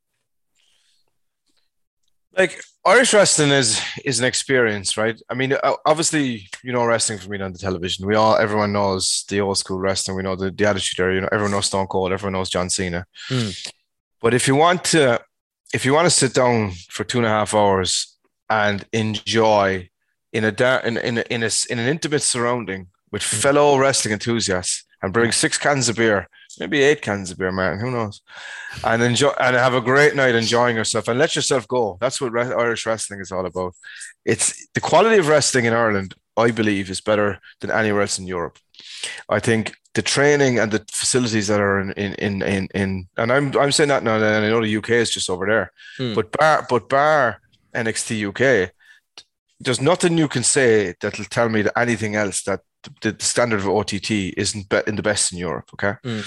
Like 2.36 2.60
Irish 2.84 3.14
wrestling 3.14 3.50
is 3.50 3.80
is 4.04 4.20
an 4.20 4.26
experience, 4.26 4.96
right? 4.96 5.20
I 5.30 5.34
mean, 5.34 5.54
obviously, 5.86 6.48
you 6.62 6.72
know 6.72 6.84
wrestling 6.84 7.18
from 7.18 7.30
being 7.30 7.42
on 7.42 7.52
the 7.52 7.58
television. 7.58 8.06
We 8.06 8.14
all, 8.14 8.36
everyone 8.36 8.72
knows 8.72 9.24
the 9.28 9.40
old 9.40 9.56
school 9.58 9.78
wrestling. 9.78 10.16
We 10.16 10.22
know 10.22 10.36
the, 10.36 10.50
the 10.50 10.66
attitude 10.66 11.00
era. 11.00 11.14
You 11.14 11.20
know, 11.22 11.28
everyone 11.32 11.52
knows 11.52 11.66
Stone 11.66 11.86
Cold. 11.86 12.12
Everyone 12.12 12.34
knows 12.34 12.50
John 12.50 12.68
Cena. 12.68 13.06
Hmm. 13.28 13.48
But 14.20 14.34
if 14.34 14.48
you 14.48 14.56
want 14.56 14.84
to, 14.84 15.20
if 15.74 15.84
you 15.84 15.92
want 15.92 16.06
to 16.06 16.10
sit 16.10 16.34
down 16.34 16.72
for 16.90 17.04
two 17.04 17.18
and 17.18 17.26
a 17.26 17.30
half 17.30 17.54
hours 17.54 18.16
and 18.48 18.84
enjoy 18.92 19.88
in 20.32 20.44
a 20.44 20.80
in 20.84 20.96
in 20.96 21.18
a, 21.18 21.24
in, 21.30 21.42
a, 21.42 21.50
in 21.70 21.78
an 21.78 21.88
intimate 21.88 22.22
surrounding 22.22 22.88
with 23.12 23.22
hmm. 23.22 23.36
fellow 23.36 23.78
wrestling 23.78 24.12
enthusiasts 24.12 24.84
and 25.02 25.12
bring 25.12 25.32
six 25.32 25.58
cans 25.58 25.88
of 25.88 25.96
beer, 25.96 26.28
maybe 26.58 26.82
eight 26.82 27.02
cans 27.02 27.30
of 27.30 27.38
beer, 27.38 27.52
Martin, 27.52 27.80
who 27.80 27.90
knows, 27.90 28.22
and 28.84 29.02
enjoy 29.02 29.30
and 29.40 29.56
have 29.56 29.74
a 29.74 29.80
great 29.80 30.14
night 30.14 30.34
enjoying 30.34 30.76
yourself 30.76 31.08
and 31.08 31.18
let 31.18 31.36
yourself 31.36 31.68
go. 31.68 31.98
That's 32.00 32.20
what 32.20 32.32
re- 32.32 32.52
Irish 32.52 32.86
wrestling 32.86 33.20
is 33.20 33.32
all 33.32 33.46
about. 33.46 33.74
It's 34.24 34.66
the 34.74 34.80
quality 34.80 35.18
of 35.18 35.28
wrestling 35.28 35.66
in 35.66 35.72
Ireland, 35.72 36.14
I 36.36 36.50
believe, 36.50 36.90
is 36.90 37.00
better 37.00 37.38
than 37.60 37.70
anywhere 37.70 38.02
else 38.02 38.18
in 38.18 38.26
Europe. 38.26 38.58
I 39.28 39.40
think 39.40 39.74
the 39.96 40.02
training 40.02 40.58
and 40.60 40.70
the 40.70 40.84
facilities 40.92 41.46
that 41.48 41.58
are 41.60 41.80
in 41.80 41.90
in 41.92 42.12
in 42.26 42.42
in, 42.42 42.68
in 42.74 43.08
and 43.16 43.32
I'm 43.32 43.46
I'm 43.58 43.72
saying 43.72 43.88
that 43.88 44.02
now, 44.04 44.16
and 44.16 44.24
I 44.44 44.48
know 44.50 44.60
the 44.62 44.76
UK 44.76 44.90
is 44.90 45.10
just 45.10 45.30
over 45.30 45.46
there, 45.46 45.72
Hmm. 45.96 46.14
but 46.14 46.30
bar 46.32 46.66
but 46.68 46.88
bar 46.88 47.40
NXT 47.74 48.08
UK, 48.28 48.70
there's 49.64 49.80
nothing 49.80 50.18
you 50.18 50.28
can 50.28 50.42
say 50.44 50.94
that'll 51.00 51.24
tell 51.36 51.48
me 51.48 51.62
that 51.62 51.78
anything 51.78 52.14
else 52.14 52.42
that 52.44 52.60
the, 53.02 53.12
the 53.12 53.24
standard 53.24 53.60
of 53.60 53.68
OTT 53.68 54.10
isn't 54.36 54.68
be, 54.68 54.82
in 54.86 54.96
the 54.96 55.02
best 55.02 55.32
in 55.32 55.38
Europe. 55.38 55.70
Okay, 55.74 55.94
Hmm. 56.04 56.20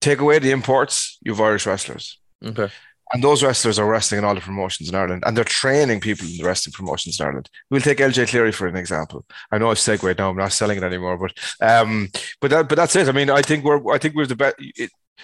take 0.00 0.20
away 0.20 0.38
the 0.40 0.50
imports, 0.50 1.18
you've 1.22 1.40
Irish 1.40 1.66
wrestlers. 1.66 2.18
Okay. 2.44 2.68
And 3.14 3.22
those 3.22 3.44
wrestlers 3.44 3.78
are 3.78 3.86
wrestling 3.86 4.18
in 4.18 4.24
all 4.24 4.34
the 4.34 4.40
promotions 4.40 4.88
in 4.88 4.94
Ireland, 4.96 5.22
and 5.24 5.36
they're 5.36 5.44
training 5.44 6.00
people 6.00 6.26
in 6.26 6.36
the 6.36 6.44
wrestling 6.44 6.72
promotions 6.72 7.20
in 7.20 7.26
Ireland. 7.26 7.48
We'll 7.70 7.80
take 7.80 7.98
LJ 7.98 8.28
Cleary 8.28 8.50
for 8.50 8.66
an 8.66 8.74
example. 8.74 9.24
I 9.52 9.58
know 9.58 9.70
I've 9.70 9.78
segued 9.78 10.18
now; 10.18 10.30
I'm 10.30 10.36
not 10.36 10.52
selling 10.52 10.78
it 10.78 10.82
anymore, 10.82 11.16
but 11.16 11.32
um, 11.60 12.08
but 12.40 12.50
that, 12.50 12.68
but 12.68 12.74
that's 12.74 12.96
it. 12.96 13.08
I 13.08 13.12
mean, 13.12 13.30
I 13.30 13.40
think 13.40 13.64
we're, 13.64 13.94
I 13.94 13.98
think 13.98 14.16
we're 14.16 14.26
the 14.26 14.34
best. 14.34 14.56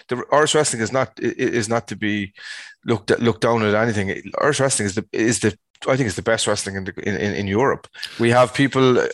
The 0.08 0.24
Irish 0.30 0.54
wrestling 0.54 0.82
is 0.82 0.92
not 0.92 1.18
is 1.18 1.68
not 1.68 1.88
to 1.88 1.96
be 1.96 2.32
looked 2.86 3.10
at, 3.10 3.20
looked 3.20 3.40
down 3.40 3.64
at 3.64 3.74
anything. 3.74 4.22
Irish 4.40 4.60
wrestling 4.60 4.86
is 4.86 4.94
the 4.94 5.04
is 5.12 5.40
the 5.40 5.58
I 5.88 5.96
think 5.96 6.06
it's 6.06 6.16
the 6.16 6.22
best 6.22 6.46
wrestling 6.46 6.76
in, 6.76 6.84
the, 6.84 6.92
in, 7.08 7.34
in 7.34 7.46
Europe. 7.46 7.88
We 8.18 8.30
have 8.30 8.52
people, 8.52 8.98
uh, 8.98 9.08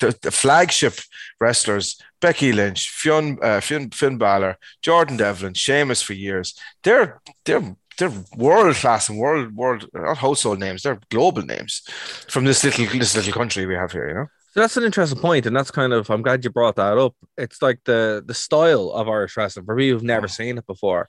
the, 0.00 0.16
the 0.20 0.30
flagship 0.30 0.94
wrestlers, 1.40 1.98
Becky 2.20 2.52
Lynch, 2.52 3.06
uh, 3.06 3.60
Finn, 3.60 3.90
Finn 3.90 4.18
Balor, 4.18 4.58
Jordan 4.82 5.16
Devlin, 5.16 5.54
Sheamus 5.54 6.02
for 6.02 6.12
years. 6.12 6.58
They're 6.82 7.22
they're 7.44 7.74
they're 8.00 8.12
world 8.36 8.74
class 8.74 9.08
and 9.08 9.18
world 9.18 9.54
world 9.54 9.88
not 9.94 10.18
household 10.18 10.58
names. 10.58 10.82
They're 10.82 10.98
global 11.10 11.42
names 11.42 11.82
from 12.28 12.44
this 12.44 12.64
little 12.64 12.86
this 12.98 13.14
little 13.14 13.32
country 13.32 13.64
we 13.66 13.74
have 13.76 13.92
here. 13.92 14.08
You 14.08 14.14
know. 14.14 14.26
So 14.52 14.60
that's 14.60 14.76
an 14.76 14.82
interesting 14.82 15.20
point, 15.20 15.46
and 15.46 15.54
that's 15.54 15.70
kind 15.70 15.92
of 15.92 16.10
I'm 16.10 16.22
glad 16.22 16.42
you 16.42 16.50
brought 16.50 16.74
that 16.76 16.98
up. 16.98 17.14
It's 17.38 17.62
like 17.62 17.78
the 17.84 18.22
the 18.26 18.34
style 18.34 18.90
of 18.90 19.08
Irish 19.08 19.36
wrestling 19.36 19.66
for 19.66 19.76
me 19.76 19.90
who've 19.90 20.02
never 20.02 20.26
seen 20.26 20.58
it 20.58 20.66
before. 20.66 21.08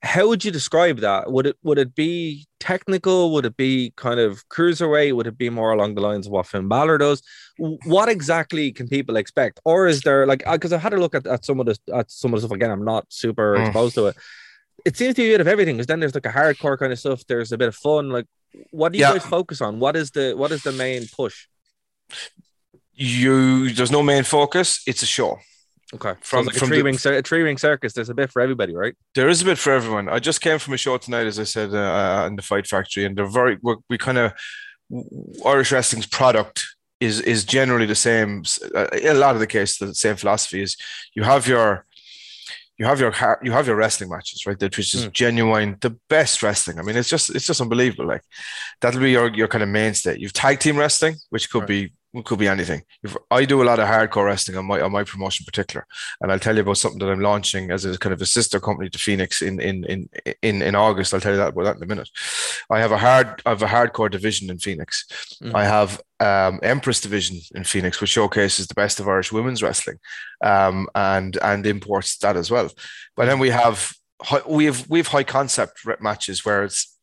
How 0.00 0.28
would 0.28 0.44
you 0.44 0.52
describe 0.52 0.98
that? 1.00 1.32
Would 1.32 1.46
it 1.46 1.56
would 1.62 1.78
it 1.78 1.94
be 1.94 2.46
technical? 2.60 3.32
Would 3.32 3.46
it 3.46 3.56
be 3.56 3.92
kind 3.96 4.20
of 4.20 4.46
cruiserweight? 4.48 5.16
Would 5.16 5.26
it 5.26 5.38
be 5.38 5.50
more 5.50 5.72
along 5.72 5.94
the 5.96 6.00
lines 6.02 6.26
of 6.26 6.32
what 6.32 6.46
Finn 6.46 6.68
Balor 6.68 6.98
does? 6.98 7.20
What 7.56 8.08
exactly 8.08 8.70
can 8.70 8.86
people 8.86 9.16
expect? 9.16 9.58
Or 9.64 9.88
is 9.88 10.02
there 10.02 10.24
like 10.24 10.44
because 10.48 10.72
I've 10.72 10.82
had 10.82 10.92
a 10.92 11.00
look 11.00 11.16
at, 11.16 11.26
at 11.26 11.44
some 11.44 11.58
of 11.58 11.66
this 11.66 11.80
at 11.92 12.10
some 12.12 12.32
of 12.32 12.40
the 12.40 12.46
stuff 12.46 12.54
again. 12.54 12.70
I'm 12.70 12.84
not 12.84 13.06
super 13.08 13.56
Mm. 13.56 13.66
exposed 13.66 13.94
to 13.96 14.06
it. 14.08 14.16
It 14.88 14.96
seems 14.96 15.14
to 15.16 15.22
be 15.22 15.28
a 15.28 15.32
bit 15.34 15.40
of 15.42 15.48
everything. 15.48 15.76
Because 15.76 15.86
then 15.90 16.00
there's 16.00 16.14
like 16.18 16.26
a 16.32 16.36
hardcore 16.38 16.78
kind 16.78 16.92
of 16.94 16.98
stuff. 16.98 17.20
There's 17.30 17.52
a 17.52 17.58
bit 17.62 17.68
of 17.68 17.76
fun. 17.76 18.04
Like, 18.16 18.26
what 18.70 18.88
do 18.92 18.98
you 18.98 19.04
Yeah. 19.04 19.12
guys 19.14 19.26
focus 19.38 19.60
on? 19.66 19.72
What 19.84 19.94
is 19.96 20.10
the 20.16 20.26
what 20.40 20.50
is 20.56 20.62
the 20.62 20.72
main 20.72 21.02
push? 21.18 21.36
You 22.94 23.70
there's 23.76 23.90
no 23.98 24.02
main 24.02 24.24
focus. 24.24 24.82
It's 24.86 25.02
a 25.02 25.06
show. 25.06 25.38
Okay, 25.94 26.14
From- 26.20 26.40
from 26.40 26.46
like 26.46 26.56
a 26.56 26.58
from 26.58 26.68
three 26.68 26.78
the- 26.78 26.84
ring 26.84 26.98
a 27.18 27.22
three 27.22 27.42
ring 27.42 27.58
circus. 27.58 27.92
There's 27.94 28.10
a 28.10 28.14
bit 28.14 28.30
for 28.32 28.42
everybody, 28.42 28.74
right? 28.74 28.94
There 29.14 29.28
is 29.28 29.40
a 29.40 29.44
bit 29.44 29.58
for 29.58 29.72
everyone. 29.72 30.08
I 30.08 30.18
just 30.18 30.40
came 30.40 30.58
from 30.58 30.74
a 30.74 30.76
show 30.76 30.98
tonight, 30.98 31.26
as 31.26 31.38
I 31.38 31.44
said, 31.44 31.72
uh, 31.72 31.78
uh, 31.78 32.26
in 32.28 32.36
the 32.36 32.42
Fight 32.42 32.66
Factory, 32.66 33.04
and 33.06 33.16
they're 33.16 33.26
very. 33.40 33.56
We're, 33.62 33.76
we 33.90 33.96
kind 33.98 34.18
of 34.18 34.32
Irish 35.46 35.70
wrestling's 35.72 36.06
product 36.06 36.56
is 37.00 37.20
is 37.20 37.44
generally 37.44 37.86
the 37.86 37.94
same. 38.08 38.42
Uh, 38.74 38.88
in 39.08 39.16
a 39.16 39.20
lot 39.26 39.34
of 39.36 39.40
the 39.40 39.46
case, 39.46 39.78
the 39.78 39.94
same 39.94 40.16
philosophy 40.16 40.60
is 40.62 40.76
you 41.14 41.22
have 41.22 41.46
your 41.46 41.86
you 42.78 42.86
have 42.86 43.00
your 43.00 43.12
you 43.42 43.52
have 43.52 43.66
your 43.66 43.76
wrestling 43.76 44.10
matches, 44.10 44.46
right? 44.46 44.58
That 44.58 44.76
which 44.76 44.94
is 44.94 45.06
Mm. 45.06 45.12
genuine, 45.12 45.76
the 45.80 45.96
best 46.08 46.42
wrestling. 46.42 46.78
I 46.78 46.82
mean, 46.82 46.96
it's 46.96 47.08
just 47.10 47.28
it's 47.34 47.46
just 47.46 47.60
unbelievable. 47.60 48.06
Like 48.06 48.22
that'll 48.80 49.00
be 49.00 49.10
your 49.10 49.28
your 49.34 49.48
kind 49.48 49.62
of 49.64 49.68
mainstay. 49.68 50.16
You've 50.18 50.32
tag 50.32 50.60
team 50.60 50.76
wrestling, 50.76 51.16
which 51.30 51.50
could 51.50 51.60
Right. 51.60 51.68
be 51.68 51.92
could 52.24 52.38
be 52.38 52.48
anything. 52.48 52.82
If 53.02 53.16
I 53.30 53.44
do 53.44 53.62
a 53.62 53.68
lot 53.70 53.78
of 53.78 53.86
hardcore 53.86 54.24
wrestling 54.24 54.56
on 54.56 54.64
my 54.64 54.80
on 54.80 54.90
my 54.92 55.04
promotion 55.04 55.42
in 55.42 55.46
particular, 55.46 55.86
and 56.20 56.32
I'll 56.32 56.38
tell 56.38 56.54
you 56.56 56.62
about 56.62 56.78
something 56.78 56.98
that 57.00 57.10
I'm 57.12 57.20
launching 57.20 57.70
as 57.70 57.84
a 57.84 57.98
kind 57.98 58.12
of 58.14 58.22
a 58.22 58.26
sister 58.26 58.58
company 58.60 58.88
to 58.90 58.98
Phoenix 58.98 59.42
in 59.42 59.60
in 59.60 59.84
in 59.84 60.08
in, 60.42 60.62
in 60.62 60.74
August. 60.74 61.12
I'll 61.12 61.20
tell 61.20 61.32
you 61.32 61.38
that 61.38 61.48
about 61.52 61.64
that 61.64 61.76
in 61.76 61.82
a 61.82 61.86
minute. 61.86 62.08
I 62.70 62.80
have 62.80 62.92
a 62.92 62.98
hard 62.98 63.42
I 63.46 63.50
have 63.50 63.62
a 63.62 63.66
hardcore 63.66 64.10
division 64.10 64.50
in 64.50 64.58
Phoenix. 64.58 65.04
Mhm. 65.42 65.54
I 65.54 65.64
have 65.64 66.00
um, 66.20 66.60
Empress 66.62 67.00
division 67.00 67.38
in 67.54 67.64
Phoenix, 67.64 68.00
which 68.00 68.10
showcases 68.10 68.66
the 68.66 68.74
best 68.74 69.00
of 69.00 69.08
Irish 69.08 69.32
women's 69.32 69.62
wrestling, 69.62 69.98
um, 70.44 70.88
and 70.94 71.36
and 71.42 71.66
imports 71.66 72.18
that 72.18 72.36
as 72.36 72.50
well. 72.50 72.70
But 73.16 73.26
then 73.26 73.38
we 73.38 73.50
have 73.50 73.92
we 74.48 74.66
have 74.66 74.88
we 74.88 74.98
have 74.98 75.08
high 75.08 75.24
concept 75.24 75.80
matches 76.00 76.44
where 76.44 76.64
it's 76.64 76.94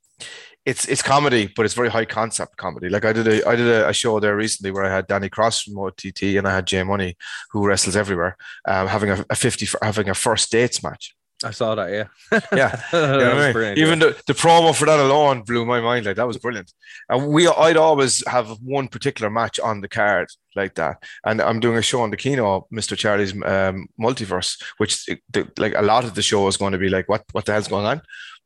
it's 0.65 0.86
it's 0.88 1.01
comedy, 1.01 1.51
but 1.56 1.65
it's 1.65 1.75
very 1.75 1.89
high 1.89 2.06
concept 2.06 2.58
comedy. 2.58 2.89
Like 2.89 3.06
I 3.06 3.13
did 3.13 3.28
a 3.28 3.47
I 3.47 3.56
did 3.56 3.67
a, 3.67 3.89
a 3.89 3.93
show 3.93 4.19
there 4.19 4.36
recently 4.36 4.71
where 4.71 4.86
I 4.86 4.93
had 4.93 5.08
Danny 5.08 5.30
Cross 5.30 5.63
from 5.63 5.78
OTT 5.78 6.23
and 6.38 6.47
I 6.47 6.56
had 6.56 6.67
Jay 6.67 6.84
Money, 6.84 7.15
who 7.51 7.65
wrestles 7.67 7.95
everywhere, 7.95 8.36
um, 8.67 8.88
having 8.88 9.12
a, 9.12 9.25
a 9.30 9.36
fifty 9.36 9.67
having 9.82 10.10
a 10.10 10.15
first 10.15 10.51
dates 10.51 10.84
match. 10.84 11.15
I 11.46 11.52
saw 11.52 11.76
that. 11.76 11.92
Yeah, 11.92 12.08
Yeah, 12.52 12.82
You 12.92 13.00
know 13.00 13.36
what 13.36 13.56
I 13.56 13.74
mean? 13.74 13.78
Even 13.78 14.00
the, 14.00 14.18
the 14.26 14.34
promo 14.34 14.76
for 14.76 14.86
that 14.86 15.00
alone 15.00 15.44
blew 15.44 15.64
my 15.66 15.80
mind. 15.80 16.06
Like 16.06 16.16
that 16.16 16.28
was 16.28 16.38
brilliant. 16.38 16.74
And 17.08 17.28
we, 17.28 17.48
I'd 17.48 17.78
always 17.78 18.28
have 18.28 18.50
one 18.62 18.88
particular 18.88 19.30
match 19.30 19.60
on 19.60 19.82
the 19.82 19.88
card 19.88 20.28
like 20.56 20.74
that. 20.76 21.04
And 21.24 21.42
I'm 21.42 21.60
doing 21.60 21.78
a 21.78 21.84
show 21.84 22.02
on 22.02 22.10
the 22.10 22.18
Kino, 22.18 22.68
Mr. 22.74 22.98
Charlie's 22.98 23.34
um, 23.34 23.88
Multiverse, 24.00 24.62
which 24.78 25.06
the, 25.06 25.48
like 25.58 25.76
a 25.76 25.84
lot 25.84 26.04
of 26.04 26.16
the 26.16 26.24
show 26.24 26.48
is 26.48 26.58
going 26.58 26.72
to 26.72 26.80
be 26.80 26.90
like, 26.90 27.08
what 27.08 27.24
what 27.32 27.46
the 27.46 27.54
hell's 27.54 27.68
going 27.68 27.86
on? 27.86 28.02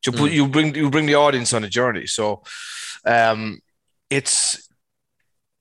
You 0.06 0.12
put, 0.12 0.32
you 0.32 0.48
bring 0.48 0.76
you 0.76 0.90
bring 0.90 1.06
the 1.06 1.16
audience 1.16 1.54
on 1.54 1.64
a 1.64 1.70
journey. 1.70 2.08
So, 2.08 2.44
um, 3.06 3.60
it's 4.10 4.70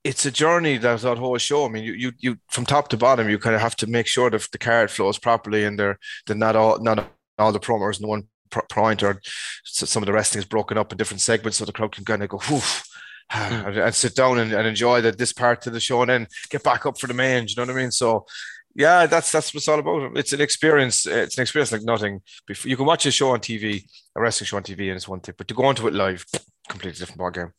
it's 0.04 0.24
a 0.24 0.30
journey 0.30 0.78
that 0.78 1.00
that 1.00 1.18
whole 1.18 1.38
show. 1.38 1.66
I 1.66 1.68
mean, 1.68 1.84
you 1.84 1.92
you 1.92 2.12
you 2.18 2.36
from 2.50 2.64
top 2.66 2.88
to 2.88 2.96
bottom, 2.96 3.28
you 3.28 3.38
kind 3.38 3.56
of 3.56 3.60
have 3.60 3.76
to 3.76 3.86
make 3.86 4.06
sure 4.06 4.30
that 4.30 4.48
the 4.52 4.58
card 4.58 4.90
flows 4.90 5.18
properly 5.18 5.64
and 5.64 5.78
they're 5.78 5.98
they're 6.26 6.36
not 6.36 6.56
all 6.56 6.78
not 6.80 7.10
all 7.38 7.52
the 7.52 7.60
promoters 7.60 8.00
in 8.00 8.08
one 8.08 8.24
point 8.70 9.02
or 9.02 9.20
so 9.64 9.84
some 9.84 10.02
of 10.02 10.06
the 10.06 10.12
wrestling 10.12 10.40
is 10.40 10.48
broken 10.48 10.78
up 10.78 10.90
in 10.90 10.98
different 10.98 11.20
segments 11.20 11.58
so 11.58 11.64
the 11.64 11.72
crowd 11.72 11.92
can 11.92 12.04
kind 12.04 12.22
of 12.22 12.30
go 12.30 12.38
whoof 12.48 12.82
and, 13.30 13.76
and 13.76 13.94
sit 13.94 14.14
down 14.14 14.38
and, 14.38 14.52
and 14.52 14.66
enjoy 14.66 15.00
that 15.00 15.18
this 15.18 15.32
part 15.32 15.66
of 15.66 15.72
the 15.72 15.80
show 15.80 16.00
and 16.02 16.10
then 16.10 16.26
get 16.50 16.62
back 16.62 16.86
up 16.86 16.98
for 16.98 17.06
the 17.06 17.14
main. 17.14 17.44
Do 17.44 17.50
you 17.50 17.56
know 17.56 17.72
what 17.72 17.78
I 17.78 17.82
mean? 17.82 17.90
So 17.90 18.26
yeah, 18.74 19.06
that's 19.06 19.32
that's 19.32 19.52
what 19.52 19.58
it's 19.58 19.68
all 19.68 19.78
about. 19.78 20.16
It's 20.16 20.32
an 20.32 20.40
experience. 20.40 21.04
It's 21.06 21.36
an 21.36 21.42
experience 21.42 21.72
like 21.72 21.82
nothing. 21.82 22.20
Before 22.46 22.68
you 22.68 22.76
can 22.76 22.86
watch 22.86 23.06
a 23.06 23.10
show 23.10 23.30
on 23.30 23.40
TV, 23.40 23.84
a 24.14 24.20
wrestling 24.20 24.46
show 24.46 24.56
on 24.56 24.62
TV, 24.62 24.88
and 24.88 24.96
it's 24.96 25.08
one 25.08 25.20
thing, 25.20 25.34
but 25.36 25.48
to 25.48 25.54
go 25.54 25.68
into 25.68 25.88
it 25.88 25.94
live, 25.94 26.24
completely 26.68 26.98
different 26.98 27.20
ballgame. 27.20 27.52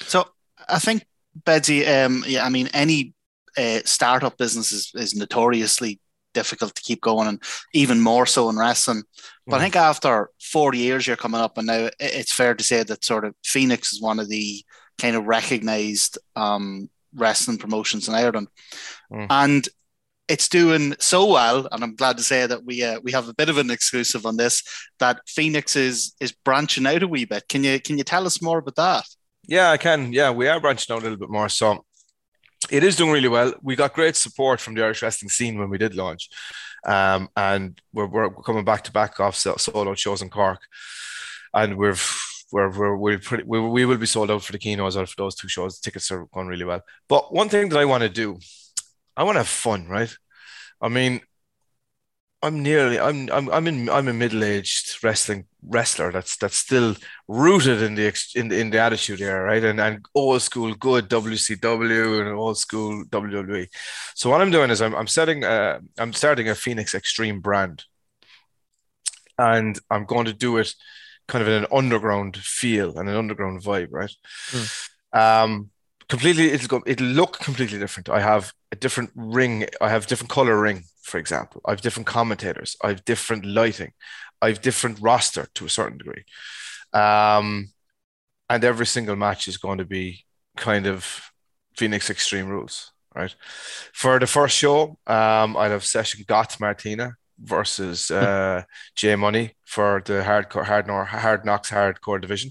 So 0.00 0.26
I 0.68 0.78
think 0.78 1.06
Bedsy, 1.44 1.86
um, 1.86 2.24
yeah, 2.26 2.44
I 2.44 2.48
mean, 2.48 2.68
any 2.74 3.14
uh, 3.56 3.80
startup 3.84 4.36
business 4.36 4.72
is, 4.72 4.90
is 4.94 5.14
notoriously 5.14 6.00
difficult 6.40 6.74
to 6.74 6.82
keep 6.82 7.00
going, 7.00 7.26
and 7.28 7.42
even 7.72 8.00
more 8.00 8.26
so 8.26 8.48
in 8.50 8.56
wrestling. 8.58 9.02
But 9.46 9.56
I 9.56 9.62
think 9.62 9.76
after 9.76 10.30
40 10.40 10.78
years, 10.78 11.06
you're 11.06 11.16
coming 11.24 11.40
up, 11.40 11.56
and 11.58 11.66
now 11.66 11.88
it's 11.98 12.32
fair 12.32 12.54
to 12.54 12.64
say 12.64 12.82
that 12.84 13.04
sort 13.04 13.24
of 13.24 13.34
Phoenix 13.44 13.92
is 13.92 14.00
one 14.02 14.20
of 14.20 14.28
the 14.28 14.62
kind 14.98 15.16
of 15.16 15.24
recognized 15.26 16.18
um, 16.36 16.88
wrestling 17.14 17.58
promotions 17.58 18.08
in 18.08 18.14
Ireland, 18.14 18.48
Mm. 19.12 19.26
and 19.30 19.68
it's 20.28 20.48
doing 20.48 20.94
so 20.98 21.20
well. 21.26 21.68
And 21.70 21.84
I'm 21.84 21.94
glad 21.94 22.16
to 22.16 22.24
say 22.24 22.46
that 22.46 22.64
we 22.64 22.82
uh, 22.82 22.98
we 23.04 23.12
have 23.12 23.28
a 23.28 23.34
bit 23.34 23.48
of 23.48 23.58
an 23.58 23.70
exclusive 23.70 24.26
on 24.26 24.36
this 24.36 24.62
that 24.98 25.20
Phoenix 25.28 25.76
is 25.76 26.14
is 26.20 26.32
branching 26.32 26.86
out 26.86 27.04
a 27.04 27.08
wee 27.08 27.24
bit. 27.24 27.46
Can 27.48 27.62
you 27.64 27.78
can 27.80 27.98
you 27.98 28.04
tell 28.04 28.26
us 28.26 28.42
more 28.42 28.58
about 28.58 28.74
that? 28.76 29.04
Yeah, 29.48 29.70
I 29.70 29.76
can. 29.76 30.12
Yeah, 30.12 30.32
we 30.32 30.48
are 30.48 30.60
branching 30.60 30.92
out 30.92 31.02
a 31.02 31.04
little 31.04 31.18
bit 31.24 31.30
more. 31.30 31.48
So 31.48 31.84
it 32.70 32.84
is 32.84 32.96
doing 32.96 33.12
really 33.12 33.28
well. 33.28 33.54
We 33.62 33.76
got 33.76 33.94
great 33.94 34.16
support 34.16 34.60
from 34.60 34.74
the 34.74 34.84
Irish 34.84 35.02
wrestling 35.02 35.28
scene 35.28 35.58
when 35.58 35.70
we 35.70 35.78
did 35.78 35.94
launch. 35.94 36.28
Um, 36.84 37.28
and 37.36 37.80
we're, 37.92 38.06
we're 38.06 38.30
coming 38.30 38.64
back 38.64 38.84
to 38.84 38.92
back 38.92 39.18
off 39.20 39.36
solo 39.36 39.94
shows 39.94 40.22
in 40.22 40.30
Cork. 40.30 40.60
And 41.52 41.76
we're 41.76 41.96
we're, 42.52 42.70
we're, 42.70 42.96
we're 42.96 43.18
pretty, 43.18 43.44
we, 43.44 43.60
we 43.60 43.84
will 43.84 43.96
be 43.96 44.06
sold 44.06 44.30
out 44.30 44.42
for 44.42 44.52
the 44.52 44.58
Kinos 44.58 44.96
or 44.96 45.06
for 45.06 45.16
those 45.16 45.34
two 45.34 45.48
shows. 45.48 45.78
The 45.78 45.84
tickets 45.84 46.10
are 46.10 46.26
going 46.26 46.46
really 46.46 46.64
well. 46.64 46.82
But 47.08 47.32
one 47.32 47.48
thing 47.48 47.68
that 47.70 47.78
I 47.78 47.84
want 47.84 48.02
to 48.02 48.08
do, 48.08 48.38
I 49.16 49.24
want 49.24 49.34
to 49.36 49.40
have 49.40 49.48
fun, 49.48 49.88
right? 49.88 50.14
I 50.80 50.88
mean, 50.88 51.22
I'm 52.42 52.62
nearly 52.62 53.00
I'm 53.00 53.28
I'm 53.32 53.48
I'm 53.50 53.66
in 53.66 53.88
I'm 53.88 54.08
a 54.08 54.12
middle-aged 54.12 55.02
wrestling 55.02 55.46
wrestler 55.62 56.12
that's 56.12 56.36
that's 56.36 56.56
still 56.56 56.94
rooted 57.26 57.82
in 57.82 57.94
the 57.94 58.06
ex- 58.06 58.36
in 58.36 58.48
the, 58.48 58.60
in 58.60 58.70
the 58.70 58.78
attitude 58.78 59.20
era, 59.20 59.42
right? 59.42 59.64
And 59.64 59.80
and 59.80 60.04
old 60.14 60.42
school 60.42 60.74
good 60.74 61.08
WCW 61.08 62.20
and 62.20 62.28
old 62.28 62.58
school 62.58 63.04
WWE. 63.10 63.68
So 64.14 64.30
what 64.30 64.40
I'm 64.42 64.50
doing 64.50 64.70
is 64.70 64.82
I'm 64.82 64.94
I'm 64.94 65.06
setting 65.06 65.44
uh 65.44 65.80
I'm 65.98 66.12
starting 66.12 66.48
a 66.48 66.54
Phoenix 66.54 66.94
Extreme 66.94 67.40
brand, 67.40 67.84
and 69.38 69.78
I'm 69.90 70.04
going 70.04 70.26
to 70.26 70.32
do 70.32 70.56
it 70.58 70.74
kind 71.28 71.42
of 71.42 71.48
in 71.48 71.54
an 71.64 71.66
underground 71.72 72.36
feel 72.36 72.98
and 72.98 73.08
an 73.08 73.16
underground 73.16 73.62
vibe, 73.62 73.88
right? 73.90 74.12
Um, 75.12 75.70
completely 76.08 76.50
it'll 76.52 76.68
go 76.68 76.82
it'll 76.86 77.06
look 77.06 77.38
completely 77.40 77.78
different. 77.78 78.08
I 78.08 78.20
have 78.20 78.52
a 78.72 78.76
different 78.76 79.10
ring. 79.14 79.66
I 79.80 79.88
have 79.90 80.06
different 80.06 80.30
color 80.30 80.60
ring, 80.60 80.84
for 81.06 81.18
example. 81.18 81.60
I 81.64 81.70
have 81.70 81.80
different 81.80 82.08
commentators. 82.08 82.76
I 82.82 82.88
have 82.88 83.04
different 83.04 83.46
lighting. 83.46 83.92
I 84.42 84.48
have 84.48 84.60
different 84.60 84.98
roster 85.00 85.46
to 85.54 85.64
a 85.64 85.70
certain 85.70 85.98
degree. 85.98 86.24
Um, 86.92 87.72
and 88.50 88.64
every 88.64 88.86
single 88.86 89.16
match 89.16 89.46
is 89.46 89.56
going 89.56 89.78
to 89.78 89.84
be 89.84 90.24
kind 90.56 90.86
of 90.86 91.30
Phoenix 91.76 92.10
Extreme 92.10 92.48
rules, 92.48 92.92
right? 93.14 93.34
For 93.94 94.18
the 94.18 94.26
first 94.26 94.56
show, 94.56 94.98
um, 95.06 95.56
I'll 95.56 95.70
have 95.70 95.84
Session 95.84 96.24
Moth 96.28 96.58
Martina 96.58 97.14
versus 97.38 98.10
uh, 98.10 98.62
J 98.96 99.14
Money 99.14 99.54
for 99.64 100.02
the 100.04 100.22
hardcore 100.24 100.64
hard, 100.64 100.88
hard 100.88 101.44
knocks 101.44 101.70
hardcore 101.70 102.20
division. 102.20 102.50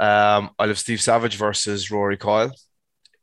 Um, 0.00 0.50
I'll 0.58 0.68
have 0.68 0.78
Steve 0.78 1.00
Savage 1.02 1.36
versus 1.36 1.90
Rory 1.90 2.16
Coyle 2.16 2.52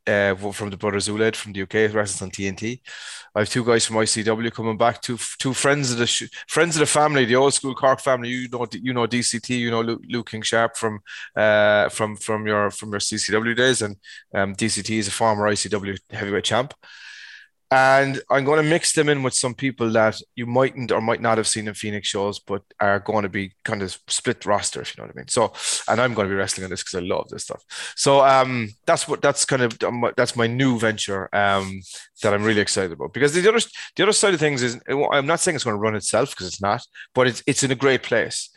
uh, 0.06 0.34
from 0.52 0.70
the 0.70 0.76
Brothers 0.76 1.08
Uled 1.08 1.36
from 1.36 1.52
the 1.52 1.62
UK, 1.62 1.92
wrestles 1.94 2.22
on 2.22 2.30
TNT. 2.30 2.80
I 3.34 3.40
have 3.40 3.48
two 3.48 3.64
guys 3.64 3.84
from 3.86 3.96
ICW 3.96 4.52
coming 4.52 4.76
back, 4.76 5.02
two 5.02 5.18
two 5.38 5.54
friends 5.54 5.90
of 5.90 5.98
the 5.98 6.06
sh- 6.06 6.28
friends 6.48 6.76
of 6.76 6.80
the 6.80 6.86
family, 6.86 7.24
the 7.24 7.36
old 7.36 7.54
school 7.54 7.74
Cork 7.74 8.00
family. 8.00 8.28
You 8.28 8.48
know, 8.48 8.66
you 8.72 8.92
know 8.92 9.06
DCT, 9.06 9.58
you 9.58 9.70
know 9.70 9.80
Luke, 9.80 10.02
Luke 10.08 10.30
King 10.30 10.42
Sharp 10.42 10.76
from 10.76 11.00
uh, 11.34 11.88
from 11.88 12.16
from 12.16 12.46
your 12.46 12.70
from 12.70 12.90
your 12.90 13.00
CCW 13.00 13.56
days, 13.56 13.82
and 13.82 13.96
um, 14.34 14.54
DCT 14.54 14.98
is 14.98 15.08
a 15.08 15.10
former 15.10 15.50
ICW 15.50 15.98
heavyweight 16.10 16.44
champ. 16.44 16.74
And 17.70 18.20
I'm 18.30 18.44
going 18.44 18.62
to 18.62 18.68
mix 18.68 18.92
them 18.92 19.08
in 19.08 19.22
with 19.22 19.34
some 19.34 19.54
people 19.54 19.90
that 19.92 20.20
you 20.36 20.46
mightn't 20.46 20.92
or 20.92 21.00
might 21.00 21.20
not 21.20 21.38
have 21.38 21.48
seen 21.48 21.66
in 21.66 21.74
Phoenix 21.74 22.06
shows, 22.06 22.38
but 22.38 22.62
are 22.78 23.00
going 23.00 23.22
to 23.22 23.28
be 23.28 23.52
kind 23.64 23.82
of 23.82 23.98
split 24.06 24.46
roster, 24.46 24.80
if 24.80 24.96
you 24.96 25.02
know 25.02 25.08
what 25.08 25.16
I 25.16 25.18
mean. 25.18 25.28
So, 25.28 25.52
and 25.88 26.00
I'm 26.00 26.14
going 26.14 26.28
to 26.28 26.32
be 26.32 26.36
wrestling 26.36 26.64
on 26.64 26.70
this 26.70 26.82
because 26.82 27.02
I 27.02 27.04
love 27.04 27.28
this 27.30 27.44
stuff. 27.44 27.64
So, 27.96 28.24
um, 28.24 28.68
that's 28.86 29.08
what 29.08 29.22
that's 29.22 29.44
kind 29.44 29.62
of 29.62 29.82
um, 29.82 30.04
that's 30.16 30.36
my 30.36 30.46
new 30.46 30.78
venture 30.78 31.34
um, 31.34 31.80
that 32.22 32.32
I'm 32.32 32.44
really 32.44 32.60
excited 32.60 32.92
about. 32.92 33.12
Because 33.12 33.32
the 33.32 33.48
other 33.48 33.60
the 33.96 34.02
other 34.04 34.12
side 34.12 34.34
of 34.34 34.40
things 34.40 34.62
is 34.62 34.78
I'm 34.88 35.26
not 35.26 35.40
saying 35.40 35.56
it's 35.56 35.64
going 35.64 35.76
to 35.76 35.80
run 35.80 35.96
itself 35.96 36.30
because 36.30 36.46
it's 36.46 36.62
not, 36.62 36.82
but 37.14 37.26
it's 37.26 37.42
it's 37.46 37.62
in 37.62 37.70
a 37.72 37.76
great 37.76 38.02
place. 38.02 38.50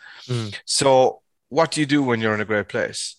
So, 0.66 1.22
what 1.50 1.72
do 1.72 1.80
you 1.80 1.88
do 1.88 2.04
when 2.04 2.22
you're 2.22 2.34
in 2.34 2.42
a 2.42 2.46
great 2.46 2.68
place? 2.70 3.16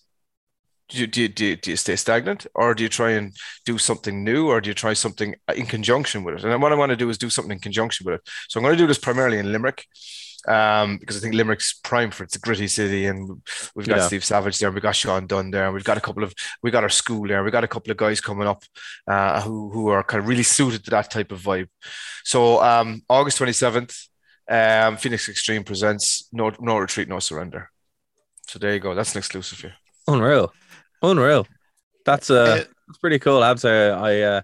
Do 0.89 0.97
you, 0.97 1.07
do, 1.07 1.21
you, 1.21 1.27
do, 1.27 1.45
you, 1.45 1.55
do 1.55 1.69
you 1.71 1.77
stay 1.77 1.95
stagnant 1.95 2.47
or 2.55 2.73
do 2.73 2.81
you 2.83 2.89
try 2.89 3.11
and 3.11 3.35
do 3.65 3.77
something 3.77 4.23
new 4.23 4.47
or 4.47 4.59
do 4.59 4.69
you 4.69 4.73
try 4.73 4.93
something 4.93 5.35
in 5.55 5.67
conjunction 5.67 6.23
with 6.23 6.35
it? 6.35 6.43
And 6.43 6.61
what 6.61 6.71
I 6.71 6.75
want 6.75 6.89
to 6.89 6.95
do 6.95 7.09
is 7.09 7.17
do 7.19 7.29
something 7.29 7.51
in 7.51 7.59
conjunction 7.59 8.05
with 8.05 8.15
it. 8.15 8.21
So 8.47 8.59
I'm 8.59 8.63
going 8.63 8.75
to 8.75 8.83
do 8.83 8.87
this 8.87 8.97
primarily 8.97 9.37
in 9.37 9.51
Limerick 9.51 9.85
um, 10.47 10.97
because 10.97 11.17
I 11.17 11.19
think 11.19 11.35
Limerick's 11.35 11.73
prime 11.83 12.09
for 12.11 12.23
it. 12.23 12.27
it's 12.27 12.37
a 12.37 12.39
gritty 12.39 12.67
city 12.67 13.05
and 13.05 13.41
we've 13.75 13.87
got 13.87 13.97
Yeah. 13.97 14.07
Steve 14.07 14.23
Savage 14.23 14.57
there, 14.57 14.71
we've 14.71 14.81
got 14.81 14.95
Sean 14.95 15.27
Dunn 15.27 15.51
there, 15.51 15.65
and 15.65 15.73
we've 15.73 15.83
got 15.83 15.97
a 15.97 16.01
couple 16.01 16.23
of 16.23 16.33
we 16.63 16.71
got 16.71 16.83
our 16.83 16.89
school 16.89 17.27
there, 17.27 17.43
we've 17.43 17.51
got 17.51 17.63
a 17.65 17.67
couple 17.67 17.91
of 17.91 17.97
guys 17.97 18.21
coming 18.21 18.47
up 18.47 18.63
uh, 19.07 19.41
who 19.41 19.69
who 19.69 19.89
are 19.89 20.01
kind 20.03 20.23
of 20.23 20.27
really 20.29 20.43
suited 20.43 20.83
to 20.85 20.91
that 20.91 21.11
type 21.11 21.31
of 21.31 21.41
vibe. 21.41 21.67
So 22.23 22.63
um, 22.63 23.01
August 23.09 23.37
27th, 23.39 24.07
um, 24.49 24.97
Phoenix 24.97 25.27
Extreme 25.29 25.65
presents 25.65 26.27
No 26.31 26.51
No 26.59 26.77
Retreat, 26.77 27.09
No 27.09 27.19
Surrender. 27.19 27.69
So 28.47 28.57
there 28.59 28.73
you 28.73 28.79
go. 28.79 28.95
That's 28.95 29.13
an 29.13 29.19
exclusive 29.19 29.59
here. 29.59 29.75
Unreal, 30.07 30.51
unreal. 31.01 31.47
That's 32.05 32.29
uh, 32.29 32.33
Uh, 32.43 32.55
that's 32.87 32.97
pretty 32.99 33.19
cool. 33.19 33.43
I'd 33.43 33.59
say 33.59 33.89
I 33.89 34.21
uh, 34.21 34.41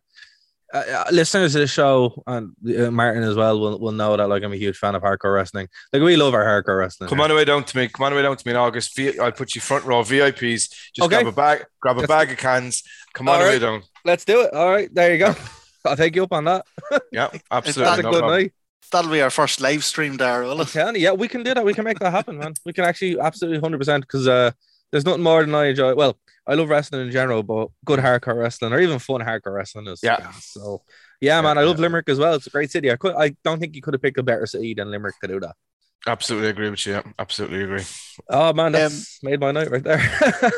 uh, 0.74 0.78
uh, 0.78 1.06
listeners 1.12 1.54
to 1.54 1.60
the 1.60 1.68
show 1.68 2.22
and 2.28 2.52
uh, 2.78 2.92
Martin 2.92 3.24
as 3.24 3.36
well 3.36 3.60
will, 3.60 3.80
will 3.80 3.92
know 3.92 4.16
that 4.18 4.28
like 4.28 4.44
I'm 4.44 4.52
a 4.54 4.58
huge 4.58 4.78
fan 4.78 4.94
of 4.96 5.02
hardcore 5.04 5.34
wrestling. 5.34 5.68
Like 5.94 6.02
we 6.02 6.16
love 6.18 6.34
our 6.34 6.44
hardcore 6.46 6.80
wrestling. 6.80 7.10
Come 7.10 7.22
on 7.22 7.32
away 7.32 7.46
down 7.46 7.64
to 7.64 7.78
me. 7.78 7.88
Come 7.88 8.04
on 8.06 8.14
away 8.14 8.22
down 8.24 8.36
to 8.38 8.48
me 8.48 8.52
in 8.52 8.58
August. 8.58 8.96
V- 8.96 9.18
I'll 9.20 9.32
put 9.32 9.56
you 9.56 9.62
front 9.62 9.86
row 9.86 10.02
VIPs. 10.04 10.70
Just 10.94 11.02
Okay. 11.02 11.24
grab 11.24 11.28
a 11.28 11.32
bag, 11.32 11.66
grab 11.80 11.98
a 11.98 12.02
That's- 12.02 12.26
bag 12.28 12.32
of 12.34 12.38
cans. 12.38 12.84
Come 13.14 13.30
on 13.30 13.36
All 13.36 13.42
away 13.42 13.54
right. 13.54 13.62
down. 13.62 13.84
let's 14.04 14.26
do 14.26 14.42
it. 14.42 14.54
All 14.54 14.70
right, 14.70 14.94
there 14.94 15.12
you 15.14 15.20
go. 15.20 15.34
I'll 15.86 15.96
take 15.96 16.16
you 16.16 16.24
up 16.24 16.34
on 16.34 16.46
that. 16.46 16.66
Yeah, 17.12 17.30
absolutely. 17.52 17.84
That's 17.86 18.00
a 18.00 18.04
no 18.04 18.12
good 18.12 18.20
problem. 18.20 18.42
night. 18.42 18.54
That'll 18.92 19.12
be 19.12 19.22
our 19.22 19.30
first 19.30 19.62
live 19.62 19.84
stream 19.84 20.18
there, 20.18 20.42
will 20.44 20.54
I'm 20.54 20.62
it? 20.62 20.68
telling 20.68 20.96
yeah, 21.02 21.12
we 21.14 21.28
can 21.28 21.42
do 21.44 21.54
that. 21.54 21.64
We 21.66 21.74
can 21.74 21.84
make 21.86 22.00
that 22.00 22.12
happen, 22.12 22.38
man. 22.38 22.54
We 22.66 22.74
can 22.74 22.84
actually 22.84 23.20
absolutely 23.20 23.60
hundred 23.60 23.78
percent 23.80 24.02
because 24.04 24.28
uh, 24.28 24.52
there's 24.92 25.06
nothing 25.06 25.24
more 25.24 25.42
than 25.42 25.56
I 25.56 25.66
enjoy. 25.68 25.96
Well, 25.96 26.18
I 26.48 26.54
love 26.54 26.70
wrestling 26.70 27.02
in 27.02 27.12
general, 27.12 27.44
but 27.44 27.70
good 27.86 28.00
hardcore 28.00 28.38
wrestling 28.38 28.74
or 28.74 28.80
even 28.80 29.00
fun 29.00 29.22
hardcore 29.22 29.56
wrestling 29.56 29.88
is 29.88 30.00
Yeah. 30.04 30.32
So 30.40 30.84
yeah, 31.22 31.42
man, 31.42 31.56
Yeah, 31.56 31.64
I 31.64 31.66
love 31.66 31.78
yeah. 31.78 31.84
Limerick 31.84 32.10
as 32.10 32.20
well. 32.20 32.36
It's 32.36 32.48
a 32.48 32.52
great 32.52 32.72
city. 32.72 32.92
I 32.92 32.98
could, 32.98 33.16
I 33.16 33.36
don't 33.44 33.60
think 33.60 33.76
you 33.76 33.82
could 33.82 33.94
have 33.94 34.02
picked 34.02 34.20
a 34.20 34.24
better 34.24 34.46
city 34.46 34.74
than 34.74 34.92
Limerick 34.92 35.16
to 35.22 35.28
do 35.28 35.40
that. 35.40 35.56
Absolutely 36.08 36.50
agree 36.50 36.70
with 36.70 36.86
you. 36.86 36.94
Yeah, 36.94 37.02
absolutely 37.18 37.64
agree. 37.64 37.84
Oh 38.30 38.54
man, 38.54 38.74
that's 38.74 39.24
made 39.24 39.40
my 39.40 39.52
night 39.52 39.72
right 39.72 39.84
there. 39.84 40.04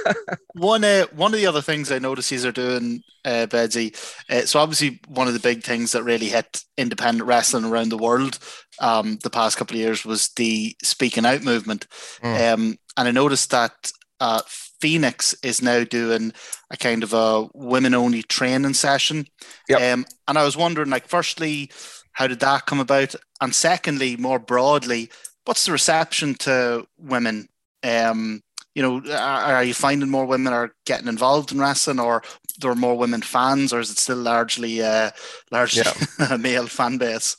One 0.56 0.84
uh, 0.84 1.06
one 1.16 1.34
of 1.34 1.40
the 1.40 1.48
other 1.48 1.62
things 1.62 1.90
I 1.90 2.00
noticed 2.00 2.32
these 2.32 2.46
are 2.46 2.52
doing, 2.52 3.02
uh, 3.24 3.48
Bedsy. 3.48 3.96
Uh, 4.30 4.46
so 4.46 4.60
obviously, 4.60 5.00
one 5.08 5.28
of 5.28 5.34
the 5.34 5.40
big 5.40 5.64
things 5.64 5.94
that 5.94 6.04
really 6.04 6.28
hit 6.28 6.64
independent 6.78 7.26
wrestling 7.26 7.64
around 7.64 7.90
the 7.90 7.98
world 7.98 8.40
um, 8.80 9.20
the 9.24 9.30
past 9.30 9.56
couple 9.58 9.76
of 9.76 9.80
years 9.80 10.04
was 10.04 10.30
the 10.36 10.76
speaking 10.84 11.26
out 11.26 11.44
movement. 11.44 11.88
Mm. 12.22 12.54
Um, 12.54 12.78
and 12.98 13.08
I 13.08 13.12
noticed 13.12 13.52
that 13.52 13.92
uh, 14.20 14.42
Phoenix 14.80 15.34
is 15.44 15.62
now 15.62 15.84
doing 15.84 16.34
a 16.72 16.78
kind 16.78 17.04
of 17.04 17.14
a 17.14 17.48
women 17.54 17.94
only 17.94 18.24
training 18.24 18.74
session. 18.74 19.26
Yep. 19.70 19.82
Um, 19.82 20.06
and 20.28 20.38
I 20.38 20.44
was 20.44 20.58
wondering, 20.58 20.90
like, 20.90 21.08
firstly, 21.08 21.72
how 22.14 22.28
did 22.28 22.40
that 22.40 22.66
come 22.66 22.80
about? 22.80 23.16
And 23.42 23.54
secondly, 23.54 24.18
more 24.18 24.40
broadly, 24.40 25.10
what's 25.46 25.66
the 25.66 25.72
reception 25.72 26.36
to 26.36 26.88
women? 26.98 27.48
Um, 27.84 28.42
you 28.76 28.84
know, 28.84 29.12
are, 29.12 29.56
are 29.56 29.64
you 29.64 29.74
finding 29.74 30.10
more 30.10 30.26
women 30.26 30.54
are 30.54 30.72
getting 30.86 31.08
involved 31.08 31.52
in 31.52 31.60
wrestling, 31.60 32.00
or 32.00 32.22
there 32.60 32.72
are 32.72 32.76
more 32.76 32.98
women 32.98 33.22
fans, 33.22 33.74
or 33.74 33.80
is 33.80 33.90
it 33.90 33.98
still 33.98 34.18
largely 34.18 34.82
uh, 34.82 35.12
largely 35.52 35.84
a 36.30 36.38
male 36.38 36.68
fan 36.68 36.98
base? 36.98 37.38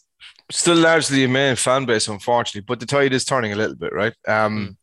Still 0.50 0.76
largely 0.76 1.24
a 1.24 1.28
male 1.28 1.56
fan 1.56 1.84
base, 1.84 2.08
unfortunately, 2.08 2.64
but 2.66 2.80
the 2.80 2.86
tide 2.86 3.12
is 3.12 3.24
turning 3.24 3.52
a 3.52 3.56
little 3.56 3.76
bit, 3.76 3.92
right? 3.92 4.14
Um, 4.26 4.78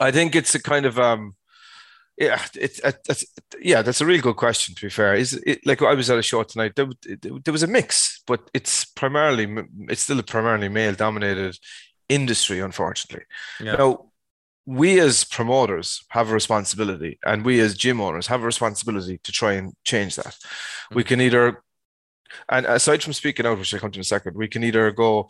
I 0.00 0.10
think 0.10 0.34
it's 0.34 0.54
a 0.54 0.62
kind 0.62 0.86
of 0.86 0.98
um, 0.98 1.34
yeah, 2.16 2.40
it's 2.54 2.82
uh, 2.84 2.92
it, 3.08 3.24
yeah, 3.60 3.82
that's 3.82 4.00
a 4.00 4.06
really 4.06 4.20
good 4.20 4.36
question. 4.36 4.74
To 4.74 4.86
be 4.86 4.90
fair, 4.90 5.14
is 5.14 5.34
it 5.46 5.66
like 5.66 5.82
I 5.82 5.94
was 5.94 6.10
at 6.10 6.18
a 6.18 6.22
show 6.22 6.42
tonight? 6.44 6.74
There, 6.76 6.86
there 7.20 7.52
was 7.52 7.62
a 7.62 7.68
mix, 7.68 8.22
but 8.26 8.48
it's 8.54 8.84
primarily 8.84 9.48
it's 9.88 10.02
still 10.02 10.20
a 10.20 10.22
primarily 10.22 10.68
male 10.68 10.94
dominated 10.94 11.58
industry, 12.08 12.60
unfortunately. 12.60 13.24
Yeah. 13.60 13.76
Now, 13.76 14.10
we 14.66 15.00
as 15.00 15.24
promoters 15.24 16.04
have 16.10 16.30
a 16.30 16.34
responsibility, 16.34 17.18
and 17.24 17.44
we 17.44 17.60
as 17.60 17.76
gym 17.76 18.00
owners 18.00 18.28
have 18.28 18.42
a 18.42 18.46
responsibility 18.46 19.18
to 19.24 19.32
try 19.32 19.54
and 19.54 19.74
change 19.84 20.16
that. 20.16 20.36
We 20.92 21.04
mm. 21.04 21.06
can 21.06 21.20
either, 21.20 21.62
and 22.48 22.64
aside 22.66 23.02
from 23.02 23.12
speaking 23.12 23.44
out, 23.44 23.58
which 23.58 23.74
I 23.74 23.78
come 23.78 23.90
to 23.90 23.98
in 23.98 24.02
a 24.02 24.04
second, 24.04 24.36
we 24.36 24.48
can 24.48 24.64
either 24.64 24.90
go, 24.90 25.28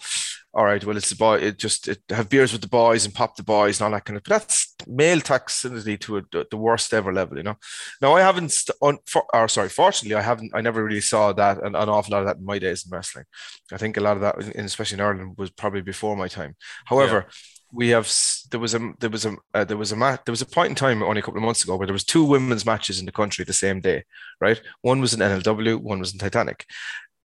all 0.54 0.64
right, 0.64 0.84
well, 0.84 0.96
it's 0.96 1.10
the 1.10 1.16
boy, 1.16 1.38
it 1.38 1.58
just 1.58 1.88
it, 1.88 2.00
have 2.10 2.28
beers 2.28 2.52
with 2.52 2.62
the 2.62 2.68
boys 2.68 3.04
and 3.04 3.12
pop 3.12 3.34
the 3.34 3.42
boys 3.42 3.80
and 3.80 3.86
all 3.86 3.90
that 3.90 4.04
kind 4.04 4.16
of. 4.16 4.22
But 4.22 4.38
that's 4.38 4.76
male 4.86 5.18
toxicity 5.18 5.98
to 6.00 6.18
a, 6.18 6.22
the 6.48 6.56
worst 6.56 6.94
ever 6.94 7.12
level, 7.12 7.36
you 7.36 7.42
know. 7.42 7.56
Now, 8.00 8.14
I 8.14 8.20
haven't, 8.20 8.52
st- 8.52 8.76
on, 8.80 8.98
for, 9.06 9.24
or 9.34 9.48
sorry, 9.48 9.68
fortunately, 9.68 10.14
I 10.14 10.22
haven't, 10.22 10.52
I 10.54 10.60
never 10.60 10.84
really 10.84 11.00
saw 11.00 11.32
that 11.32 11.58
an, 11.58 11.74
an 11.74 11.88
awful 11.88 12.12
lot 12.12 12.20
of 12.20 12.26
that 12.26 12.36
in 12.36 12.44
my 12.44 12.60
days 12.60 12.84
in 12.84 12.90
wrestling. 12.90 13.24
I 13.72 13.78
think 13.78 13.96
a 13.96 14.00
lot 14.00 14.16
of 14.16 14.22
that, 14.22 14.38
in, 14.54 14.64
especially 14.64 14.96
in 14.96 15.04
Ireland, 15.04 15.34
was 15.36 15.50
probably 15.50 15.82
before 15.82 16.16
my 16.16 16.28
time. 16.28 16.56
However. 16.84 17.26
We 17.76 17.88
have 17.88 18.08
there 18.52 18.60
was 18.60 18.72
a 18.72 18.92
there 19.00 19.10
was 19.10 19.26
a 19.26 19.34
uh, 19.52 19.64
there 19.64 19.76
was 19.76 19.90
a 19.90 19.96
mat 19.96 20.24
there 20.24 20.32
was 20.32 20.42
a 20.42 20.46
point 20.46 20.68
in 20.68 20.74
time 20.76 21.02
only 21.02 21.18
a 21.18 21.22
couple 21.22 21.38
of 21.38 21.44
months 21.44 21.64
ago 21.64 21.74
where 21.74 21.88
there 21.88 21.92
was 21.92 22.04
two 22.04 22.22
women's 22.22 22.64
matches 22.64 23.00
in 23.00 23.06
the 23.06 23.10
country 23.10 23.44
the 23.44 23.52
same 23.52 23.80
day, 23.80 24.04
right? 24.40 24.62
One 24.82 25.00
was 25.00 25.12
in 25.12 25.18
NLW, 25.18 25.80
one 25.80 25.98
was 25.98 26.12
in 26.12 26.20
Titanic, 26.20 26.66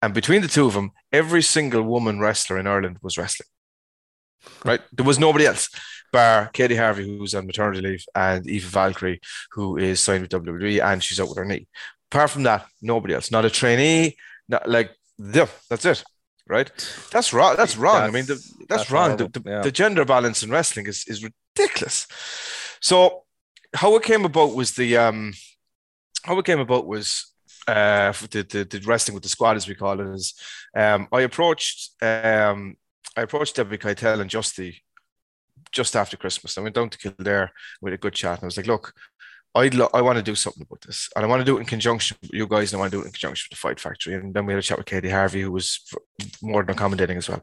and 0.03 0.13
between 0.13 0.41
the 0.41 0.49
two 0.49 0.67
of 0.67 0.73
them, 0.73 0.91
every 1.13 1.41
single 1.41 1.81
woman 1.81 2.19
wrestler 2.19 2.59
in 2.59 2.67
Ireland 2.67 2.97
was 3.01 3.17
wrestling. 3.17 3.47
Right? 4.65 4.81
There 4.91 5.05
was 5.05 5.17
nobody 5.17 5.45
else, 5.45 5.69
bar 6.11 6.49
Katie 6.51 6.75
Harvey, 6.75 7.05
who's 7.05 7.33
on 7.33 7.47
maternity 7.47 7.81
leave, 7.87 8.05
and 8.13 8.45
Eva 8.45 8.67
Valkyrie, 8.67 9.21
who 9.51 9.77
is 9.77 10.01
signed 10.01 10.23
with 10.23 10.31
WWE 10.31 10.83
and 10.83 11.01
she's 11.01 11.21
out 11.21 11.29
with 11.29 11.37
her 11.37 11.45
knee. 11.45 11.67
Apart 12.11 12.31
from 12.31 12.43
that, 12.43 12.65
nobody 12.81 13.13
else. 13.13 13.31
Not 13.31 13.45
a 13.45 13.49
trainee, 13.49 14.17
not 14.49 14.67
like 14.67 14.91
yeah, 15.17 15.47
that's 15.69 15.85
it. 15.85 16.03
Right? 16.47 16.69
That's 17.11 17.31
wrong. 17.31 17.55
That's 17.55 17.77
wrong. 17.77 18.01
I 18.01 18.11
mean, 18.11 18.25
the, 18.25 18.33
that's, 18.33 18.67
that's 18.67 18.91
wrong. 18.91 19.15
The, 19.15 19.29
the, 19.29 19.41
yeah. 19.45 19.61
the 19.61 19.71
gender 19.71 20.03
balance 20.03 20.43
in 20.43 20.51
wrestling 20.51 20.87
is, 20.87 21.05
is 21.07 21.23
ridiculous. 21.23 22.07
So 22.81 23.23
how 23.73 23.95
it 23.95 24.03
came 24.03 24.25
about 24.25 24.53
was 24.53 24.73
the 24.73 24.97
um 24.97 25.33
how 26.23 26.37
it 26.39 26.45
came 26.45 26.59
about 26.59 26.85
was 26.85 27.32
uh 27.67 28.11
the, 28.31 28.45
the, 28.49 28.63
the 28.65 28.83
wrestling 28.85 29.13
with 29.13 29.23
the 29.23 29.29
squad 29.29 29.55
as 29.55 29.67
we 29.67 29.75
call 29.75 29.99
it 29.99 30.07
is 30.13 30.33
um 30.75 31.07
I 31.11 31.21
approached 31.21 31.91
um 32.01 32.75
I 33.15 33.21
approached 33.21 33.55
Debbie 33.55 33.77
Keitel 33.77 34.19
and 34.21 34.29
Justy 34.29 34.77
just 35.71 35.95
after 35.95 36.17
Christmas. 36.17 36.57
I 36.57 36.61
went 36.61 36.75
down 36.75 36.89
to 36.89 36.97
Kildare 36.97 37.51
with 37.81 37.93
a 37.93 37.97
good 37.97 38.13
chat 38.13 38.39
and 38.39 38.43
I 38.43 38.47
was 38.47 38.57
like, 38.57 38.67
look, 38.67 38.93
I'd 39.55 39.75
lo- 39.75 39.89
I 39.93 40.01
want 40.01 40.17
to 40.17 40.23
do 40.23 40.35
something 40.35 40.63
about 40.63 40.81
this, 40.81 41.09
and 41.15 41.23
I 41.23 41.27
want 41.27 41.41
to 41.41 41.45
do 41.45 41.57
it 41.57 41.59
in 41.59 41.65
conjunction 41.65 42.17
with 42.21 42.33
you 42.33 42.47
guys, 42.47 42.73
and 42.73 42.79
I 42.79 42.81
want 42.81 42.91
to 42.91 42.97
do 42.97 43.01
it 43.03 43.05
in 43.05 43.11
conjunction 43.11 43.47
with 43.49 43.57
the 43.57 43.61
Fight 43.61 43.79
Factory. 43.79 44.15
And 44.15 44.33
then 44.33 44.45
we 44.45 44.53
had 44.53 44.59
a 44.59 44.63
chat 44.63 44.79
with 44.79 44.87
Katie 44.87 45.09
Harvey, 45.09 45.41
who 45.41 45.51
was 45.51 45.79
more 46.41 46.63
than 46.63 46.71
accommodating 46.71 47.17
as 47.17 47.29
well. 47.29 47.41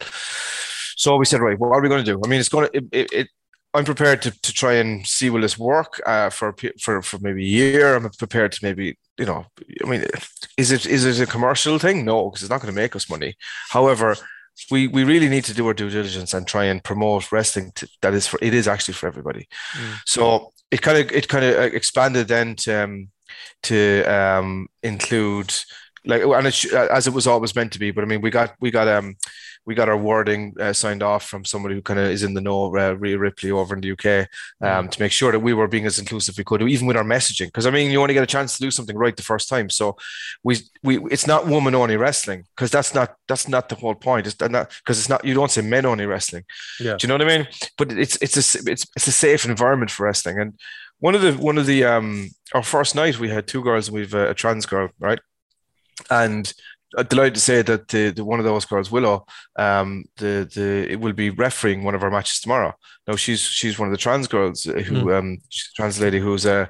So 0.96 1.16
we 1.16 1.24
said, 1.24 1.40
right, 1.40 1.58
what 1.58 1.68
are 1.68 1.80
we 1.80 1.88
going 1.88 2.04
to 2.04 2.12
do? 2.12 2.20
I 2.24 2.28
mean, 2.28 2.40
it's 2.40 2.48
going 2.48 2.68
to. 2.68 2.84
It, 2.90 3.28
I'm 3.72 3.84
prepared 3.84 4.20
to, 4.22 4.30
to 4.30 4.52
try 4.52 4.74
and 4.74 5.06
see 5.06 5.30
will 5.30 5.42
this 5.42 5.58
work 5.58 6.00
uh, 6.04 6.30
for 6.30 6.54
for 6.80 7.02
for 7.02 7.18
maybe 7.20 7.44
a 7.44 7.48
year. 7.48 7.94
I'm 7.94 8.10
prepared 8.10 8.52
to 8.52 8.64
maybe 8.64 8.98
you 9.18 9.26
know. 9.26 9.46
I 9.84 9.88
mean, 9.88 10.04
is 10.56 10.72
it 10.72 10.86
is 10.86 11.04
it 11.06 11.22
a 11.22 11.30
commercial 11.30 11.78
thing? 11.78 12.04
No, 12.04 12.30
because 12.30 12.42
it's 12.42 12.50
not 12.50 12.60
going 12.60 12.74
to 12.74 12.80
make 12.80 12.96
us 12.96 13.08
money. 13.08 13.36
However, 13.68 14.16
we 14.70 14.88
we 14.88 15.04
really 15.04 15.28
need 15.28 15.44
to 15.44 15.54
do 15.54 15.66
our 15.66 15.74
due 15.74 15.90
diligence 15.90 16.34
and 16.34 16.46
try 16.46 16.64
and 16.64 16.82
promote 16.82 17.30
wrestling 17.30 17.72
to, 17.76 17.88
that 18.02 18.14
is 18.14 18.26
for 18.26 18.38
it 18.42 18.54
is 18.54 18.66
actually 18.66 18.94
for 18.94 19.06
everybody. 19.06 19.46
So 20.04 20.52
it 20.70 20.82
kind 20.82 20.98
of 20.98 21.12
it 21.12 21.28
kind 21.28 21.44
of 21.44 21.74
expanded 21.74 22.28
then 22.28 22.56
to 22.56 22.84
um, 22.84 23.08
to 23.64 24.04
um, 24.04 24.68
include 24.82 25.54
like 26.04 26.22
and 26.22 26.46
it, 26.46 26.72
as 26.72 27.06
it 27.06 27.14
was 27.14 27.26
always 27.26 27.54
meant 27.54 27.72
to 27.72 27.78
be. 27.78 27.90
But 27.90 28.04
I 28.04 28.06
mean, 28.06 28.20
we 28.20 28.30
got 28.30 28.54
we 28.60 28.70
got 28.70 28.88
um 28.88 29.16
we 29.66 29.74
got 29.74 29.88
our 29.88 29.96
wording 29.96 30.54
uh, 30.58 30.72
signed 30.72 31.02
off 31.02 31.26
from 31.26 31.44
somebody 31.44 31.74
who 31.74 31.82
kind 31.82 32.00
of 32.00 32.06
is 32.06 32.22
in 32.22 32.34
the 32.34 32.40
know, 32.40 32.74
uh, 32.76 32.92
Rhea 32.92 33.18
Ripley 33.18 33.50
over 33.50 33.74
in 33.74 33.80
the 33.80 33.92
UK, 33.92 34.28
um, 34.60 34.88
to 34.88 35.00
make 35.00 35.12
sure 35.12 35.32
that 35.32 35.40
we 35.40 35.52
were 35.52 35.68
being 35.68 35.86
as 35.86 35.98
inclusive 35.98 36.34
as 36.34 36.38
we 36.38 36.44
could, 36.44 36.62
even 36.62 36.86
with 36.86 36.96
our 36.96 37.04
messaging. 37.04 37.46
Because 37.46 37.66
I 37.66 37.70
mean, 37.70 37.90
you 37.90 38.00
only 38.00 38.14
get 38.14 38.22
a 38.22 38.26
chance 38.26 38.56
to 38.56 38.62
do 38.62 38.70
something 38.70 38.96
right 38.96 39.16
the 39.16 39.22
first 39.22 39.48
time, 39.48 39.70
so 39.70 39.96
we 40.42 40.58
we 40.82 40.98
it's 41.10 41.26
not 41.26 41.46
woman 41.46 41.74
only 41.74 41.96
wrestling 41.96 42.44
because 42.56 42.70
that's 42.70 42.94
not 42.94 43.16
that's 43.28 43.48
not 43.48 43.68
the 43.68 43.74
whole 43.74 43.94
point. 43.94 44.26
It's 44.26 44.40
not 44.40 44.70
because 44.84 44.98
it's 44.98 45.08
not 45.08 45.24
you 45.24 45.34
don't 45.34 45.50
say 45.50 45.62
men 45.62 45.86
only 45.86 46.06
wrestling. 46.06 46.44
Yeah. 46.78 46.96
Do 46.96 47.06
you 47.06 47.08
know 47.08 47.14
what 47.14 47.30
I 47.30 47.38
mean? 47.38 47.48
But 47.76 47.92
it's 47.92 48.16
it's 48.22 48.36
a 48.36 48.70
it's 48.70 48.86
it's 48.96 49.06
a 49.06 49.12
safe 49.12 49.44
environment 49.44 49.90
for 49.90 50.04
wrestling. 50.04 50.38
And 50.40 50.58
one 51.00 51.14
of 51.14 51.22
the 51.22 51.32
one 51.32 51.58
of 51.58 51.66
the 51.66 51.84
um 51.84 52.30
our 52.54 52.62
first 52.62 52.94
night 52.94 53.18
we 53.18 53.28
had 53.28 53.46
two 53.46 53.62
girls 53.62 53.88
and 53.88 53.94
we've 53.94 54.14
a, 54.14 54.30
a 54.30 54.34
trans 54.34 54.66
girl, 54.66 54.90
right? 54.98 55.20
And 56.10 56.52
I'm 56.96 57.06
delighted 57.06 57.34
to 57.34 57.40
say 57.40 57.62
that 57.62 57.88
the, 57.88 58.10
the 58.10 58.24
one 58.24 58.40
of 58.40 58.44
those 58.44 58.64
girls, 58.64 58.90
Willow, 58.90 59.26
um, 59.56 60.04
the 60.16 60.48
the 60.52 60.90
it 60.90 61.00
will 61.00 61.12
be 61.12 61.30
refereeing 61.30 61.84
one 61.84 61.94
of 61.94 62.02
our 62.02 62.10
matches 62.10 62.40
tomorrow. 62.40 62.74
Now 63.06 63.16
she's 63.16 63.40
she's 63.40 63.78
one 63.78 63.88
of 63.88 63.92
the 63.92 63.98
trans 63.98 64.26
girls 64.26 64.64
who 64.64 65.12
um 65.12 65.38
she's 65.48 65.70
a 65.72 65.74
trans 65.76 66.00
lady 66.00 66.18
who's 66.18 66.46
a 66.46 66.68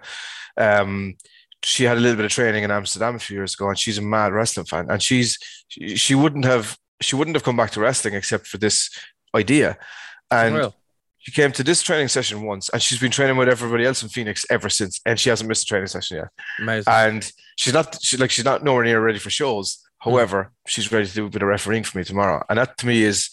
um 0.56 1.16
she 1.62 1.84
had 1.84 1.96
a 1.96 2.00
little 2.00 2.16
bit 2.16 2.24
of 2.24 2.30
training 2.30 2.64
in 2.64 2.70
Amsterdam 2.70 3.16
a 3.16 3.18
few 3.18 3.36
years 3.36 3.54
ago, 3.54 3.68
and 3.68 3.78
she's 3.78 3.98
a 3.98 4.02
mad 4.02 4.32
wrestling 4.32 4.66
fan. 4.66 4.90
And 4.90 5.02
she's 5.02 5.38
she, 5.68 5.96
she 5.96 6.14
wouldn't 6.14 6.44
have 6.44 6.76
she 7.00 7.16
wouldn't 7.16 7.36
have 7.36 7.44
come 7.44 7.56
back 7.56 7.70
to 7.72 7.80
wrestling 7.80 8.14
except 8.14 8.46
for 8.46 8.58
this 8.58 8.90
idea. 9.34 9.78
And 10.30 10.72
she 11.18 11.32
came 11.32 11.52
to 11.52 11.62
this 11.62 11.82
training 11.82 12.08
session 12.08 12.42
once, 12.42 12.70
and 12.70 12.80
she's 12.80 12.98
been 12.98 13.10
training 13.10 13.36
with 13.36 13.48
everybody 13.48 13.84
else 13.84 14.02
in 14.02 14.08
Phoenix 14.08 14.46
ever 14.48 14.70
since, 14.70 15.00
and 15.04 15.20
she 15.20 15.28
hasn't 15.28 15.48
missed 15.48 15.64
a 15.64 15.66
training 15.66 15.88
session 15.88 16.16
yet. 16.16 16.28
Amazing. 16.58 16.92
And 16.92 17.32
she's 17.56 17.74
not 17.74 17.98
she, 18.00 18.16
like 18.16 18.30
she's 18.30 18.44
not 18.44 18.64
nowhere 18.64 18.84
near 18.84 19.04
ready 19.04 19.18
for 19.18 19.28
shows. 19.28 19.86
However, 20.00 20.52
she's 20.66 20.90
ready 20.92 21.06
to 21.06 21.14
do 21.14 21.26
a 21.26 21.30
bit 21.30 21.42
of 21.42 21.48
refereeing 21.48 21.84
for 21.84 21.98
me 21.98 22.04
tomorrow, 22.04 22.42
and 22.48 22.58
that 22.58 22.76
to 22.78 22.86
me 22.86 23.02
is 23.02 23.30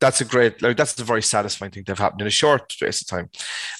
that's 0.00 0.20
a 0.20 0.24
great 0.24 0.60
like 0.60 0.76
that's 0.76 0.98
a 0.98 1.04
very 1.04 1.22
satisfying 1.22 1.70
thing 1.70 1.84
to 1.84 1.92
have 1.92 1.98
happened 2.00 2.22
in 2.22 2.26
a 2.26 2.30
short 2.30 2.72
space 2.72 3.00
of 3.00 3.06
time. 3.06 3.30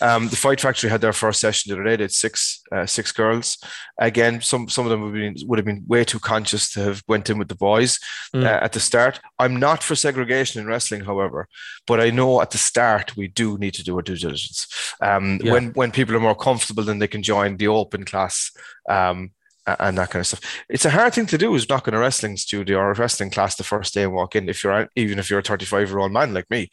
Um, 0.01 0.29
the 0.29 0.37
Fight 0.37 0.61
Factory 0.61 0.89
had 0.89 1.01
their 1.01 1.13
first 1.13 1.41
session 1.41 1.69
the 1.69 1.75
other 1.75 1.83
day. 1.89 1.97
They 1.97 2.05
had 2.05 2.13
six 2.13 2.63
uh, 2.71 2.87
six 2.87 3.11
girls. 3.11 3.59
Again, 3.99 4.41
some 4.41 4.69
some 4.69 4.85
of 4.87 4.91
them 4.91 5.03
would, 5.03 5.15
been, 5.15 5.35
would 5.49 5.59
have 5.59 5.67
been 5.67 5.83
way 5.89 6.05
too 6.05 6.21
conscious 6.21 6.71
to 6.75 6.81
have 6.85 7.03
went 7.09 7.29
in 7.29 7.39
with 7.39 7.49
the 7.49 7.57
boys 7.57 7.99
Mm. 8.35 8.45
uh, 8.45 8.61
at 8.65 8.73
the 8.73 8.81
start. 8.81 9.21
I'm 9.41 9.57
not 9.57 9.83
for 9.83 9.97
segregation 9.97 10.61
in 10.61 10.69
wrestling, 10.69 11.05
however, 11.05 11.49
but 11.89 12.01
I 12.01 12.11
know 12.11 12.41
at 12.41 12.51
the 12.53 12.59
start 12.59 13.17
we 13.17 13.27
do 13.27 13.59
need 13.59 13.75
to 13.75 13.83
do 13.85 13.97
our 13.97 14.03
due 14.03 14.17
diligence. 14.17 14.67
Um, 15.03 15.41
Yeah. 15.43 15.53
When 15.55 15.73
when 15.73 15.91
people 15.91 16.15
are 16.17 16.21
more 16.29 16.37
comfortable, 16.37 16.85
then 16.85 16.99
they 17.01 17.09
can 17.09 17.23
join 17.25 17.57
the 17.57 17.69
open 17.69 18.05
class. 18.05 18.53
Um, 18.89 19.33
and 19.67 19.97
that 19.99 20.11
kind 20.11 20.21
of 20.21 20.27
stuff. 20.27 20.41
It's 20.69 20.85
a 20.85 20.91
hard 20.91 21.15
thing 21.15 21.27
to 21.27 21.39
do 21.39 21.55
is 21.55 21.69
knock 21.69 21.87
in 21.89 21.95
a 21.95 21.99
wrestling 21.99 22.37
studio 22.37 22.79
or 22.79 22.91
a 22.91 22.95
wrestling 22.95 23.31
class 23.31 23.55
the 23.55 23.65
first 23.65 23.95
day 23.95 24.03
and 24.03 24.13
walk 24.13 24.35
in 24.37 24.49
if 24.49 24.65
you're 24.65 24.89
even 24.97 25.19
if 25.19 25.31
you're 25.31 25.39
a 25.39 25.43
35 25.43 25.89
year 25.89 25.99
old 25.99 26.13
man 26.13 26.35
like 26.35 26.51
me. 26.51 26.69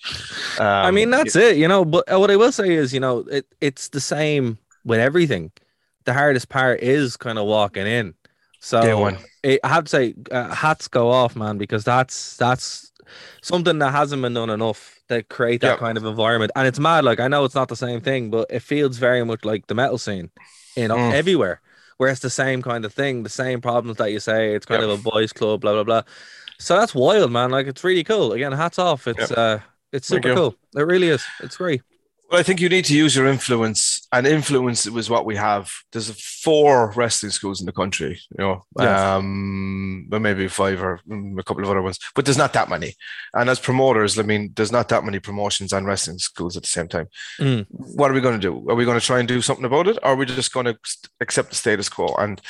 Um, 0.58 0.66
I 0.66 0.92
mean, 0.92 1.10
that's 1.10 1.36
it, 1.36 1.58
you 1.58 1.68
know. 1.68 1.86
But 1.86 2.12
uh, 2.12 2.20
what 2.20 2.32
I 2.32 2.36
will 2.36 2.52
say 2.52 2.74
is, 2.74 2.94
you 2.94 3.00
know, 3.00 3.20
it, 3.20 3.46
it's 3.62 3.90
the 3.90 4.02
same 4.02 4.58
with 4.84 5.00
everything. 5.00 5.52
The 6.06 6.14
hardest 6.14 6.50
part 6.50 6.82
is 6.82 7.16
kind 7.18 7.38
of 7.38 7.46
walking 7.46 7.86
in. 7.86 8.16
So 8.60 9.16
it, 9.44 9.60
I 9.64 9.68
have 9.70 9.86
to 9.86 9.90
say, 9.90 10.16
uh, 10.32 10.54
hats 10.54 10.88
go 10.88 11.10
off, 11.12 11.36
man, 11.36 11.58
because 11.58 11.84
that's 11.84 12.36
that's 12.38 12.92
something 13.42 13.80
that 13.80 13.92
hasn't 13.92 14.22
been 14.22 14.34
done 14.34 14.50
enough 14.50 15.00
to 15.10 15.24
create 15.24 15.62
that 15.62 15.68
Yeah. 15.74 15.78
kind 15.78 15.98
of 15.98 16.06
environment. 16.06 16.52
And 16.56 16.68
it's 16.68 16.80
mad. 16.80 17.06
Like 17.06 17.20
I 17.20 17.28
know 17.28 17.46
it's 17.46 17.56
not 17.56 17.68
the 17.70 17.76
same 17.76 18.02
thing, 18.02 18.32
but 18.32 18.48
it 18.50 18.62
feels 18.62 18.98
very 18.98 19.24
much 19.24 19.46
like 19.46 19.68
the 19.68 19.76
metal 19.76 19.98
scene, 19.98 20.32
you 20.76 20.88
know, 20.88 20.98
Mm. 20.98 21.14
everywhere. 21.14 21.62
Where 22.00 22.10
it's 22.10 22.22
the 22.22 22.30
same 22.30 22.62
kind 22.62 22.86
of 22.86 22.94
thing, 22.94 23.24
the 23.24 23.30
same 23.30 23.60
problems 23.60 23.98
that 23.98 24.14
you 24.14 24.22
say. 24.22 24.56
It's 24.56 24.66
kind 24.66 24.82
Yeah. 24.82 24.88
of 24.90 25.00
a 25.02 25.04
boys' 25.04 25.34
club, 25.34 25.60
blah 25.60 25.74
blah 25.74 25.84
blah. 25.84 26.04
So 26.58 26.78
that's 26.78 26.96
wild, 26.96 27.30
man. 27.30 27.52
Like 27.52 27.68
it's 27.68 27.84
really 27.84 28.06
cool. 28.06 28.32
Again, 28.32 28.54
hats 28.54 28.80
off. 28.80 29.06
It's 29.06 29.30
uh, 29.32 29.60
it's 29.92 30.08
super 30.08 30.34
cool. 30.34 30.56
It 30.78 30.84
really 30.84 31.10
is. 31.10 31.26
It's 31.44 31.58
great. 31.58 31.82
Well, 32.32 32.40
I 32.40 32.44
think 32.44 32.62
you 32.62 32.70
need 32.70 32.86
to 32.86 32.96
use 32.96 33.18
your 33.18 33.28
influence 33.28 33.99
and 34.12 34.26
influence 34.26 34.90
was 34.90 35.10
what 35.10 35.26
we 35.26 35.36
have. 35.36 35.72
There's 35.92 36.10
four 36.44 36.92
wrestling 36.96 37.32
schools 37.32 37.60
in 37.60 37.66
the 37.68 37.72
country, 37.72 38.20
you 38.32 38.44
know, 38.44 38.66
Yes. 38.80 39.00
um, 39.02 40.08
but 40.10 40.20
maybe 40.22 40.48
five 40.48 40.82
or 40.82 41.00
a 41.38 41.44
couple 41.44 41.64
of 41.64 41.70
other 41.70 41.82
ones, 41.84 42.00
but 42.16 42.26
there's 42.26 42.38
not 42.38 42.54
that 42.54 42.70
many. 42.70 42.96
And 43.34 43.50
as 43.50 43.60
promoters, 43.60 44.18
I 44.18 44.24
mean, 44.24 44.52
there's 44.56 44.72
not 44.72 44.90
that 44.90 45.04
many 45.04 45.20
promotions 45.20 45.74
and 45.74 45.86
wrestling 45.86 46.18
schools 46.18 46.58
at 46.58 46.64
the 46.64 46.70
same 46.70 46.88
time. 46.88 47.08
Mm. 47.40 47.68
What 47.70 48.10
are 48.10 48.14
we 48.16 48.22
going 48.22 48.40
to 48.40 48.48
do? 48.50 48.68
Are 48.70 48.76
we 48.76 48.86
going 48.86 49.00
to 49.00 49.06
try 49.06 49.20
and 49.20 49.28
do 49.28 49.42
something 49.42 49.66
about 49.66 49.88
it, 49.88 49.98
or 50.02 50.12
are 50.12 50.16
we 50.16 50.26
just 50.26 50.54
going 50.54 50.66
to 50.66 50.78
accept 51.22 51.50
the 51.50 51.56
status 51.56 51.88
quo? 51.90 52.16
And 52.18 52.42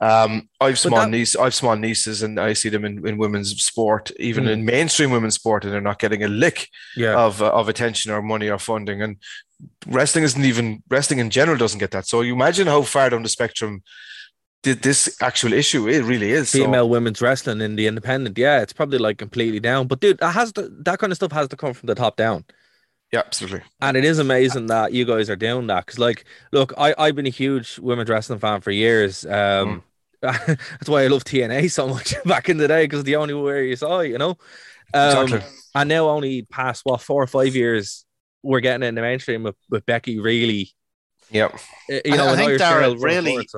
um, 0.00 0.48
I've 0.60 0.78
small 0.78 1.00
that- 1.00 1.10
niece, 1.10 1.34
I've 1.34 1.54
small 1.54 1.76
nieces, 1.76 2.22
and 2.22 2.38
I 2.38 2.52
see 2.52 2.68
them 2.68 2.84
in, 2.84 3.06
in 3.06 3.18
women's 3.18 3.60
sport, 3.62 4.12
even 4.18 4.44
Mm. 4.44 4.50
in 4.52 4.64
mainstream 4.64 5.10
women's 5.10 5.34
sport, 5.34 5.64
and 5.64 5.72
they're 5.72 5.80
not 5.80 5.98
getting 5.98 6.22
a 6.22 6.28
lick 6.28 6.68
Yeah. 6.96 7.16
of 7.16 7.42
uh, 7.42 7.50
of 7.50 7.68
attention 7.68 8.12
or 8.12 8.22
money 8.22 8.48
or 8.48 8.58
funding. 8.58 9.02
And 9.02 9.16
wrestling 9.86 10.24
isn't 10.24 10.44
even 10.44 10.82
wrestling 10.88 11.18
in 11.20 11.30
general 11.30 11.56
doesn't 11.58 11.78
get 11.80 11.90
that. 11.92 12.06
So 12.06 12.20
you 12.20 12.34
imagine 12.34 12.66
how 12.66 12.82
far 12.82 13.10
down 13.10 13.22
the 13.22 13.28
spectrum 13.28 13.82
did 14.62 14.82
this 14.82 15.16
actual 15.22 15.52
issue 15.54 15.88
it 15.88 16.02
really 16.02 16.30
is. 16.32 16.50
So- 16.50 16.58
female 16.58 16.88
women's 16.88 17.22
wrestling 17.22 17.60
in 17.60 17.76
the 17.76 17.86
independent. 17.86 18.36
Yeah, 18.36 18.60
it's 18.60 18.72
probably 18.72 18.98
like 18.98 19.18
completely 19.18 19.60
down. 19.60 19.86
But 19.86 20.00
dude, 20.00 20.18
that 20.18 20.32
has 20.34 20.52
to 20.52 20.68
that 20.84 20.98
kind 20.98 21.12
of 21.12 21.16
stuff 21.16 21.32
has 21.32 21.48
to 21.48 21.56
come 21.56 21.72
from 21.72 21.86
the 21.86 21.94
top 21.94 22.16
down. 22.16 22.44
yeah, 23.12 23.20
absolutely. 23.26 23.62
And 23.80 23.96
it 23.96 24.04
is 24.04 24.18
amazing 24.18 24.66
that 24.66 24.92
you 24.92 25.04
guys 25.04 25.30
are 25.30 25.36
doing 25.36 25.66
that. 25.68 25.86
Cause 25.86 25.98
like, 25.98 26.24
look, 26.52 26.72
I, 26.78 26.94
I've 26.98 27.16
been 27.16 27.26
a 27.26 27.30
huge 27.30 27.78
women's 27.78 28.10
wrestling 28.10 28.38
fan 28.38 28.60
for 28.60 28.70
years. 28.70 29.24
Um 29.26 29.82
that's 30.22 30.86
why 30.88 31.04
I 31.04 31.06
love 31.06 31.24
TNA 31.24 31.70
so 31.70 31.88
much 31.88 32.14
back 32.26 32.50
in 32.50 32.58
the 32.58 32.68
day, 32.68 32.84
because 32.84 33.04
the 33.04 33.16
only 33.16 33.32
way 33.32 33.68
you 33.68 33.76
saw 33.76 34.00
it, 34.00 34.08
you 34.10 34.18
know. 34.18 34.36
Um, 34.92 35.22
Exactly. 35.22 35.40
and 35.74 35.88
now 35.88 36.08
only 36.10 36.42
past 36.42 36.84
what 36.84 37.00
four 37.00 37.22
or 37.22 37.26
five 37.26 37.54
years 37.56 38.04
we're 38.42 38.60
getting 38.60 38.82
it 38.84 38.88
in 38.88 38.94
the 38.94 39.02
mainstream 39.02 39.42
with, 39.42 39.56
with 39.68 39.84
Becky 39.86 40.18
really 40.18 40.72
Yeah. 41.30 41.46
uh, 41.46 42.00
you 42.04 42.16
know, 42.16 42.26
I 42.26 42.28
and 42.30 42.36
think, 42.38 42.48
Irish 42.50 42.60
Girl 42.62 42.96
really- 42.96 43.48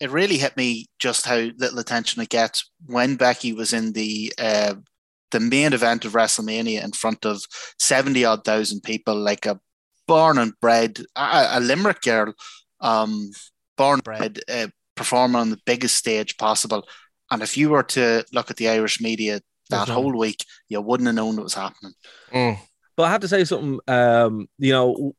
it 0.00 0.10
really 0.10 0.36
hit 0.38 0.56
me 0.56 0.86
just 0.98 1.26
how 1.26 1.36
little 1.36 1.78
attention 1.78 2.20
it 2.22 2.28
gets 2.28 2.68
when 2.86 3.14
Becky 3.16 3.52
was 3.52 3.72
in 3.72 3.92
the 3.92 4.32
uh, 4.38 4.74
the 5.30 5.38
main 5.40 5.72
event 5.72 6.04
of 6.04 6.12
WrestleMania 6.12 6.82
in 6.82 6.90
front 6.92 7.24
of 7.24 7.40
seventy 7.78 8.24
odd 8.24 8.44
thousand 8.44 8.82
people, 8.82 9.14
like 9.14 9.46
a 9.46 9.60
born 10.08 10.38
and 10.38 10.52
bred 10.60 11.00
a, 11.16 11.48
a 11.52 11.60
Limerick 11.60 12.00
girl, 12.02 12.34
um, 12.80 13.30
born 13.76 13.94
and 13.94 14.04
bred, 14.04 14.40
uh, 14.50 14.66
performing 14.96 15.40
on 15.40 15.50
the 15.50 15.60
biggest 15.64 15.96
stage 15.96 16.36
possible. 16.36 16.86
And 17.30 17.40
if 17.42 17.56
you 17.56 17.70
were 17.70 17.84
to 17.84 18.24
look 18.32 18.50
at 18.50 18.56
the 18.56 18.68
Irish 18.68 19.00
media 19.00 19.40
that 19.70 19.86
Mhm. 19.88 19.92
whole 19.94 20.18
week, 20.18 20.44
you 20.68 20.80
wouldn't 20.80 21.06
have 21.06 21.14
known 21.14 21.38
it 21.38 21.42
was 21.44 21.54
happening. 21.54 21.94
Mm. 22.32 22.58
But 22.96 23.04
I 23.04 23.10
have 23.10 23.20
to 23.22 23.28
say 23.28 23.44
something. 23.44 23.80
Um, 23.88 24.48
you 24.58 24.72
know, 24.72 25.14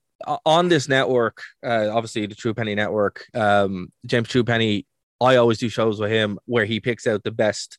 on 0.45 0.69
this 0.69 0.87
network, 0.87 1.41
uh, 1.65 1.89
obviously 1.91 2.25
the 2.25 2.35
True 2.35 2.53
Penny 2.53 2.75
Network, 2.75 3.25
um, 3.33 3.91
James 4.05 4.27
True 4.29 4.43
Penny. 4.43 4.85
I 5.21 5.37
always 5.37 5.57
do 5.57 5.69
shows 5.69 5.99
with 5.99 6.11
him 6.11 6.37
where 6.45 6.65
he 6.65 6.79
picks 6.79 7.07
out 7.07 7.23
the 7.23 7.31
best 7.31 7.77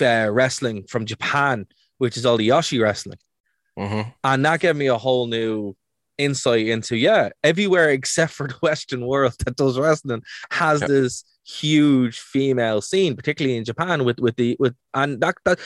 uh, 0.00 0.28
wrestling 0.30 0.84
from 0.88 1.04
Japan, 1.06 1.66
which 1.98 2.16
is 2.16 2.24
all 2.24 2.36
the 2.36 2.48
joshi 2.48 2.80
wrestling, 2.80 3.18
Mhm. 3.78 4.12
and 4.24 4.44
that 4.44 4.60
gave 4.60 4.76
me 4.76 4.86
a 4.86 4.98
whole 4.98 5.26
new 5.26 5.74
insight 6.18 6.66
into 6.68 6.96
yeah, 6.96 7.30
everywhere 7.42 7.88
except 7.90 8.32
for 8.32 8.46
the 8.46 8.54
Western 8.62 9.06
world 9.06 9.34
that 9.44 9.56
does 9.56 9.78
wrestling 9.78 10.22
has 10.50 10.80
Yeah. 10.82 10.86
this 10.88 11.24
huge 11.44 12.20
female 12.20 12.80
scene, 12.82 13.16
particularly 13.16 13.56
in 13.56 13.64
Japan 13.64 14.04
with 14.04 14.20
with 14.20 14.36
the 14.36 14.56
with 14.60 14.74
and 14.94 15.20
that 15.22 15.36
that 15.44 15.58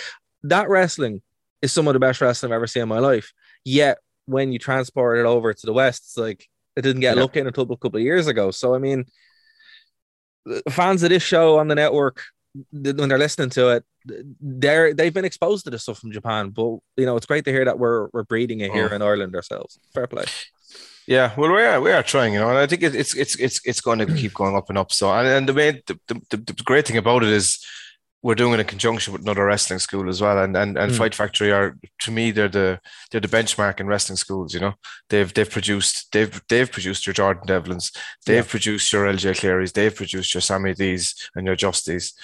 that 0.45 0.69
wrestling 0.69 1.21
is 1.61 1.73
some 1.73 1.89
of 1.89 1.95
the 1.95 2.01
best 2.01 2.21
wrestling 2.21 2.53
I've 2.53 2.57
ever 2.57 2.67
seen 2.67 2.85
in 2.85 2.89
my 2.89 2.99
life. 3.01 3.33
Yet 3.65 3.99
when 4.27 4.53
you 4.53 4.59
transport 4.59 5.19
it 5.19 5.27
over 5.27 5.53
to 5.55 5.67
the 5.67 5.73
West, 5.73 6.03
it's 6.05 6.17
like 6.17 6.49
it 6.77 6.83
didn't 6.83 7.01
get 7.01 7.17
Yeah. 7.17 7.23
looked 7.23 7.37
in 7.37 7.47
until 7.47 7.65
a 7.71 7.77
couple 7.77 7.97
of 7.99 8.03
years 8.03 8.27
ago. 8.27 8.51
So 8.51 8.75
I 8.75 8.79
mean, 8.79 9.05
fans 10.71 11.03
of 11.03 11.11
this 11.11 11.23
show 11.23 11.59
on 11.59 11.69
the 11.69 11.75
network, 11.75 12.23
when 12.73 13.09
they're 13.09 13.19
listening 13.19 13.51
to 13.51 13.69
it, 13.71 13.85
they're 14.41 14.93
they've 14.95 15.15
been 15.15 15.25
exposed 15.25 15.65
to 15.65 15.71
this 15.71 15.83
stuff 15.83 15.99
from 15.99 16.12
Japan. 16.12 16.51
But 16.51 16.79
you 16.97 17.07
know, 17.07 17.17
it's 17.17 17.27
great 17.27 17.45
to 17.47 17.53
hear 17.53 17.65
that 17.65 17.79
we're 17.79 18.09
we're 18.12 18.25
breeding 18.25 18.61
it 18.61 18.73
here 18.73 18.89
Oh. 18.91 18.95
in 18.95 19.03
Ireland 19.03 19.35
ourselves. 19.35 19.79
Fair 19.95 20.07
play. 20.07 20.25
Yeah, 21.07 21.33
well, 21.37 21.53
we 21.53 21.62
are 21.62 21.81
we 21.81 21.93
are 21.93 22.03
trying, 22.03 22.33
you 22.33 22.41
know, 22.41 22.49
and 22.49 22.59
I 22.59 22.67
think 22.67 22.83
it's 22.83 23.15
it's 23.15 23.37
it's 23.39 23.61
it's 23.67 23.81
going 23.81 23.99
to 23.99 24.07
keep 24.07 24.33
going 24.35 24.57
up 24.57 24.69
and 24.71 24.79
up. 24.79 24.91
So, 24.93 25.11
and, 25.12 25.27
and 25.29 25.49
the 25.49 25.53
main 25.53 25.81
the, 25.87 25.99
the, 26.09 26.21
the, 26.31 26.37
the 26.39 26.62
great 26.65 26.87
thing 26.87 26.97
about 26.97 27.23
it 27.23 27.29
is 27.31 27.65
we're 28.25 28.35
doing 28.35 28.55
it 28.55 28.61
in 28.61 28.66
conjunction 28.66 29.12
with 29.12 29.22
another 29.22 29.45
wrestling 29.45 29.79
school 29.79 30.09
as 30.09 30.20
well, 30.20 30.39
and 30.43 30.57
and 30.57 30.79
and 30.79 30.91
Mm. 30.93 30.97
Fight 30.97 31.14
Factory 31.14 31.53
are 31.53 31.77
to 32.05 32.11
me 32.11 32.31
they're 32.33 32.49
the 32.49 32.81
they're 33.11 33.20
the 33.20 33.29
benchmark 33.37 33.81
in 33.81 33.87
wrestling 33.87 34.16
schools. 34.16 34.55
You 34.55 34.61
know, 34.61 34.75
they've 35.11 35.33
they've 35.35 35.51
produced 35.59 36.11
they've 36.12 36.41
they've 36.49 36.72
produced 36.77 37.07
your 37.07 37.14
Jordan 37.14 37.47
Devlins, 37.47 37.93
they've 38.27 38.45
Yeah. 38.47 38.51
produced 38.51 38.93
your 38.93 39.07
LJ 39.07 39.35
Clearys, 39.41 39.72
they've 39.72 39.95
produced 39.95 40.35
your 40.35 40.41
Sammy 40.41 40.72
D's 40.75 41.14
and 41.37 41.47
your 41.47 41.57
Justies, 41.57 42.14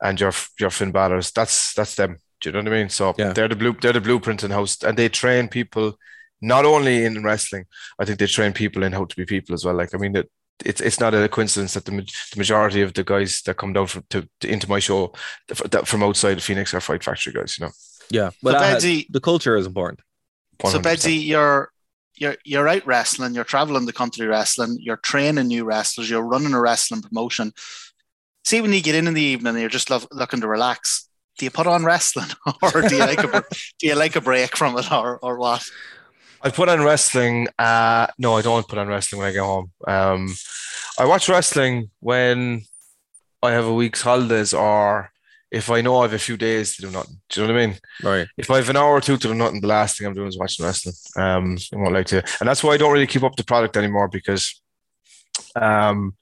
and 0.00 0.18
your 0.20 0.32
your 0.58 0.70
Finn 0.70 0.92
Balor's. 0.92 1.30
That's 1.32 1.74
that's 1.74 1.94
them. 1.94 2.16
Do 2.40 2.48
you 2.48 2.52
know 2.54 2.60
what 2.60 2.72
I 2.72 2.76
mean? 2.78 2.88
So 2.88 3.14
Yeah. 3.18 3.32
they're 3.34 3.48
the 3.48 3.56
blue 3.56 3.76
they're 3.80 3.92
the 3.92 4.00
blueprint 4.00 4.42
in 4.42 4.50
house, 4.50 4.82
and 4.82 4.96
they 4.96 5.08
train 5.10 5.48
people 5.48 5.98
not 6.40 6.64
only 6.64 7.04
in 7.04 7.22
wrestling. 7.22 7.66
I 8.00 8.06
think 8.06 8.18
they 8.18 8.26
train 8.26 8.54
people 8.54 8.82
in 8.82 8.92
how 8.92 9.04
to 9.04 9.16
be 9.16 9.26
people 9.26 9.54
as 9.54 9.62
well. 9.64 9.76
Like 9.76 9.94
I 9.94 9.98
mean, 9.98 10.16
it, 10.16 10.30
it's 10.64 10.80
it's 10.80 11.00
not 11.00 11.14
a 11.14 11.28
coincidence 11.28 11.74
that 11.74 11.84
the, 11.84 11.92
the 11.92 12.38
majority 12.38 12.82
of 12.82 12.92
the 12.94 13.04
guys 13.04 13.42
that 13.42 13.56
come 13.56 13.72
down 13.72 13.86
from, 13.86 14.04
to, 14.10 14.28
to 14.40 14.48
into 14.48 14.68
my 14.68 14.78
show 14.78 15.12
that, 15.48 15.70
that 15.70 15.88
from 15.88 16.02
outside 16.02 16.38
of 16.38 16.44
Phoenix 16.44 16.74
are 16.74 16.80
Fight 16.80 17.02
Factory 17.04 17.32
guys. 17.32 17.58
You 17.58 17.66
know, 17.66 17.72
Yeah, 18.10 18.30
but 18.42 18.52
so 18.52 18.58
that- 18.58 18.82
Bedsy, 18.82 19.06
the 19.10 19.20
culture 19.20 19.56
is 19.56 19.66
important. 19.66 20.00
So 20.66 20.78
100%. 20.78 20.82
Bedsy, 20.82 21.24
you're 21.24 21.70
you're 22.16 22.36
you're 22.44 22.68
out 22.68 22.86
wrestling, 22.86 23.34
you're 23.34 23.44
traveling 23.44 23.86
the 23.86 23.92
country 23.92 24.26
wrestling, 24.26 24.76
you're 24.80 24.98
training 24.98 25.48
new 25.48 25.64
wrestlers, 25.64 26.10
you're 26.10 26.22
running 26.22 26.52
a 26.52 26.60
wrestling 26.60 27.02
promotion. 27.02 27.52
See 28.44 28.60
when 28.60 28.72
you 28.72 28.82
get 28.82 28.94
in 28.94 29.06
in 29.06 29.14
the 29.14 29.22
evening 29.22 29.50
and 29.54 29.60
you're 29.60 29.70
just 29.70 29.90
love, 29.90 30.06
looking 30.12 30.40
to 30.40 30.48
relax, 30.48 31.08
do 31.38 31.44
you 31.46 31.50
put 31.50 31.66
on 31.66 31.84
wrestling 31.84 32.28
or 32.62 32.82
do 32.82 32.94
you 32.96 33.00
like 33.00 33.22
a 33.24 33.44
do 33.78 33.86
you 33.86 33.94
like 33.94 34.16
a 34.16 34.20
break 34.20 34.56
from 34.56 34.76
it 34.76 34.92
or 34.92 35.18
or 35.18 35.38
what? 35.38 35.64
I 36.42 36.50
put 36.50 36.68
on 36.68 36.82
wrestling. 36.82 37.48
Uh, 37.58 38.06
no, 38.18 38.36
I 38.36 38.42
don't 38.42 38.66
put 38.66 38.78
on 38.78 38.88
wrestling 38.88 39.20
when 39.20 39.28
I 39.28 39.32
get 39.32 39.42
home. 39.42 39.70
Um, 39.86 40.34
I 40.98 41.04
watch 41.04 41.28
wrestling 41.28 41.90
when 42.00 42.62
I 43.42 43.52
have 43.52 43.66
a 43.66 43.74
week's 43.74 44.02
holidays 44.02 44.52
or 44.54 45.10
if 45.50 45.70
I 45.70 45.80
know 45.80 45.98
I 45.98 46.02
have 46.02 46.12
a 46.12 46.18
few 46.18 46.36
days 46.36 46.76
to 46.76 46.82
do 46.82 46.90
nothing. 46.90 47.16
Do 47.28 47.40
you 47.40 47.46
know 47.46 47.54
what 47.54 47.62
I 47.62 47.66
mean? 47.66 47.78
Right. 48.02 48.28
if 48.38 48.50
I 48.50 48.56
have 48.56 48.70
an 48.70 48.76
hour 48.76 48.92
or 48.92 49.00
two 49.00 49.16
to 49.16 49.28
do 49.28 49.34
nothing, 49.34 49.60
the 49.60 49.66
last 49.66 49.98
thing 49.98 50.06
I'm 50.06 50.14
doing 50.14 50.28
is 50.28 50.38
watching 50.38 50.64
wrestling. 50.64 50.94
Um, 51.16 51.58
I 51.72 51.76
won't 51.76 51.92
lie 51.92 52.02
to 52.04 52.22
and 52.40 52.48
that's 52.48 52.62
why 52.62 52.72
I 52.72 52.76
don't 52.76 52.92
really 52.92 53.06
keep 53.06 53.22
up 53.22 53.36
the 53.36 53.44
product 53.44 53.76
anymore 53.76 54.08
because, 54.08 54.62
um, 55.56 56.14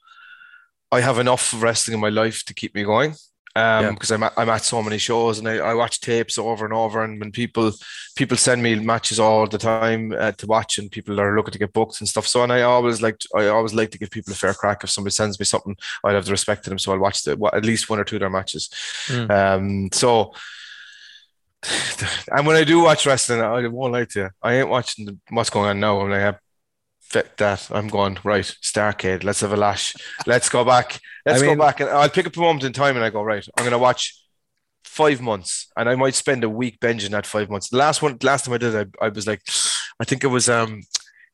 I 0.90 1.00
have 1.00 1.18
enough 1.18 1.54
wrestling 1.60 1.94
in 1.94 2.00
my 2.00 2.08
life 2.08 2.44
to 2.46 2.54
keep 2.54 2.74
me 2.74 2.82
going. 2.82 3.14
Um, 3.58 3.84
Yeah. 3.84 3.90
because 3.92 4.10
I'm 4.12 4.22
at, 4.22 4.32
I'm 4.36 4.48
at 4.48 4.64
so 4.64 4.82
many 4.82 4.98
shows 4.98 5.38
and 5.38 5.48
I, 5.48 5.56
I 5.70 5.74
watch 5.74 6.00
tapes 6.00 6.38
over 6.38 6.64
and 6.64 6.74
over. 6.74 7.02
And 7.04 7.18
when 7.20 7.32
people 7.32 7.72
people 8.14 8.36
send 8.36 8.62
me 8.62 8.74
matches 8.76 9.18
all 9.18 9.46
the 9.46 9.58
time 9.58 10.12
uh, 10.18 10.32
to 10.32 10.46
watch, 10.46 10.78
and 10.78 10.90
people 10.90 11.20
are 11.20 11.36
looking 11.36 11.52
to 11.52 11.58
get 11.58 11.72
booked 11.72 12.00
and 12.00 12.08
stuff, 12.08 12.26
so 12.26 12.42
and 12.42 12.52
I 12.52 12.62
always 12.62 13.00
like 13.02 13.16
I 13.34 13.46
always 13.48 13.74
like 13.74 13.90
to 13.92 13.98
give 13.98 14.10
people 14.10 14.32
a 14.32 14.36
fair 14.36 14.54
crack. 14.54 14.84
If 14.84 14.90
somebody 14.90 15.12
sends 15.12 15.38
me 15.40 15.44
something, 15.44 15.76
I'd 16.04 16.14
have 16.14 16.24
the 16.26 16.30
respect 16.32 16.64
to 16.64 16.70
them, 16.70 16.78
so 16.78 16.92
I'll 16.92 16.98
watch 16.98 17.22
the 17.24 17.32
at 17.52 17.64
least 17.64 17.90
one 17.90 17.98
or 18.00 18.04
two 18.04 18.16
of 18.16 18.20
their 18.20 18.30
matches. 18.30 18.68
Mm. 19.08 19.30
Um, 19.30 19.88
so 19.92 20.32
and 22.30 22.46
when 22.46 22.56
I 22.56 22.64
do 22.64 22.80
watch 22.80 23.06
wrestling, 23.06 23.40
I 23.40 23.66
won't 23.68 23.92
lie 23.92 24.04
to 24.04 24.20
you, 24.20 24.30
I 24.42 24.54
ain't 24.54 24.68
watching 24.68 25.20
what's 25.30 25.50
going 25.50 25.70
on 25.70 25.80
now. 25.80 26.00
I'm 26.00 26.10
like, 26.10 26.38
that. 27.12 27.68
I'm 27.70 27.88
going 27.88 28.18
right. 28.24 28.44
Starcade. 28.62 29.24
Let's 29.24 29.40
have 29.40 29.52
a 29.52 29.56
lash. 29.56 29.94
Let's 30.26 30.48
go 30.48 30.64
back. 30.64 31.00
Let's 31.26 31.42
I 31.42 31.46
mean- 31.46 31.56
go 31.56 31.64
back, 31.64 31.80
and 31.80 31.90
I'll 31.90 32.08
pick 32.08 32.26
up 32.26 32.36
a 32.36 32.40
moment 32.40 32.64
in 32.64 32.72
time, 32.72 32.96
and 32.96 33.04
I 33.04 33.10
go 33.10 33.22
right. 33.22 33.46
I'm 33.56 33.64
gonna 33.64 33.78
watch 33.78 34.14
five 34.84 35.20
months, 35.20 35.68
and 35.76 35.88
I 35.88 35.94
might 35.94 36.14
spend 36.14 36.44
a 36.44 36.48
week 36.48 36.80
binging 36.80 37.10
that 37.10 37.26
five 37.26 37.50
months. 37.50 37.68
The 37.68 37.76
last 37.76 38.02
one, 38.02 38.18
last 38.22 38.44
time 38.44 38.54
I 38.54 38.58
did, 38.58 38.74
it, 38.74 38.88
I, 39.00 39.06
I 39.06 39.08
was 39.08 39.26
like, 39.26 39.42
I 40.00 40.04
think 40.04 40.24
it 40.24 40.28
was 40.28 40.48
um, 40.48 40.82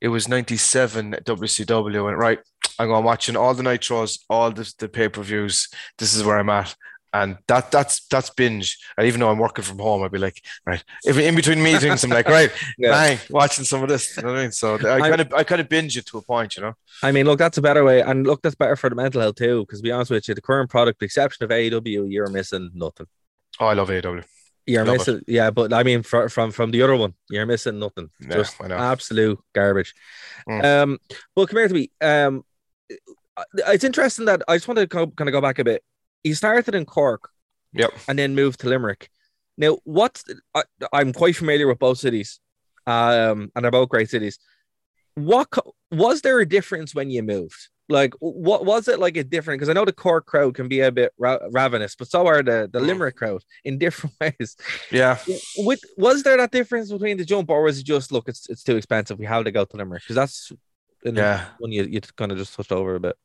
it 0.01 0.09
was 0.09 0.29
'97 0.29 1.17
WCW. 1.25 1.97
I 1.97 2.01
went 2.03 2.19
right. 2.19 2.39
I'm 2.79 2.89
going 2.89 3.05
watching 3.05 3.37
all 3.37 3.55
the 3.55 3.63
nitros, 3.63 4.19
all 4.29 4.51
the, 4.51 4.73
the 4.79 4.89
pay 4.89 5.09
per 5.09 5.23
views. 5.23 5.69
This 5.99 6.15
is 6.15 6.25
where 6.25 6.39
I'm 6.39 6.51
at. 6.51 6.75
And 7.15 7.39
that 7.47 7.71
that's 7.71 8.07
that's 8.09 8.29
binge. 8.31 8.77
And 8.99 9.07
even 9.07 9.21
though 9.21 9.31
I'm 9.31 9.39
working 9.39 9.65
from 9.65 9.79
home, 9.79 10.03
I'd 10.03 10.11
be 10.11 10.19
like, 10.19 10.45
right. 10.67 10.83
If 11.05 11.17
in 11.17 11.37
between 11.37 11.63
meetings, 11.63 12.03
I'm 12.03 12.11
like, 12.11 12.29
right, 12.29 12.51
Yeah. 12.79 12.91
bang, 12.91 13.19
watching 13.31 13.65
some 13.65 13.85
of 13.85 13.89
this. 13.89 14.17
You 14.17 14.25
know 14.25 14.31
what 14.33 14.39
I 14.39 14.43
mean? 14.43 14.51
So 14.53 14.75
I 14.75 14.99
kind 14.99 15.21
of 15.21 15.33
I 15.33 15.45
kind 15.45 15.61
of 15.61 15.69
binge 15.69 15.97
it 15.97 16.07
to 16.07 16.19
a 16.19 16.23
point, 16.23 16.57
you 16.57 16.63
know. 16.63 16.75
I 17.05 17.13
mean, 17.13 17.25
look, 17.27 17.39
that's 17.39 17.57
a 17.57 17.63
better 17.63 17.85
way, 17.85 18.01
and 18.03 18.27
look, 18.27 18.43
that's 18.43 18.57
better 18.57 18.75
for 18.75 18.91
the 18.91 18.97
mental 18.97 19.21
health 19.21 19.37
too. 19.37 19.61
Because 19.63 19.79
to 19.79 19.85
be 19.85 19.93
honest 19.93 20.11
with 20.11 20.29
you, 20.29 20.35
the 20.35 20.43
current 20.43 20.69
product, 20.71 20.99
the 20.99 21.05
exception 21.07 21.45
of 21.45 21.51
AEW, 21.51 22.11
you're 22.11 22.27
missing 22.31 22.71
nothing. 22.75 23.07
Oh, 23.61 23.67
I 23.67 23.75
love 23.75 23.91
AW. 23.91 24.21
You're 24.67 24.85
Love 24.85 24.97
missing, 24.97 25.21
yeah, 25.29 25.51
but 25.51 25.73
I 25.73 25.85
mean, 25.85 26.03
fr- 26.03 26.27
from 26.29 26.51
from 26.51 26.73
the 26.73 26.83
other 26.83 26.97
one, 26.97 27.15
you're 27.31 27.47
missing 27.47 27.79
nothing. 27.79 28.11
Yeah, 28.21 28.37
Just 28.39 28.61
I 28.61 28.67
know. 28.67 28.77
absolute 28.77 29.39
garbage. 29.55 29.95
Mm. 30.49 30.65
Um, 30.65 30.99
well, 31.37 31.47
come 31.47 31.59
here 31.59 31.69
to 31.69 31.75
me. 31.75 31.91
Um, 32.01 32.45
it's 33.69 33.85
interesting 33.85 34.25
that 34.25 34.43
I 34.49 34.57
just 34.57 34.67
want 34.67 34.79
to 34.79 34.87
kind 34.89 35.13
of 35.29 35.33
go 35.33 35.41
back 35.41 35.59
a 35.61 35.65
bit. 35.65 35.85
You 36.25 36.35
started 36.35 36.75
in 36.75 36.85
Cork, 36.87 37.31
Yep. 37.75 37.93
and 38.09 38.19
then 38.19 38.35
moved 38.35 38.61
to 38.61 38.69
Limerick. 38.69 39.11
Now, 39.57 39.79
what 39.85 40.23
I, 40.55 40.63
I'm 40.93 41.13
quite 41.13 41.37
familiar 41.37 41.67
with 41.69 41.79
both 41.79 41.99
cities, 41.99 42.41
um, 42.87 43.51
and 43.55 43.65
they're 43.65 43.71
both 43.71 43.89
great 43.91 44.11
cities. 44.11 44.39
what 45.15 45.49
was 45.93 46.23
there 46.23 46.41
a 46.41 46.47
difference 46.49 46.95
when 46.95 47.11
you 47.11 47.23
moved? 47.23 47.69
Like, 47.89 48.15
what 48.21 48.65
was 48.65 48.89
it 48.89 48.99
like 48.99 49.17
a 49.19 49.23
different? 49.23 49.59
Because 49.61 49.69
I 49.69 49.75
know 49.75 49.85
the 49.85 49.93
Cork 49.93 50.25
crowd 50.27 50.55
can 50.55 50.69
be 50.69 50.81
a 50.81 50.91
bit 50.91 51.13
ra- 51.19 51.39
ravenous, 51.53 51.95
but 51.95 52.09
so 52.09 52.27
are 52.27 52.43
the 52.43 52.69
the 52.73 52.81
Mm. 52.81 52.87
Limerick 52.87 53.17
crowd 53.17 53.43
in 53.65 53.77
different 53.85 54.17
ways. 54.21 54.57
Yeah. 54.91 55.19
With 55.59 55.81
was 55.99 56.23
there 56.23 56.37
that 56.39 56.51
difference 56.51 56.91
between 56.91 57.19
the 57.19 57.25
jump, 57.27 57.51
or 57.51 57.63
was 57.63 57.79
it 57.79 57.85
just 57.85 58.11
look, 58.11 58.27
it's 58.29 58.49
it's 58.49 58.63
too 58.65 58.77
expensive? 58.77 59.19
We 59.19 59.27
have 59.27 59.45
to 59.45 59.53
go 59.53 59.65
to 59.67 59.77
Limerick 59.77 60.03
because 60.03 60.17
that's 60.17 60.51
in 61.05 61.17
Yeah. 61.17 61.45
one 61.59 61.73
you 61.73 61.85
you 61.85 62.01
kind 62.17 62.33
of 62.33 62.39
just 62.39 62.55
touched 62.55 62.73
over 62.73 62.95
a 62.95 63.01
bit. 63.01 63.17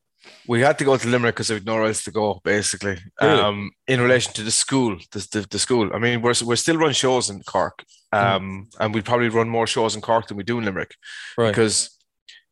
We 0.48 0.62
had 0.62 0.78
to 0.80 0.86
go 0.86 0.98
to 0.98 1.08
Limerick 1.08 1.36
because 1.36 1.48
there 1.48 1.56
was 1.58 1.66
nowhere 1.66 1.86
else 1.88 2.04
to 2.04 2.12
go, 2.12 2.42
basically. 2.44 2.98
Really? 3.22 3.42
Um, 3.42 3.72
in 3.88 4.02
relation 4.02 4.34
to 4.34 4.44
the 4.44 4.52
school, 4.52 4.98
the, 5.12 5.28
the, 5.32 5.48
the 5.50 5.60
school. 5.60 5.90
I 5.94 6.00
mean, 6.00 6.22
we're 6.22 6.34
we're 6.44 6.56
still 6.58 6.78
run 6.78 6.94
shows 6.94 7.30
in 7.30 7.42
Cork, 7.44 7.84
um, 8.12 8.68
and 8.80 8.94
we 8.94 9.02
probably 9.02 9.30
run 9.30 9.48
more 9.50 9.68
shows 9.68 9.96
in 9.96 10.02
Cork 10.02 10.28
than 10.28 10.38
we 10.38 10.44
do 10.44 10.58
in 10.58 10.66
Limerick 10.66 10.92
Right. 11.38 11.50
because 11.50 11.98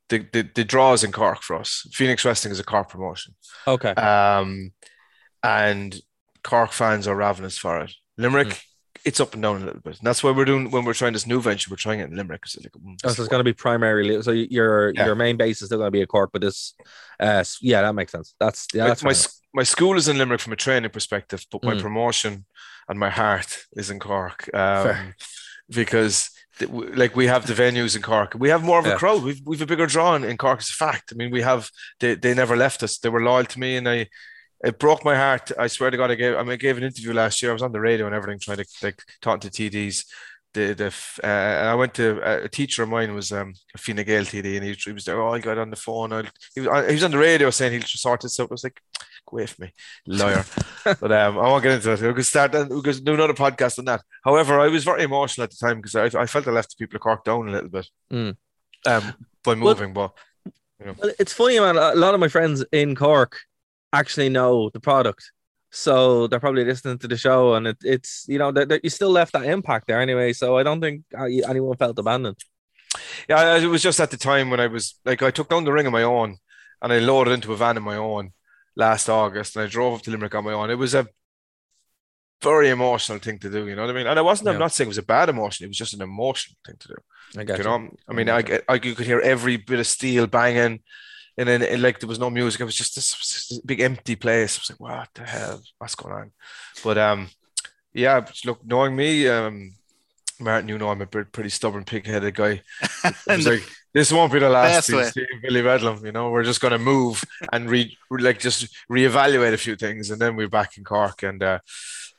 the, 0.09 0.19
the 0.31 0.49
the 0.55 0.63
draw 0.63 0.93
is 0.93 1.03
in 1.03 1.11
Cork 1.11 1.41
for 1.41 1.55
us. 1.57 1.85
Phoenix 1.91 2.23
Wrestling 2.23 2.51
is 2.53 2.59
a 2.59 2.63
Cork 2.63 2.89
promotion, 2.89 3.35
Okay. 3.67 3.89
um, 3.91 4.71
and 5.43 5.99
Cork 6.43 6.71
fans 6.71 7.07
are 7.07 7.15
ravenous 7.15 7.57
for 7.57 7.81
it. 7.81 7.91
Limerick, 8.17 8.47
Mm. 8.47 8.61
It's 9.05 9.19
up 9.19 9.33
and 9.33 9.41
down 9.43 9.61
a 9.61 9.65
little 9.65 9.81
bit. 9.81 9.97
And 9.97 10.05
that's 10.07 10.23
why 10.23 10.31
we're 10.31 10.45
doing 10.45 10.71
when 10.71 10.85
we're 10.85 10.93
trying 10.93 11.13
this 11.13 11.27
new 11.27 11.41
venture. 11.41 11.69
We're 11.69 11.77
trying 11.77 11.99
it 11.99 12.09
in 12.09 12.15
Limerick. 12.15 12.41
it's 12.45 12.57
like, 12.57 12.71
mm, 12.71 12.95
Oh, 13.03 13.09
so 13.09 13.21
it's 13.21 13.29
going 13.29 13.39
to 13.39 13.43
be 13.43 13.53
primarily 13.53 14.21
so 14.21 14.31
your 14.31 14.93
Yeah. 14.95 15.05
your 15.05 15.15
main 15.15 15.37
base 15.37 15.61
is 15.61 15.67
still 15.67 15.77
going 15.79 15.87
to 15.87 15.91
be 15.91 16.01
a 16.01 16.07
Cork, 16.07 16.31
but 16.33 16.41
this, 16.41 16.73
uh, 17.19 17.43
yeah, 17.61 17.81
that 17.81 17.93
makes 17.95 18.11
sense. 18.11 18.35
That's 18.39 18.67
yeah, 18.73 18.83
my, 18.83 18.87
that's 18.89 19.03
my, 19.03 19.15
my 19.53 19.63
school 19.63 19.97
is 19.97 20.07
in 20.07 20.17
Limerick 20.17 20.41
from 20.41 20.53
a 20.53 20.57
training 20.57 20.89
perspective, 20.91 21.45
but 21.51 21.63
my 21.63 21.73
Mm. 21.75 21.81
promotion 21.81 22.45
and 22.89 22.97
my 22.99 23.09
heart 23.09 23.65
is 23.73 23.89
in 23.89 23.99
Cork. 23.99 24.49
Um, 24.53 25.13
because 25.69 26.29
th- 26.59 26.71
w- 26.71 26.93
like 26.95 27.15
we 27.15 27.27
have 27.27 27.45
the 27.47 27.53
venues 27.53 27.95
in 27.95 28.01
Cork, 28.01 28.33
we 28.37 28.49
have 28.49 28.63
more 28.63 28.79
of 28.79 28.85
a 28.85 28.89
Yeah. 28.89 28.95
crowd. 28.97 29.23
We've 29.23 29.41
we've 29.45 29.61
a 29.61 29.65
bigger 29.65 29.85
draw 29.87 30.15
in, 30.15 30.23
in 30.23 30.37
Cork. 30.37 30.59
It's 30.59 30.69
a 30.69 30.73
fact. 30.73 31.11
I 31.11 31.15
mean, 31.15 31.31
we 31.31 31.41
have 31.41 31.69
they, 31.99 32.15
they 32.15 32.33
never 32.33 32.55
left 32.55 32.83
us. 32.83 32.97
They 32.97 33.09
were 33.09 33.21
loyal 33.21 33.45
to 33.45 33.59
me, 33.59 33.75
and 33.77 33.87
I 33.89 34.07
it 34.63 34.79
broke 34.79 35.03
my 35.05 35.15
heart. 35.15 35.51
I 35.57 35.67
swear 35.67 35.89
to 35.91 35.97
God, 35.97 36.11
I 36.11 36.15
gave 36.15 36.35
I, 36.35 36.41
mean, 36.43 36.51
I 36.51 36.55
gave 36.55 36.77
an 36.77 36.83
interview 36.83 37.13
last 37.13 37.41
year. 37.41 37.51
I 37.51 37.53
was 37.53 37.61
on 37.61 37.71
the 37.71 37.79
radio 37.79 38.05
and 38.07 38.15
everything, 38.15 38.39
trying 38.39 38.57
to 38.57 38.65
like 38.83 39.01
talking 39.21 39.49
to 39.49 39.69
TDs. 39.69 40.05
The 40.53 40.73
the 40.73 40.87
uh, 41.23 41.27
and 41.27 41.67
I 41.69 41.75
went 41.75 41.93
to 41.95 42.21
uh, 42.21 42.43
a 42.45 42.49
teacher 42.49 42.81
of 42.83 42.89
mine 42.89 43.13
was 43.13 43.31
um 43.31 43.53
a 43.75 43.77
Fine 43.77 43.97
Gael 44.05 44.23
TD, 44.23 44.55
and 44.55 44.65
he, 44.65 44.73
he 44.73 44.91
was 44.93 45.05
there. 45.05 45.21
Oh, 45.21 45.33
I 45.33 45.39
got 45.39 45.57
on 45.57 45.69
the 45.69 45.75
phone. 45.75 46.13
I, 46.13 46.23
he 46.55 46.61
was 46.61 46.69
on- 46.69 46.87
he 46.87 46.93
was 46.93 47.03
on 47.03 47.11
the 47.11 47.17
radio 47.17 47.49
saying 47.51 47.73
he'll 47.73 47.81
sort 47.83 48.21
this 48.21 48.39
out. 48.39 48.49
I 48.49 48.53
was 48.53 48.63
like, 48.63 48.79
go 49.27 49.35
away 49.37 49.45
from 49.45 49.65
me, 49.65 49.73
liar. 50.07 50.45
but 50.85 51.11
um, 51.11 51.37
I 51.37 51.41
won't 51.43 51.61
get 51.63 51.73
into 51.73 51.91
it. 51.91 52.01
We 52.01 52.13
could 52.13 52.25
start 52.25 52.55
and 52.55 52.69
we 52.73 52.81
could 52.81 53.03
do 53.03 53.13
another 53.13 53.33
podcast 53.33 53.77
on 53.77 53.85
that. 53.85 54.01
However, 54.23 54.59
I 54.59 54.69
was 54.69 54.85
very 54.85 55.03
emotional 55.03 55.43
at 55.43 55.51
the 55.51 55.57
time 55.57 55.81
because 55.81 55.95
I, 55.95 56.21
I 56.21 56.25
felt 56.25 56.47
I 56.47 56.51
left 56.51 56.69
the 56.75 56.81
people 56.83 56.95
of 56.95 57.01
Cork 57.01 57.23
down 57.25 57.47
a 57.49 57.51
little 57.51 57.69
bit 57.69 57.87
Mm. 58.11 58.37
um, 58.87 59.13
by 59.43 59.53
moving. 59.53 59.93
but 59.93 60.13
Well, 60.79 61.11
it's 61.19 61.33
funny, 61.33 61.59
man. 61.59 61.75
A 61.75 61.93
lot 61.95 62.13
of 62.13 62.19
my 62.21 62.29
friends 62.29 62.63
in 62.71 62.95
Cork 62.95 63.37
actually 63.93 64.29
know 64.29 64.69
the 64.71 64.79
product, 64.79 65.31
so 65.71 66.27
they're 66.27 66.39
probably 66.39 66.65
listening 66.65 66.97
to 66.99 67.07
the 67.07 67.17
show, 67.17 67.55
and 67.55 67.67
it, 67.67 67.77
it's 67.83 68.25
you 68.27 68.37
know 68.39 68.51
that 68.51 68.81
you 68.83 68.89
still 68.89 69.11
left 69.11 69.33
that 69.33 69.45
impact 69.45 69.87
there 69.87 70.01
anyway. 70.01 70.33
So 70.33 70.57
I 70.57 70.63
don't 70.63 70.81
think 70.81 71.03
anyone 71.17 71.77
felt 71.77 71.99
abandoned. 71.99 72.37
yeah, 73.29 73.57
it 73.57 73.65
was 73.67 73.81
just 73.83 73.99
at 73.99 74.11
the 74.11 74.17
time 74.17 74.49
when 74.49 74.59
I 74.59 74.67
was 74.67 74.99
like, 75.05 75.21
I 75.21 75.31
took 75.31 75.49
down 75.49 75.63
the 75.65 75.71
ring 75.71 75.85
on 75.87 75.91
my 75.93 76.03
own 76.03 76.37
and 76.81 76.93
I 76.93 76.99
loaded 76.99 77.31
into 77.33 77.53
a 77.53 77.57
van 77.57 77.77
on 77.77 77.83
my 77.83 77.97
own 77.97 78.31
last 78.75 79.09
August 79.09 79.55
and 79.55 79.63
I 79.65 79.67
drove 79.67 79.95
up 79.95 80.01
to 80.03 80.11
Limerick 80.11 80.35
on 80.35 80.43
my 80.43 80.53
own. 80.53 80.69
It 80.69 80.75
was 80.75 80.93
a 80.93 81.07
very 82.41 82.69
emotional 82.69 83.17
thing 83.19 83.39
to 83.39 83.49
do, 83.49 83.67
you 83.67 83.75
know 83.75 83.81
what 83.81 83.89
I 83.91 83.93
mean? 83.97 84.07
And 84.07 84.19
I 84.19 84.21
wasn't, 84.21 84.49
I'm 84.49 84.55
Yeah. 84.55 84.59
not 84.59 84.71
saying 84.71 84.87
it 84.87 84.89
was 84.89 84.97
a 84.99 85.03
bad 85.03 85.29
emotion, 85.29 85.65
it 85.65 85.69
was 85.69 85.77
just 85.77 85.93
an 85.93 86.01
emotional 86.01 86.57
thing 86.65 86.75
to 86.79 86.87
do. 86.89 86.95
I 87.37 87.43
get 87.43 87.57
you 87.57 87.63
you. 87.65 87.69
know, 87.69 87.89
I 88.07 88.13
mean, 88.13 88.29
I 88.29 88.41
get, 88.43 88.63
I 88.69 88.75
you 88.75 88.95
could 88.95 89.05
hear 89.07 89.19
every 89.19 89.57
bit 89.57 89.79
of 89.79 89.87
steel 89.87 90.27
banging, 90.27 90.81
and 91.37 91.47
then 91.47 91.61
it, 91.61 91.79
like 91.79 91.99
there 91.99 92.09
was 92.09 92.19
no 92.19 92.29
music. 92.29 92.61
It 92.61 92.65
was 92.65 92.75
just 92.75 92.95
this, 92.95 93.11
this 93.49 93.61
big 93.65 93.79
empty 93.79 94.15
place. 94.15 94.57
I 94.57 94.61
was 94.61 94.69
like, 94.69 94.79
what 94.79 95.09
the 95.13 95.23
hell? 95.23 95.61
What's 95.77 95.95
going 95.95 96.13
on? 96.13 96.31
But 96.83 96.97
um, 96.97 97.29
yeah, 97.93 98.25
look, 98.45 98.65
knowing 98.65 98.95
me, 98.95 99.27
um, 99.27 99.73
Martin, 100.39 100.69
you 100.69 100.77
know, 100.77 100.89
I'm 100.89 101.01
a 101.01 101.07
pretty, 101.07 101.29
pretty 101.31 101.49
stubborn, 101.49 101.83
pig-headed 101.83 102.35
guy. 102.35 102.61
I 103.03 103.35
was 103.35 103.47
like, 103.47 103.63
this 103.93 104.11
won't 104.11 104.31
be 104.31 104.39
the 104.39 104.49
last. 104.49 104.85
Steve 104.85 105.25
Billy 105.41 105.61
Bedlam. 105.61 106.05
You 106.05 106.11
know, 106.11 106.29
we're 106.29 106.43
just 106.43 106.61
going 106.61 106.73
to 106.73 106.77
move 106.77 107.23
and 107.51 107.69
re, 107.69 107.97
like 108.11 108.39
just 108.39 108.67
reevaluate 108.91 109.53
a 109.53 109.57
few 109.57 109.75
things, 109.75 110.11
and 110.11 110.21
then 110.21 110.35
we're 110.35 110.49
back 110.49 110.77
in 110.77 110.83
Cork, 110.83 111.23
and 111.23 111.41
uh, 111.41 111.59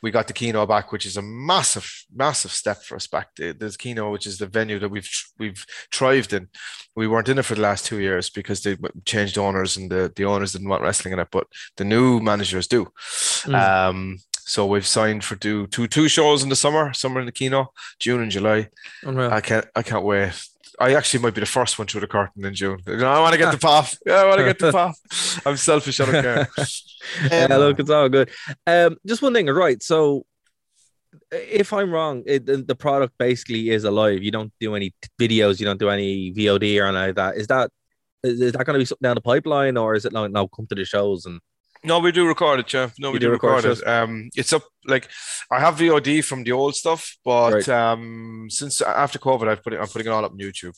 we 0.03 0.11
got 0.11 0.27
the 0.27 0.33
Kino 0.33 0.65
back, 0.67 0.93
which 0.93 1.07
is 1.07 1.17
a 1.17 1.23
massive, 1.23 2.05
massive 2.15 2.53
step 2.53 2.83
for 2.83 2.97
us 2.97 3.07
back. 3.07 3.29
There's 3.37 3.77
Kino, 3.77 4.13
which 4.13 4.27
is 4.27 4.39
the 4.39 4.47
venue 4.47 4.79
that 4.79 4.89
we've 4.89 5.11
we've 5.39 5.65
thrived 5.93 6.33
in. 6.33 6.49
We 6.95 7.09
weren't 7.09 7.29
in 7.29 7.39
it 7.39 7.45
for 7.45 7.55
the 7.55 7.61
last 7.61 7.87
two 7.87 7.99
years 7.99 8.31
because 8.31 8.63
they 8.63 8.77
changed 9.05 9.39
owners, 9.39 9.77
and 9.77 9.91
the 9.91 10.13
the 10.15 10.25
owners 10.25 10.53
didn't 10.53 10.69
want 10.69 10.83
wrestling 10.83 11.15
in 11.15 11.21
it, 11.21 11.29
but 11.31 11.47
the 11.77 11.85
new 11.85 12.21
managers 12.21 12.69
do. 12.69 12.89
Mm. 13.45 13.55
Um, 13.55 14.19
so 14.49 14.67
we've 14.67 14.87
signed 14.87 15.25
for 15.25 15.35
do 15.37 15.67
two 15.67 15.87
two 15.87 16.09
shows 16.09 16.43
in 16.43 16.49
the 16.49 16.57
summer, 16.57 16.93
summer 16.95 17.21
in 17.21 17.27
the 17.27 17.33
Kino, 17.33 17.73
June 17.99 18.23
and 18.23 18.31
July. 18.31 18.69
Unreal. 19.03 19.31
I 19.31 19.41
can't 19.41 19.67
I 19.75 19.83
can't 19.83 20.05
wait. 20.05 20.33
I 20.81 20.95
actually 20.95 21.21
might 21.21 21.35
be 21.35 21.41
the 21.41 21.47
first 21.47 21.79
one 21.79 21.89
through 21.89 22.03
the 22.03 22.07
curtain 22.07 22.45
in 22.45 22.55
June. 22.55 22.79
You 22.87 22.99
know, 22.99 23.09
I 23.09 23.21
want 23.21 23.33
to 23.33 23.39
get 23.39 23.53
the 23.53 23.59
pop. 23.67 23.87
Yeah, 24.07 24.15
I 24.15 24.25
want 24.25 24.39
to 24.39 24.45
get 24.45 24.59
the 24.59 24.73
pop. 24.73 24.95
I'm 25.47 25.57
selfish. 25.57 26.01
I 26.01 26.05
don't 26.05 26.23
care. 26.23 26.49
yeah, 27.31 27.57
look, 27.57 27.81
it's 27.81 27.91
all 27.91 28.09
good. 28.09 28.31
Um, 28.67 28.97
just 29.05 29.23
one 29.23 29.35
thing, 29.35 29.47
right? 29.47 29.83
So, 29.83 30.25
if 31.33 31.73
I'm 31.73 31.91
wrong, 31.91 32.23
it, 32.27 32.47
the, 32.47 32.77
product 32.77 33.15
basically 33.19 33.71
is 33.71 33.85
alive. 33.85 34.23
You 34.23 34.31
don't 34.31 34.53
do 34.61 34.75
any 34.77 34.95
videos, 35.21 35.59
you 35.59 35.67
don't 35.67 35.81
do 35.81 35.89
any 35.89 36.33
VOD 36.33 36.81
or 36.81 36.87
anything 36.87 37.07
like 37.07 37.15
that. 37.17 37.37
Is 37.37 37.47
that 37.49 37.71
is, 38.23 38.41
is 38.41 38.53
that 38.53 38.65
going 38.65 38.75
to 38.75 38.79
be 38.79 38.85
something 38.85 39.05
down 39.07 39.17
the 39.17 39.21
pipeline, 39.21 39.77
or 39.77 39.95
is 39.95 40.05
it 40.05 40.13
no? 40.13 40.27
No, 40.27 40.49
come 40.49 40.67
to 40.69 40.75
the 40.75 40.85
shows 40.85 41.27
and 41.27 41.41
No, 41.85 41.99
we 42.01 42.13
do 42.13 42.27
record 42.27 42.61
it, 42.61 42.67
Jeff. 42.67 42.95
No, 42.99 43.11
we 43.11 43.19
do 43.19 43.27
do 43.27 43.33
record 43.33 43.65
record 43.65 43.79
it. 43.79 43.87
Um, 43.87 44.31
it's 44.37 44.53
up 44.53 44.63
like 44.85 45.09
I 45.51 45.61
have 45.61 45.77
VOD 45.77 46.25
from 46.25 46.43
the 46.45 46.53
old 46.53 46.75
stuff, 46.75 47.17
but 47.25 47.53
Right. 47.55 47.69
um, 47.69 48.49
since 48.51 48.81
after 48.83 49.19
COVID, 49.19 49.49
I've 49.49 49.63
put 49.63 49.73
it. 49.73 49.81
I'm 49.81 49.87
putting 49.89 50.07
it 50.07 50.11
all 50.11 50.25
up 50.25 50.33
on 50.33 50.39
YouTube. 50.39 50.75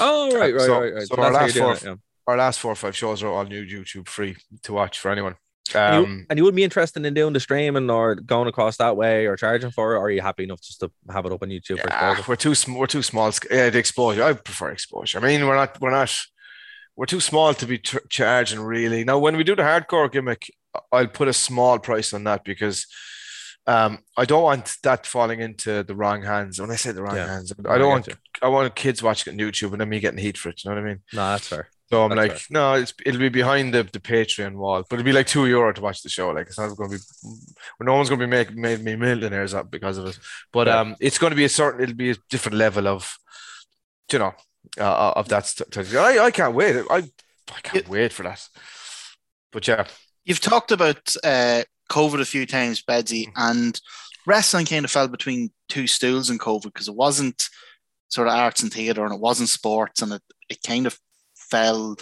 oh, 0.00 0.36
right, 0.38 0.52
right, 0.54 0.60
So- 0.62 0.80
right, 0.80 0.94
right. 0.94 1.06
so 1.06 1.16
our 1.16 1.32
last 1.32 1.56
four- 1.56 1.72
it, 1.74 1.82
yeah. 1.84 1.94
Our 2.26 2.36
last 2.36 2.60
four 2.60 2.72
or 2.72 2.76
five 2.76 2.96
shows 2.96 3.22
are 3.22 3.32
on 3.32 3.48
new 3.48 3.64
YouTube, 3.64 4.08
free 4.08 4.36
to 4.62 4.72
watch 4.72 4.98
for 5.00 5.10
anyone. 5.10 5.34
And 5.74 5.94
you, 5.96 6.02
Um, 6.04 6.26
and 6.28 6.38
you 6.38 6.44
wouldn't 6.44 6.56
be 6.56 6.64
interested 6.64 7.04
in 7.06 7.14
doing 7.14 7.32
the 7.32 7.40
streaming 7.40 7.88
or 7.90 8.14
going 8.14 8.46
across 8.48 8.76
that 8.76 8.96
way 8.96 9.26
or 9.26 9.36
charging 9.36 9.70
for 9.70 9.94
it, 9.94 9.96
or 9.98 10.02
are 10.06 10.10
you 10.10 10.20
happy 10.20 10.44
enough 10.44 10.60
just 10.60 10.80
to 10.80 10.90
have 11.10 11.24
it 11.26 11.32
up 11.32 11.42
on 11.42 11.48
YouTube 11.48 11.78
yeah, 11.78 12.20
we're 12.28 12.36
too 12.36 12.54
we're 12.72 12.86
too 12.86 13.02
small. 13.02 13.32
Yeah, 13.50 13.70
the 13.70 13.78
exposure. 13.78 14.22
I 14.22 14.34
prefer 14.34 14.70
exposure. 14.70 15.18
I 15.18 15.22
mean, 15.22 15.46
we're 15.46 15.56
not 15.56 15.80
we're 15.80 15.90
not 15.90 16.12
we're 16.96 17.06
too 17.06 17.20
small 17.20 17.54
to 17.54 17.66
be 17.66 17.78
charging 18.10 18.60
really. 18.60 19.04
Now, 19.04 19.18
when 19.18 19.36
we 19.36 19.44
do 19.44 19.56
the 19.56 19.62
hardcore 19.62 20.10
gimmick, 20.10 20.50
I'll 20.90 21.06
put 21.06 21.28
a 21.28 21.32
small 21.32 21.78
price 21.78 22.12
on 22.12 22.24
that 22.24 22.44
because 22.44 22.86
um, 23.66 23.98
I 24.16 24.24
don't 24.24 24.42
want 24.42 24.76
that 24.82 25.06
falling 25.06 25.40
into 25.40 25.82
the 25.82 25.94
wrong 25.94 26.22
hands. 26.22 26.60
When 26.60 26.70
I 26.70 26.76
say 26.76 26.92
the 26.92 27.02
wrong 27.02 27.16
Yeah. 27.16 27.26
hands, 27.28 27.52
I 27.52 27.74
I 27.74 27.78
don't 27.78 27.88
get 27.88 27.88
want 27.88 28.08
I 28.42 28.48
want 28.48 28.74
kids 28.74 29.02
watching 29.02 29.32
it 29.32 29.40
on 29.42 29.48
YouTube 29.50 29.72
and 29.72 29.80
then 29.80 29.88
me 29.88 30.00
getting 30.00 30.18
heat 30.18 30.36
for 30.36 30.48
it. 30.48 30.64
You 30.64 30.70
know 30.70 30.76
what 30.76 30.84
I 30.84 30.88
mean? 30.88 31.00
No, 31.12 31.30
that's 31.30 31.48
fair. 31.48 31.68
So 31.90 32.04
I'm 32.04 32.14
That's 32.14 32.28
like, 32.28 32.38
fair. 32.38 32.46
no, 32.50 32.74
it's, 32.74 32.94
it'll 33.04 33.20
be 33.20 33.28
behind 33.28 33.74
the, 33.74 33.82
the 33.82 34.00
Patreon 34.00 34.54
wall, 34.56 34.82
but 34.88 34.98
it'll 34.98 35.04
be 35.04 35.12
like 35.12 35.26
two 35.26 35.46
euro 35.46 35.72
to 35.74 35.80
watch 35.82 36.02
the 36.02 36.08
show. 36.08 36.30
Like 36.30 36.46
it's 36.46 36.58
not 36.58 36.74
going 36.74 36.90
to 36.90 36.96
be, 36.96 37.02
no 37.80 37.94
one's 37.94 38.08
going 38.08 38.18
to 38.18 38.26
be 38.26 38.30
making 38.30 38.60
made 38.60 38.82
me 38.82 38.96
millionaires 38.96 39.52
up 39.52 39.70
because 39.70 39.98
of 39.98 40.06
it. 40.06 40.18
But 40.54 40.68
Yeah. 40.68 40.80
um, 40.80 40.96
it's 41.00 41.18
going 41.18 41.32
to 41.32 41.36
be 41.36 41.44
a 41.44 41.50
certain, 41.50 41.82
it'll 41.82 41.94
be 41.94 42.10
a 42.12 42.16
different 42.30 42.56
level 42.56 42.88
of, 42.88 43.14
you 44.10 44.18
know, 44.18 44.32
uh, 44.78 45.12
of 45.16 45.28
that. 45.28 45.46
St- 45.46 45.94
I 45.94 46.24
I 46.24 46.30
can't 46.30 46.54
wait. 46.54 46.84
I 46.90 47.04
I 47.54 47.60
can't 47.62 47.88
wait 47.88 48.12
for 48.12 48.22
that. 48.22 48.48
But 49.52 49.68
yeah, 49.68 49.86
You've 50.24 50.40
talked 50.40 50.70
about 50.70 51.14
uh, 51.24 51.62
COVID 51.90 52.20
a 52.20 52.24
few 52.24 52.46
times, 52.46 52.82
Bedsy, 52.82 53.28
and 53.36 53.80
wrestling 54.26 54.66
kind 54.66 54.84
of 54.84 54.90
fell 54.90 55.08
between 55.08 55.50
two 55.68 55.86
stools 55.86 56.30
in 56.30 56.38
COVID 56.38 56.64
because 56.64 56.88
it 56.88 56.94
wasn't 56.94 57.48
sort 58.08 58.28
of 58.28 58.34
arts 58.34 58.62
and 58.62 58.72
theatre 58.72 59.04
and 59.04 59.12
it 59.12 59.20
wasn't 59.20 59.48
sports 59.48 60.00
and 60.00 60.12
it, 60.12 60.22
it 60.48 60.58
kind 60.64 60.86
of 60.86 60.98
fell 61.34 61.96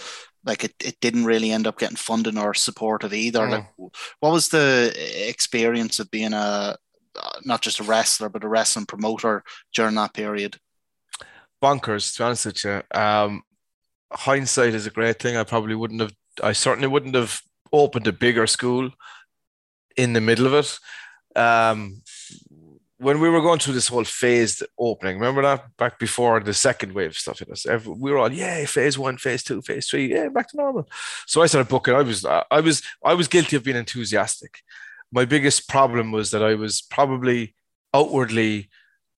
like 0.45 0.65
it, 0.65 0.75
it 0.85 0.99
didn't 1.01 1.25
really 1.25 1.51
end 1.51 1.67
up 1.67 1.79
getting 1.79 1.97
funding 1.97 2.37
or 2.37 2.53
support 2.53 3.05
of 3.05 3.15
either. 3.15 3.41
Mm. 3.41 3.51
Like, 3.51 3.67
what 4.21 4.33
was 4.33 4.49
the 4.49 4.95
experience 5.29 5.99
of 5.99 6.11
being 6.11 6.33
a 6.33 6.77
uh, 7.17 7.39
not 7.45 7.61
just 7.61 7.81
a 7.81 7.85
wrestler 7.85 8.29
but 8.29 8.45
a 8.45 8.49
wrestling 8.49 8.87
promoter 8.87 9.45
during 9.75 9.95
that 9.95 10.15
period? 10.15 10.59
Bonkers. 11.63 12.13
To 12.13 12.21
be 12.21 12.25
honest 12.25 12.47
with 12.47 12.65
you, 12.65 12.83
um, 12.93 13.43
hindsight 14.13 14.75
is 14.75 14.87
a 14.87 14.91
great 14.91 15.19
thing. 15.21 15.37
I 15.37 15.45
probably 15.45 15.75
wouldn't 15.75 16.01
have. 16.01 16.13
I 16.43 16.53
certainly 16.53 16.89
wouldn't 16.89 17.15
have 17.15 17.41
opened 17.73 18.07
a 18.07 18.13
bigger 18.13 18.47
school 18.47 18.91
in 19.97 20.13
the 20.13 20.21
middle 20.21 20.47
of 20.47 20.55
it. 20.55 20.79
Um, 21.39 22.03
when 22.99 23.19
we 23.19 23.31
were 23.31 23.41
going 23.41 23.59
through 23.59 23.75
this 23.75 23.89
whole 23.89 24.05
phased 24.05 24.63
opening, 24.79 25.19
remember 25.19 25.41
that 25.43 25.75
back 25.79 25.99
before 25.99 26.39
the 26.41 26.53
second 26.53 26.93
wave 26.93 27.15
stuff 27.15 27.39
hit 27.39 27.51
us, 27.51 27.65
we 27.87 28.11
were 28.11 28.19
all, 28.19 28.31
yeah, 28.31 28.65
phase 28.67 28.99
one, 28.99 29.17
phase 29.17 29.43
two, 29.43 29.63
phase 29.63 29.89
three, 29.89 30.13
yeah, 30.13 30.29
back 30.29 30.51
to 30.51 30.57
normal. 30.59 30.87
So 31.27 31.41
I 31.41 31.47
started 31.47 31.71
booking. 31.71 31.95
I 31.95 32.03
was, 32.03 32.27
I 32.27 32.61
was, 32.61 32.83
I 33.03 33.15
was 33.15 33.27
guilty 33.27 33.57
of 33.57 33.65
being 33.65 33.79
enthusiastic. 33.79 34.61
My 35.11 35.25
biggest 35.25 35.67
problem 35.67 36.13
was 36.13 36.31
that 36.31 36.43
I 36.43 36.55
was 36.55 36.83
probably 36.83 37.55
outwardly 37.95 38.69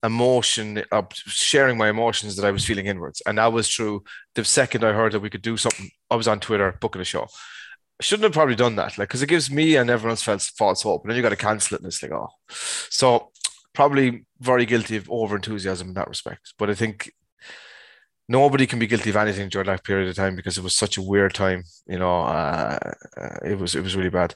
emotion 0.03 0.83
of 0.91 1.07
sharing 1.13 1.77
my 1.77 1.89
emotions 1.89 2.35
that 2.35 2.45
I 2.45 2.51
was 2.51 2.65
feeling 2.65 2.87
inwards. 2.87 3.21
And 3.25 3.37
that 3.37 3.53
was 3.53 3.69
true. 3.69 4.03
The 4.35 4.43
second 4.43 4.83
I 4.83 4.91
heard 4.91 5.13
that 5.13 5.21
we 5.21 5.29
could 5.29 5.41
do 5.41 5.57
something, 5.57 5.89
I 6.09 6.15
was 6.15 6.27
on 6.27 6.39
Twitter 6.39 6.77
booking 6.81 7.01
a 7.01 7.05
show. 7.05 7.23
I 7.23 8.03
shouldn't 8.03 8.23
have 8.23 8.33
probably 8.33 8.55
done 8.55 8.75
that, 8.75 8.97
like, 8.97 9.07
because 9.07 9.21
it 9.21 9.29
gives 9.29 9.49
me 9.49 9.75
and 9.75 9.89
everyone 9.89 10.11
else 10.11 10.23
false, 10.23 10.49
false 10.49 10.81
hope. 10.81 11.03
And 11.03 11.11
then 11.11 11.15
you 11.15 11.23
got 11.23 11.29
to 11.29 11.35
cancel 11.35 11.75
it. 11.75 11.81
And 11.81 11.87
it's 11.87 12.03
like, 12.03 12.11
oh. 12.11 12.29
So 12.49 13.31
probably 13.73 14.25
very 14.39 14.65
guilty 14.65 14.97
of 14.97 15.09
over 15.09 15.35
enthusiasm 15.35 15.89
in 15.89 15.93
that 15.93 16.09
respect. 16.09 16.53
But 16.57 16.69
I 16.69 16.73
think 16.73 17.11
nobody 18.29 18.65
can 18.65 18.79
be 18.79 18.87
guilty 18.87 19.09
of 19.09 19.15
anything 19.15 19.49
during 19.49 19.67
that 19.67 19.83
period 19.83 20.09
of 20.09 20.15
time 20.15 20.35
because 20.35 20.57
it 20.57 20.63
was 20.63 20.75
such 20.75 20.97
a 20.97 21.01
weird 21.01 21.33
time. 21.33 21.63
You 21.87 21.99
know, 21.99 22.21
uh, 22.21 22.79
uh, 23.17 23.37
it 23.43 23.57
was 23.57 23.75
it 23.75 23.81
was 23.81 23.95
really 23.95 24.09
bad. 24.09 24.35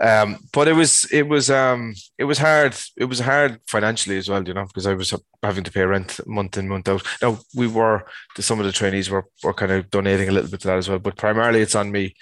Um, 0.00 0.38
but 0.52 0.68
it 0.68 0.74
was 0.74 1.04
it 1.12 1.22
was 1.22 1.50
um, 1.50 1.94
it 2.18 2.24
was 2.24 2.38
hard. 2.38 2.76
It 2.96 3.06
was 3.06 3.20
hard 3.20 3.60
financially 3.66 4.16
as 4.16 4.28
well. 4.28 4.46
You 4.46 4.54
know, 4.54 4.66
because 4.66 4.86
I 4.86 4.94
was 4.94 5.14
having 5.42 5.64
to 5.64 5.72
pay 5.72 5.84
rent 5.84 6.20
month 6.26 6.56
in 6.56 6.68
month 6.68 6.88
out. 6.88 7.02
Now 7.20 7.38
we 7.54 7.66
were 7.66 8.04
some 8.38 8.60
of 8.60 8.66
the 8.66 8.72
trainees 8.72 9.10
were 9.10 9.26
were 9.42 9.54
kind 9.54 9.72
of 9.72 9.90
donating 9.90 10.28
a 10.28 10.32
little 10.32 10.50
bit 10.50 10.60
to 10.60 10.68
that 10.68 10.78
as 10.78 10.88
well. 10.88 10.98
But 10.98 11.16
primarily 11.16 11.60
it's 11.60 11.74
on 11.74 11.90
me. 11.90 12.14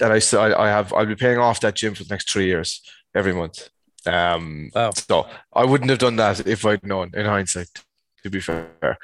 And 0.00 0.12
I 0.12 0.18
still 0.18 0.40
I 0.40 0.68
have 0.68 0.92
I'll 0.92 1.06
be 1.06 1.14
paying 1.14 1.38
off 1.38 1.60
that 1.60 1.76
gym 1.76 1.94
for 1.94 2.04
the 2.04 2.12
next 2.12 2.30
three 2.30 2.46
years 2.46 2.82
every 3.14 3.32
month. 3.32 3.68
Um, 4.06 4.70
wow. 4.74 4.90
So 4.90 5.26
I 5.52 5.64
wouldn't 5.64 5.90
have 5.90 6.00
done 6.00 6.16
that 6.16 6.46
if 6.46 6.66
I'd 6.66 6.84
known 6.84 7.12
in 7.14 7.26
hindsight. 7.26 7.68
To 8.24 8.30
be 8.30 8.40
fair, 8.40 8.96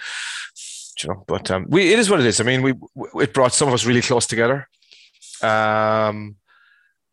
you 1.04 1.10
know. 1.10 1.24
But 1.26 1.50
um, 1.50 1.66
we 1.68 1.92
it 1.92 1.98
is 1.98 2.10
what 2.10 2.20
it 2.20 2.26
is. 2.26 2.40
I 2.40 2.44
mean, 2.44 2.62
we 2.62 2.74
it 3.22 3.34
brought 3.34 3.54
some 3.54 3.68
of 3.68 3.74
us 3.74 3.86
really 3.86 4.02
close 4.02 4.26
together. 4.26 4.68
Um, 5.42 6.36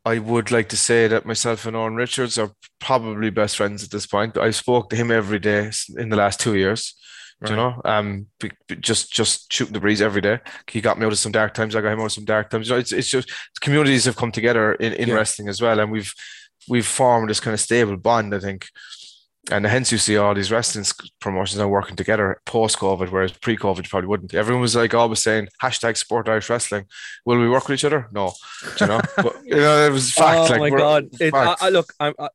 I 0.05 0.19
would 0.19 0.51
like 0.51 0.69
to 0.69 0.77
say 0.77 1.07
that 1.07 1.25
myself 1.25 1.65
and 1.65 1.75
Owen 1.75 1.95
Richards 1.95 2.37
are 2.37 2.51
probably 2.79 3.29
best 3.29 3.57
friends 3.57 3.83
at 3.83 3.91
this 3.91 4.05
point. 4.05 4.37
I 4.37 4.51
spoke 4.51 4.89
to 4.89 4.95
him 4.95 5.11
every 5.11 5.39
day 5.39 5.71
in 5.97 6.09
the 6.09 6.15
last 6.15 6.39
two 6.39 6.55
years. 6.55 6.95
Right. 7.39 7.51
You 7.51 7.55
know, 7.57 7.81
um, 7.85 8.27
just 8.79 9.11
just 9.11 9.53
shooting 9.53 9.73
the 9.73 9.79
breeze 9.79 10.01
every 10.01 10.21
day. 10.21 10.39
He 10.71 10.81
got 10.81 10.97
me 10.97 11.05
out 11.05 11.11
of 11.11 11.19
some 11.19 11.31
dark 11.31 11.53
times. 11.53 11.75
I 11.75 11.81
got 11.81 11.93
him 11.93 11.99
out 11.99 12.05
of 12.05 12.11
some 12.11 12.25
dark 12.25 12.49
times. 12.49 12.67
You 12.67 12.75
know, 12.75 12.79
it's 12.79 12.91
it's 12.91 13.09
just 13.09 13.31
communities 13.61 14.05
have 14.05 14.15
come 14.15 14.31
together 14.31 14.73
in, 14.73 14.93
in 14.93 15.09
yeah. 15.09 15.15
wrestling 15.15 15.47
as 15.47 15.61
well, 15.61 15.79
and 15.79 15.91
we've 15.91 16.11
we've 16.67 16.87
formed 16.87 17.29
this 17.29 17.39
kind 17.39 17.53
of 17.53 17.59
stable 17.59 17.97
bond. 17.97 18.33
I 18.33 18.39
think 18.39 18.67
and 19.51 19.65
hence 19.65 19.91
you 19.91 19.97
see 19.97 20.17
all 20.17 20.33
these 20.33 20.51
wrestling 20.51 20.85
promotions 21.19 21.59
now 21.59 21.67
working 21.67 21.95
together 21.95 22.41
post 22.45 22.77
COVID, 22.77 23.11
whereas 23.11 23.31
pre 23.31 23.57
COVID 23.57 23.83
you 23.83 23.89
probably 23.89 24.07
wouldn't. 24.07 24.33
Everyone 24.33 24.61
was 24.61 24.75
like 24.75 24.93
always 24.93 25.19
saying 25.19 25.47
hashtag 25.61 25.97
support 25.97 26.29
Irish 26.29 26.49
Wrestling. 26.49 26.85
Will 27.25 27.39
we 27.39 27.49
work 27.49 27.67
with 27.67 27.75
each 27.75 27.85
other? 27.85 28.07
No, 28.11 28.33
you 28.79 28.87
know. 28.87 29.01
but 29.15 29.35
you 29.45 29.55
know, 29.55 29.85
it 29.85 29.91
was 29.91 30.11
fact. 30.11 30.51
Oh 30.51 30.57
like, 30.57 30.71
my 30.71 30.77
god! 30.77 31.09
It, 31.19 31.33
I, 31.33 31.55
I, 31.59 31.69
look, 31.69 31.93
I'm. 31.99 32.13
I, 32.19 32.29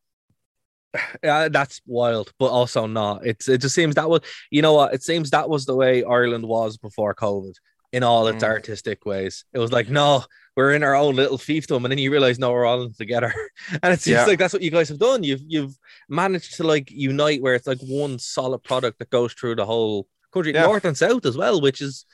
yeah, 1.22 1.48
that's 1.48 1.80
wild, 1.86 2.32
but 2.38 2.46
also 2.46 2.86
not. 2.86 3.26
It's 3.26 3.48
it 3.48 3.60
just 3.60 3.74
seems 3.74 3.94
that 3.96 4.08
was 4.08 4.20
you 4.50 4.62
know 4.62 4.74
what? 4.74 4.94
It 4.94 5.02
seems 5.02 5.30
that 5.30 5.48
was 5.48 5.66
the 5.66 5.76
way 5.76 6.04
Ireland 6.04 6.46
was 6.46 6.76
before 6.76 7.14
COVID 7.14 7.54
in 7.92 8.02
all 8.02 8.26
its 8.26 8.42
mm. 8.42 8.48
artistic 8.48 9.04
ways. 9.04 9.44
It 9.52 9.58
was 9.58 9.70
like, 9.70 9.90
no, 9.90 10.24
we're 10.56 10.72
in 10.72 10.82
our 10.82 10.94
own 10.94 11.16
little 11.16 11.38
fiefdom, 11.38 11.84
and 11.84 11.90
then 11.90 11.98
you 11.98 12.10
realize, 12.10 12.38
no, 12.38 12.52
we're 12.52 12.66
all 12.66 12.82
in 12.82 12.92
together. 12.92 13.32
and 13.82 13.92
it 13.92 14.00
seems 14.00 14.16
yeah. 14.16 14.26
like 14.26 14.38
that's 14.38 14.52
what 14.52 14.62
you 14.62 14.70
guys 14.70 14.88
have 14.88 14.98
done. 14.98 15.22
You've 15.22 15.42
you've 15.46 15.76
managed 16.08 16.56
to 16.56 16.64
like 16.64 16.90
unite 16.90 17.42
where 17.42 17.54
it's 17.54 17.66
like 17.66 17.80
one 17.80 18.18
solid 18.18 18.62
product 18.62 18.98
that 18.98 19.10
goes 19.10 19.32
through 19.32 19.56
the 19.56 19.66
whole 19.66 20.06
country, 20.32 20.54
yeah. 20.54 20.64
north 20.64 20.84
and 20.84 20.96
south 20.96 21.26
as 21.26 21.36
well, 21.36 21.60
which 21.60 21.80
is. 21.80 22.04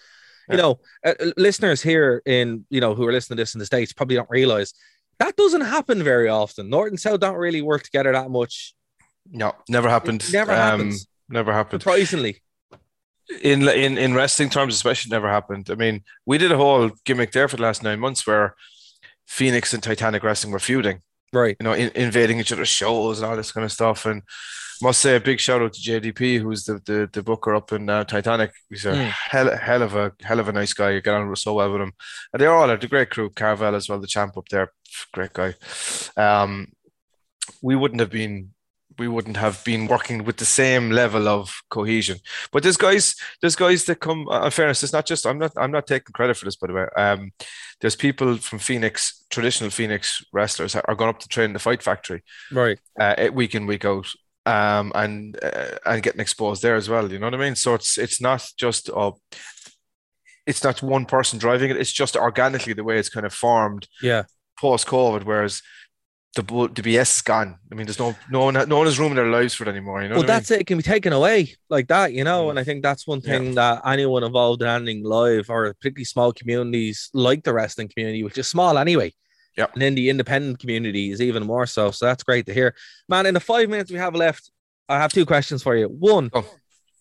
You 0.50 0.56
know, 0.56 0.80
uh, 1.04 1.12
listeners 1.36 1.82
here 1.82 2.22
in 2.24 2.64
you 2.70 2.80
know 2.80 2.94
who 2.94 3.06
are 3.06 3.12
listening 3.12 3.36
to 3.36 3.42
this 3.42 3.54
in 3.54 3.58
the 3.58 3.66
states 3.66 3.92
probably 3.92 4.16
don't 4.16 4.30
realize 4.30 4.72
that 5.18 5.36
doesn't 5.36 5.60
happen 5.60 6.02
very 6.02 6.30
often. 6.30 6.70
North 6.70 6.88
and 6.88 6.98
South 6.98 7.20
don't 7.20 7.36
really 7.36 7.60
work 7.60 7.82
together 7.82 8.12
that 8.12 8.30
much. 8.30 8.72
No, 9.30 9.52
never 9.68 9.90
happened. 9.90 10.22
It 10.22 10.32
never 10.32 10.52
um, 10.52 10.56
happens. 10.56 11.06
Never 11.28 11.52
happened. 11.52 11.82
Surprisingly 11.82 12.40
in 13.42 13.68
in 13.68 13.98
in 13.98 14.14
wrestling 14.14 14.50
terms, 14.50 14.74
especially, 14.74 15.10
never 15.10 15.28
happened. 15.28 15.70
I 15.70 15.74
mean, 15.74 16.02
we 16.26 16.38
did 16.38 16.52
a 16.52 16.56
whole 16.56 16.90
gimmick 17.04 17.32
there 17.32 17.48
for 17.48 17.56
the 17.56 17.62
last 17.62 17.82
nine 17.82 18.00
months 18.00 18.26
where 18.26 18.54
Phoenix 19.26 19.74
and 19.74 19.82
Titanic 19.82 20.22
Wrestling 20.22 20.52
were 20.52 20.58
feuding, 20.58 21.02
right? 21.32 21.56
You 21.60 21.64
know, 21.64 21.74
in, 21.74 21.90
invading 21.94 22.40
each 22.40 22.52
other's 22.52 22.68
shows 22.68 23.20
and 23.20 23.30
all 23.30 23.36
this 23.36 23.52
kind 23.52 23.64
of 23.64 23.72
stuff. 23.72 24.06
And 24.06 24.22
must 24.80 25.00
say 25.00 25.16
a 25.16 25.20
big 25.20 25.40
shout 25.40 25.60
out 25.60 25.72
to 25.72 25.80
JDP, 25.80 26.40
who's 26.40 26.64
the 26.64 26.80
the, 26.84 27.08
the 27.12 27.22
booker 27.22 27.54
up 27.54 27.72
in 27.72 27.88
uh, 27.88 28.04
Titanic. 28.04 28.52
He's 28.70 28.86
a 28.86 28.92
mm. 28.92 29.08
hell, 29.08 29.56
hell 29.56 29.82
of 29.82 29.94
a 29.94 30.12
hell 30.20 30.40
of 30.40 30.48
a 30.48 30.52
nice 30.52 30.72
guy. 30.72 30.90
You 30.90 31.02
get 31.02 31.14
on 31.14 31.34
so 31.36 31.54
well 31.54 31.72
with 31.72 31.82
him, 31.82 31.92
and 32.32 32.40
they're 32.40 32.54
all 32.54 32.70
a 32.70 32.76
great 32.78 33.10
crew. 33.10 33.30
Carvel 33.30 33.74
as 33.74 33.88
well, 33.88 34.00
the 34.00 34.06
champ 34.06 34.36
up 34.36 34.48
there, 34.48 34.72
great 35.12 35.32
guy. 35.32 35.54
Um, 36.16 36.72
we 37.62 37.76
wouldn't 37.76 38.00
have 38.00 38.10
been 38.10 38.50
we 38.98 39.08
wouldn't 39.08 39.36
have 39.36 39.62
been 39.64 39.86
working 39.86 40.24
with 40.24 40.36
the 40.36 40.44
same 40.44 40.90
level 40.90 41.28
of 41.28 41.62
cohesion. 41.70 42.18
But 42.52 42.62
there's 42.62 42.76
guys, 42.76 43.14
there's 43.40 43.56
guys 43.56 43.84
that 43.84 44.00
come. 44.00 44.28
Uh, 44.28 44.44
in 44.44 44.50
fairness, 44.50 44.82
it's 44.82 44.92
not 44.92 45.06
just. 45.06 45.26
I'm 45.26 45.38
not. 45.38 45.52
I'm 45.56 45.70
not 45.70 45.86
taking 45.86 46.12
credit 46.12 46.36
for 46.36 46.44
this, 46.44 46.56
by 46.56 46.66
the 46.66 46.72
way. 46.72 46.86
Um, 46.96 47.32
there's 47.80 47.96
people 47.96 48.36
from 48.38 48.58
Phoenix, 48.58 49.24
traditional 49.30 49.70
Phoenix 49.70 50.24
wrestlers, 50.32 50.74
are 50.74 50.94
going 50.94 51.10
up 51.10 51.20
to 51.20 51.28
train 51.28 51.52
the 51.52 51.58
Fight 51.58 51.82
Factory, 51.82 52.22
right, 52.52 52.78
uh, 52.98 53.28
week 53.32 53.54
in 53.54 53.66
week 53.66 53.84
out, 53.84 54.08
um, 54.46 54.92
and 54.94 55.38
uh, 55.42 55.78
and 55.86 56.02
getting 56.02 56.20
exposed 56.20 56.62
there 56.62 56.76
as 56.76 56.88
well. 56.88 57.10
You 57.10 57.18
know 57.18 57.26
what 57.26 57.34
I 57.34 57.38
mean? 57.38 57.56
So 57.56 57.74
it's 57.74 57.98
it's 57.98 58.20
not 58.20 58.46
just 58.56 58.90
uh, 58.90 59.12
it's 60.46 60.64
not 60.64 60.82
one 60.82 61.04
person 61.04 61.38
driving 61.38 61.70
it. 61.70 61.76
It's 61.76 61.92
just 61.92 62.16
organically 62.16 62.72
the 62.72 62.84
way 62.84 62.98
it's 62.98 63.10
kind 63.10 63.26
of 63.26 63.34
formed. 63.34 63.86
Yeah. 64.02 64.24
Post 64.58 64.88
COVID, 64.88 65.22
whereas 65.22 65.62
the 66.42 66.68
the 66.74 66.82
BS 66.82 67.16
is 67.16 67.22
gone. 67.22 67.58
I 67.70 67.74
mean, 67.74 67.86
there's 67.86 67.98
no 67.98 68.14
no 68.30 68.44
one 68.44 68.54
no 68.54 68.78
one 68.78 68.86
has 68.86 68.98
room 68.98 69.12
in 69.12 69.16
their 69.16 69.30
lives 69.30 69.54
for 69.54 69.64
it 69.64 69.68
anymore. 69.68 70.02
You 70.02 70.08
know. 70.08 70.16
Well, 70.16 70.24
that's 70.24 70.50
I 70.50 70.54
mean? 70.54 70.58
it. 70.58 70.62
It 70.62 70.66
can 70.66 70.76
be 70.78 70.82
taken 70.82 71.12
away 71.12 71.54
like 71.68 71.88
that, 71.88 72.12
you 72.12 72.24
know. 72.24 72.46
Mm. 72.46 72.50
And 72.50 72.58
I 72.58 72.64
think 72.64 72.82
that's 72.82 73.06
one 73.06 73.20
thing 73.20 73.48
yeah. 73.48 73.54
that 73.54 73.82
anyone 73.86 74.24
involved 74.24 74.62
in 74.62 74.68
anything 74.68 75.04
live 75.04 75.50
or 75.50 75.74
particularly 75.74 76.04
small 76.04 76.32
communities 76.32 77.10
like 77.12 77.42
the 77.42 77.52
wrestling 77.52 77.88
community, 77.88 78.22
which 78.22 78.38
is 78.38 78.48
small 78.48 78.78
anyway. 78.78 79.12
Yeah. 79.56 79.66
And 79.72 79.82
then 79.82 79.94
the 79.96 80.08
independent 80.08 80.60
community 80.60 81.10
is 81.10 81.20
even 81.20 81.44
more 81.44 81.66
so. 81.66 81.90
So 81.90 82.06
that's 82.06 82.22
great 82.22 82.46
to 82.46 82.54
hear, 82.54 82.74
man. 83.08 83.26
In 83.26 83.34
the 83.34 83.40
five 83.40 83.68
minutes 83.68 83.90
we 83.90 83.98
have 83.98 84.14
left, 84.14 84.50
I 84.88 84.98
have 84.98 85.12
two 85.12 85.26
questions 85.26 85.62
for 85.62 85.76
you. 85.76 85.88
One. 85.88 86.30
Oh 86.32 86.46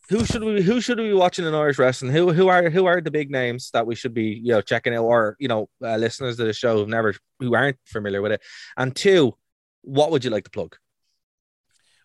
who 0.09 0.25
should 0.25 0.43
we 0.43 0.61
who 0.61 0.79
should 0.79 0.99
we 0.99 1.09
be 1.09 1.13
watching 1.13 1.45
in 1.45 1.53
Irish 1.53 1.77
wrestling? 1.77 2.11
Who 2.11 2.31
who 2.31 2.47
are 2.47 2.69
who 2.69 2.85
are 2.85 3.01
the 3.01 3.11
big 3.11 3.29
names 3.29 3.71
that 3.71 3.85
we 3.85 3.95
should 3.95 4.13
be 4.13 4.39
you 4.41 4.53
know 4.53 4.61
checking 4.61 4.95
out, 4.95 5.03
or 5.03 5.35
you 5.39 5.47
know 5.47 5.69
uh, 5.83 5.97
listeners 5.97 6.37
to 6.37 6.45
the 6.45 6.53
show 6.53 6.77
who've 6.77 6.87
never 6.87 7.13
who 7.39 7.53
aren't 7.55 7.77
familiar 7.85 8.21
with 8.21 8.31
it? 8.31 8.41
And 8.77 8.95
two, 8.95 9.35
what 9.81 10.11
would 10.11 10.23
you 10.23 10.31
like 10.31 10.45
to 10.45 10.49
plug? 10.49 10.77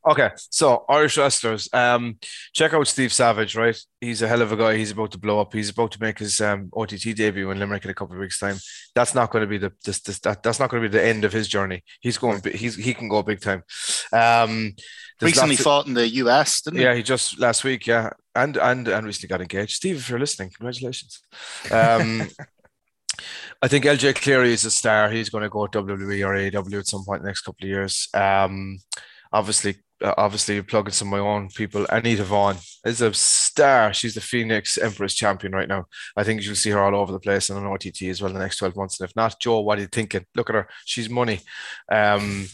Okay, 0.04 0.30
so 0.50 0.84
Irish 0.88 1.16
wrestlers, 1.16 1.68
um, 1.72 2.18
check 2.52 2.74
out 2.74 2.88
Steve 2.88 3.12
Savage, 3.12 3.54
right? 3.54 3.78
He's 4.00 4.20
a 4.20 4.26
hell 4.26 4.42
of 4.42 4.50
a 4.50 4.56
guy. 4.56 4.76
He's 4.76 4.90
about 4.90 5.12
to 5.12 5.18
blow 5.18 5.40
up. 5.40 5.52
He's 5.52 5.70
about 5.70 5.92
to 5.92 6.00
make 6.00 6.18
his 6.18 6.40
um, 6.40 6.70
OTT 6.74 7.14
debut 7.14 7.50
in 7.50 7.60
Limerick 7.60 7.84
in 7.84 7.90
a 7.90 7.94
couple 7.94 8.16
of 8.16 8.20
weeks' 8.20 8.40
time. 8.40 8.56
That's 8.96 9.14
not 9.14 9.30
going 9.30 9.42
to 9.42 9.46
be 9.46 9.58
the 9.58 9.72
this, 9.84 10.00
this 10.00 10.18
that, 10.20 10.42
that's 10.42 10.58
not 10.58 10.70
going 10.70 10.82
to 10.82 10.88
be 10.88 10.92
the 10.92 11.04
end 11.04 11.24
of 11.24 11.32
his 11.32 11.46
journey. 11.46 11.84
He's 12.00 12.18
going. 12.18 12.42
He's 12.52 12.74
he 12.74 12.94
can 12.94 13.08
go 13.08 13.22
big 13.22 13.40
time. 13.40 13.62
Um, 14.12 14.74
recently 15.20 15.54
fought 15.54 15.86
in 15.86 15.94
the 15.94 16.08
US, 16.08 16.62
didn't 16.62 16.78
he? 16.78 16.84
Yeah, 16.84 16.94
he 16.94 17.04
just 17.04 17.38
last 17.38 17.62
week. 17.62 17.86
Yeah, 17.86 18.10
and 18.34 18.56
and 18.56 18.88
and 18.88 19.06
recently 19.06 19.28
got 19.28 19.40
engaged. 19.40 19.76
Steve, 19.76 19.96
if 19.96 20.08
you're 20.08 20.18
listening, 20.18 20.50
congratulations. 20.50 21.20
Um, 21.70 22.28
I 23.62 23.68
think 23.68 23.84
LJ 23.84 24.16
Cleary 24.16 24.52
is 24.52 24.64
a 24.64 24.70
star. 24.72 25.10
He's 25.10 25.30
going 25.30 25.42
to 25.42 25.48
go 25.48 25.68
WWE 25.68 26.26
or 26.26 26.34
AEW 26.34 26.80
at 26.80 26.86
some 26.88 27.04
point 27.04 27.18
in 27.18 27.22
the 27.22 27.28
next 27.28 27.42
couple 27.42 27.64
of 27.64 27.68
years. 27.68 28.08
Um, 28.12 28.78
obviously, 29.32 29.76
obviously 30.02 30.60
plugging 30.62 30.92
some 30.92 31.08
of 31.08 31.12
my 31.12 31.18
own 31.18 31.48
people. 31.48 31.86
Anita 31.90 32.24
Vaughn 32.24 32.56
is 32.84 33.00
a 33.00 33.12
star. 33.14 33.92
She's 33.92 34.14
the 34.14 34.20
Phoenix 34.20 34.78
Empress 34.78 35.14
champion 35.14 35.52
right 35.52 35.68
now. 35.68 35.86
I 36.16 36.24
think 36.24 36.42
you'll 36.42 36.54
see 36.54 36.70
her 36.70 36.80
all 36.80 36.94
over 36.94 37.12
the 37.12 37.20
place 37.20 37.50
and 37.50 37.58
on 37.58 37.66
OTT 37.66 38.02
as 38.02 38.20
well 38.20 38.30
in 38.30 38.34
the 38.34 38.40
next 38.40 38.58
12 38.58 38.76
months. 38.76 39.00
And 39.00 39.08
if 39.08 39.16
not, 39.16 39.40
Joe, 39.40 39.60
what 39.60 39.78
are 39.78 39.82
you 39.82 39.88
thinking? 39.88 40.26
Look 40.34 40.50
at 40.50 40.56
her. 40.56 40.68
She's 40.84 41.08
money. 41.08 41.40
Um, 41.90 42.46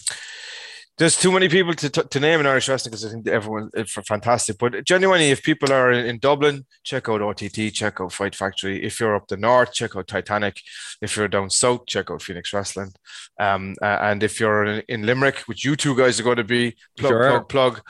there's 0.98 1.16
too 1.16 1.30
many 1.30 1.48
people 1.48 1.74
to, 1.74 1.88
to 1.88 2.20
name 2.20 2.40
in 2.40 2.46
Irish 2.46 2.68
wrestling 2.68 2.90
because 2.90 3.06
I 3.06 3.10
think 3.10 3.28
everyone 3.28 3.70
is 3.74 3.92
fantastic. 3.92 4.58
But 4.58 4.84
genuinely, 4.84 5.30
if 5.30 5.42
people 5.42 5.72
are 5.72 5.92
in, 5.92 6.04
in, 6.06 6.18
Dublin, 6.18 6.66
check 6.82 7.08
out 7.08 7.22
OTT, 7.22 7.72
check 7.72 8.00
out 8.00 8.12
Fight 8.12 8.34
Factory. 8.34 8.84
If 8.84 8.98
you're 8.98 9.14
up 9.14 9.28
the 9.28 9.36
north, 9.36 9.72
check 9.72 9.94
out 9.94 10.08
Titanic. 10.08 10.60
If 11.00 11.16
you're 11.16 11.28
down 11.28 11.50
south, 11.50 11.86
check 11.86 12.10
out 12.10 12.22
Phoenix 12.22 12.52
Wrestling. 12.52 12.92
Um, 13.38 13.76
and 13.80 14.24
if 14.24 14.40
you're 14.40 14.64
in, 14.64 14.82
in, 14.88 15.06
Limerick, 15.06 15.38
which 15.46 15.64
you 15.64 15.76
two 15.76 15.96
guys 15.96 16.18
are 16.18 16.24
going 16.24 16.36
to 16.36 16.44
be, 16.44 16.76
plug, 16.98 17.10
sure. 17.10 17.30
plug, 17.30 17.48
plug, 17.48 17.80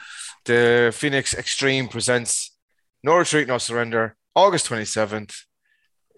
the 0.44 0.92
Phoenix 0.94 1.34
Extreme 1.34 1.88
presents 1.88 2.56
No 3.02 3.16
Retreat, 3.16 3.48
No 3.48 3.56
Surrender, 3.56 4.16
August 4.34 4.68
27th. 4.68 5.44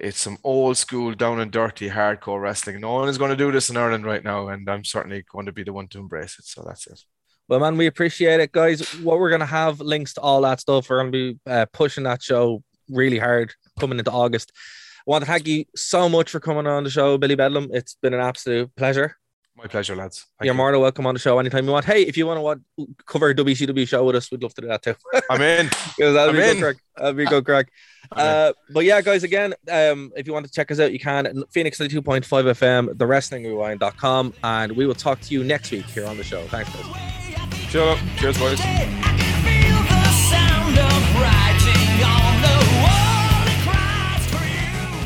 It's 0.01 0.20
some 0.20 0.38
old 0.42 0.76
school, 0.76 1.14
down 1.14 1.40
and 1.40 1.51
dirty, 1.51 1.90
hardcore 1.90 2.40
wrestling. 2.40 2.80
No 2.80 2.94
one 2.94 3.09
is 3.09 3.18
going 3.18 3.30
to 3.30 3.36
do 3.36 3.53
this 3.53 3.70
in 3.70 3.76
Ireland 3.76 4.05
right 4.05 4.24
now, 4.24 4.48
and 4.48 4.68
I'm 4.68 4.84
certainly 4.84 5.24
going 5.30 5.46
to 5.46 5.53
be 5.53 5.62
the 5.62 5.72
one 5.72 5.88
to 5.88 5.98
embrace 5.98 6.38
it. 6.38 6.46
So 6.46 6.62
that's 6.66 6.86
it. 6.86 7.01
Well, 7.48 7.61
man, 7.61 7.76
we 7.76 7.86
appreciate 7.86 8.40
it, 8.40 8.53
guys. 8.53 8.94
What 9.01 9.18
we're 9.18 9.28
going 9.28 9.40
to 9.40 9.46
have 9.46 9.80
links 9.80 10.14
to 10.14 10.20
all 10.20 10.40
that 10.42 10.61
stuff. 10.61 10.88
We're 10.88 11.03
going 11.03 11.12
to 11.12 11.34
be 11.34 11.40
uh, 11.51 11.66
pushing 11.72 12.05
that 12.05 12.22
show 12.22 12.62
really 12.88 13.18
hard 13.18 13.53
coming 13.78 13.98
into 13.98 14.11
August. 14.11 14.53
I 14.55 15.11
want 15.11 15.22
to 15.22 15.30
thank 15.30 15.46
you 15.46 15.64
so 15.74 16.09
much 16.09 16.30
for 16.30 16.40
coming 16.40 16.66
on 16.66 16.84
the 16.84 16.90
show, 16.90 17.18
Billy 17.18 17.34
Bedlam. 17.34 17.68
It's 17.72 17.94
been 17.94 18.14
an 18.14 18.20
absolute 18.20 18.74
pleasure. 18.76 19.16
My 19.61 19.66
pleasure, 19.66 19.94
lads. 19.94 20.24
Thank 20.38 20.46
You're 20.46 20.54
you. 20.54 20.56
more 20.56 20.72
than 20.72 20.80
welcome 20.80 21.06
on 21.06 21.14
the 21.14 21.20
show 21.20 21.38
anytime 21.38 21.66
you 21.66 21.70
want. 21.72 21.84
Hey, 21.84 22.00
if 22.02 22.16
you 22.16 22.26
want 22.26 22.38
to 22.38 22.40
want, 22.40 22.62
cover 23.04 23.28
a 23.28 23.34
WCW 23.34 23.86
show 23.86 24.02
with 24.04 24.16
us, 24.16 24.30
we'd 24.30 24.42
love 24.42 24.54
to 24.54 24.62
do 24.62 24.68
that 24.68 24.82
too. 24.82 24.94
I'm 25.28 25.42
in. 25.42 25.68
That'll 25.98 26.30
I'm 26.30 26.36
be 26.36 26.40
in. 26.42 26.54
good 26.54 26.62
crack. 26.62 26.76
That'll 26.96 27.12
be 27.12 27.24
good 27.26 27.44
crack. 27.44 27.70
Uh, 28.12 28.52
but 28.72 28.84
yeah, 28.84 29.00
guys, 29.00 29.22
again, 29.22 29.54
um, 29.70 30.11
if 30.16 30.26
you 30.26 30.32
want 30.32 30.44
to 30.44 30.50
check 30.50 30.68
us 30.72 30.80
out, 30.80 30.92
you 30.92 30.98
can 30.98 31.44
Phoenix 31.52 31.78
92.5 31.78 32.24
FM, 32.24 32.98
the 32.98 33.04
wrestlingrewind.com, 33.04 34.34
and 34.42 34.72
we 34.72 34.84
will 34.84 34.96
talk 34.96 35.20
to 35.20 35.32
you 35.32 35.44
next 35.44 35.70
week 35.70 35.84
here 35.84 36.04
on 36.06 36.16
the 36.16 36.24
show. 36.24 36.44
Thanks, 36.48 36.74
guys. 36.74 37.70
Shut 37.70 37.86
up. 37.86 37.98
Cheers, 38.16 38.36
boys. 38.36 38.58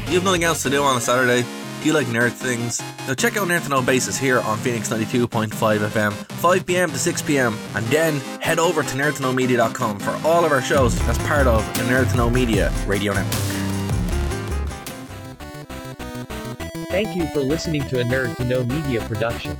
You 0.08 0.20
have 0.20 0.24
nothing 0.24 0.44
else 0.44 0.62
to 0.62 0.70
do 0.70 0.82
on 0.82 0.96
a 0.96 1.00
Saturday? 1.00 1.44
You 1.84 1.92
like 1.92 2.06
nerd 2.06 2.32
things? 2.32 2.80
Now 3.06 3.12
check 3.12 3.36
out 3.36 3.46
Nerd 3.46 3.64
to 3.64 3.68
Know 3.68 3.82
Basis 3.82 4.16
here 4.16 4.40
on 4.40 4.56
Phoenix 4.56 4.88
92.5 4.88 5.50
FM, 5.50 6.12
5 6.14 6.66
pm 6.66 6.90
to 6.90 6.98
6 6.98 7.22
pm, 7.22 7.54
and 7.74 7.84
then 7.88 8.20
head 8.40 8.58
over 8.58 8.82
to 8.82 8.88
nerdtoknowmedia.com 8.88 9.98
for 9.98 10.18
all 10.26 10.46
of 10.46 10.52
our 10.52 10.62
shows 10.62 10.98
as 11.02 11.18
part 11.18 11.46
of 11.46 11.62
the 11.76 11.82
Nerd 11.82 12.10
to 12.12 12.16
Know 12.16 12.30
Media 12.30 12.72
radio 12.86 13.12
network. 13.12 13.34
Thank 16.88 17.14
you 17.16 17.26
for 17.34 17.40
listening 17.40 17.82
to 17.88 18.00
a 18.00 18.04
Nerd 18.04 18.34
to 18.36 18.44
Know 18.44 18.64
Media 18.64 19.02
production. 19.02 19.54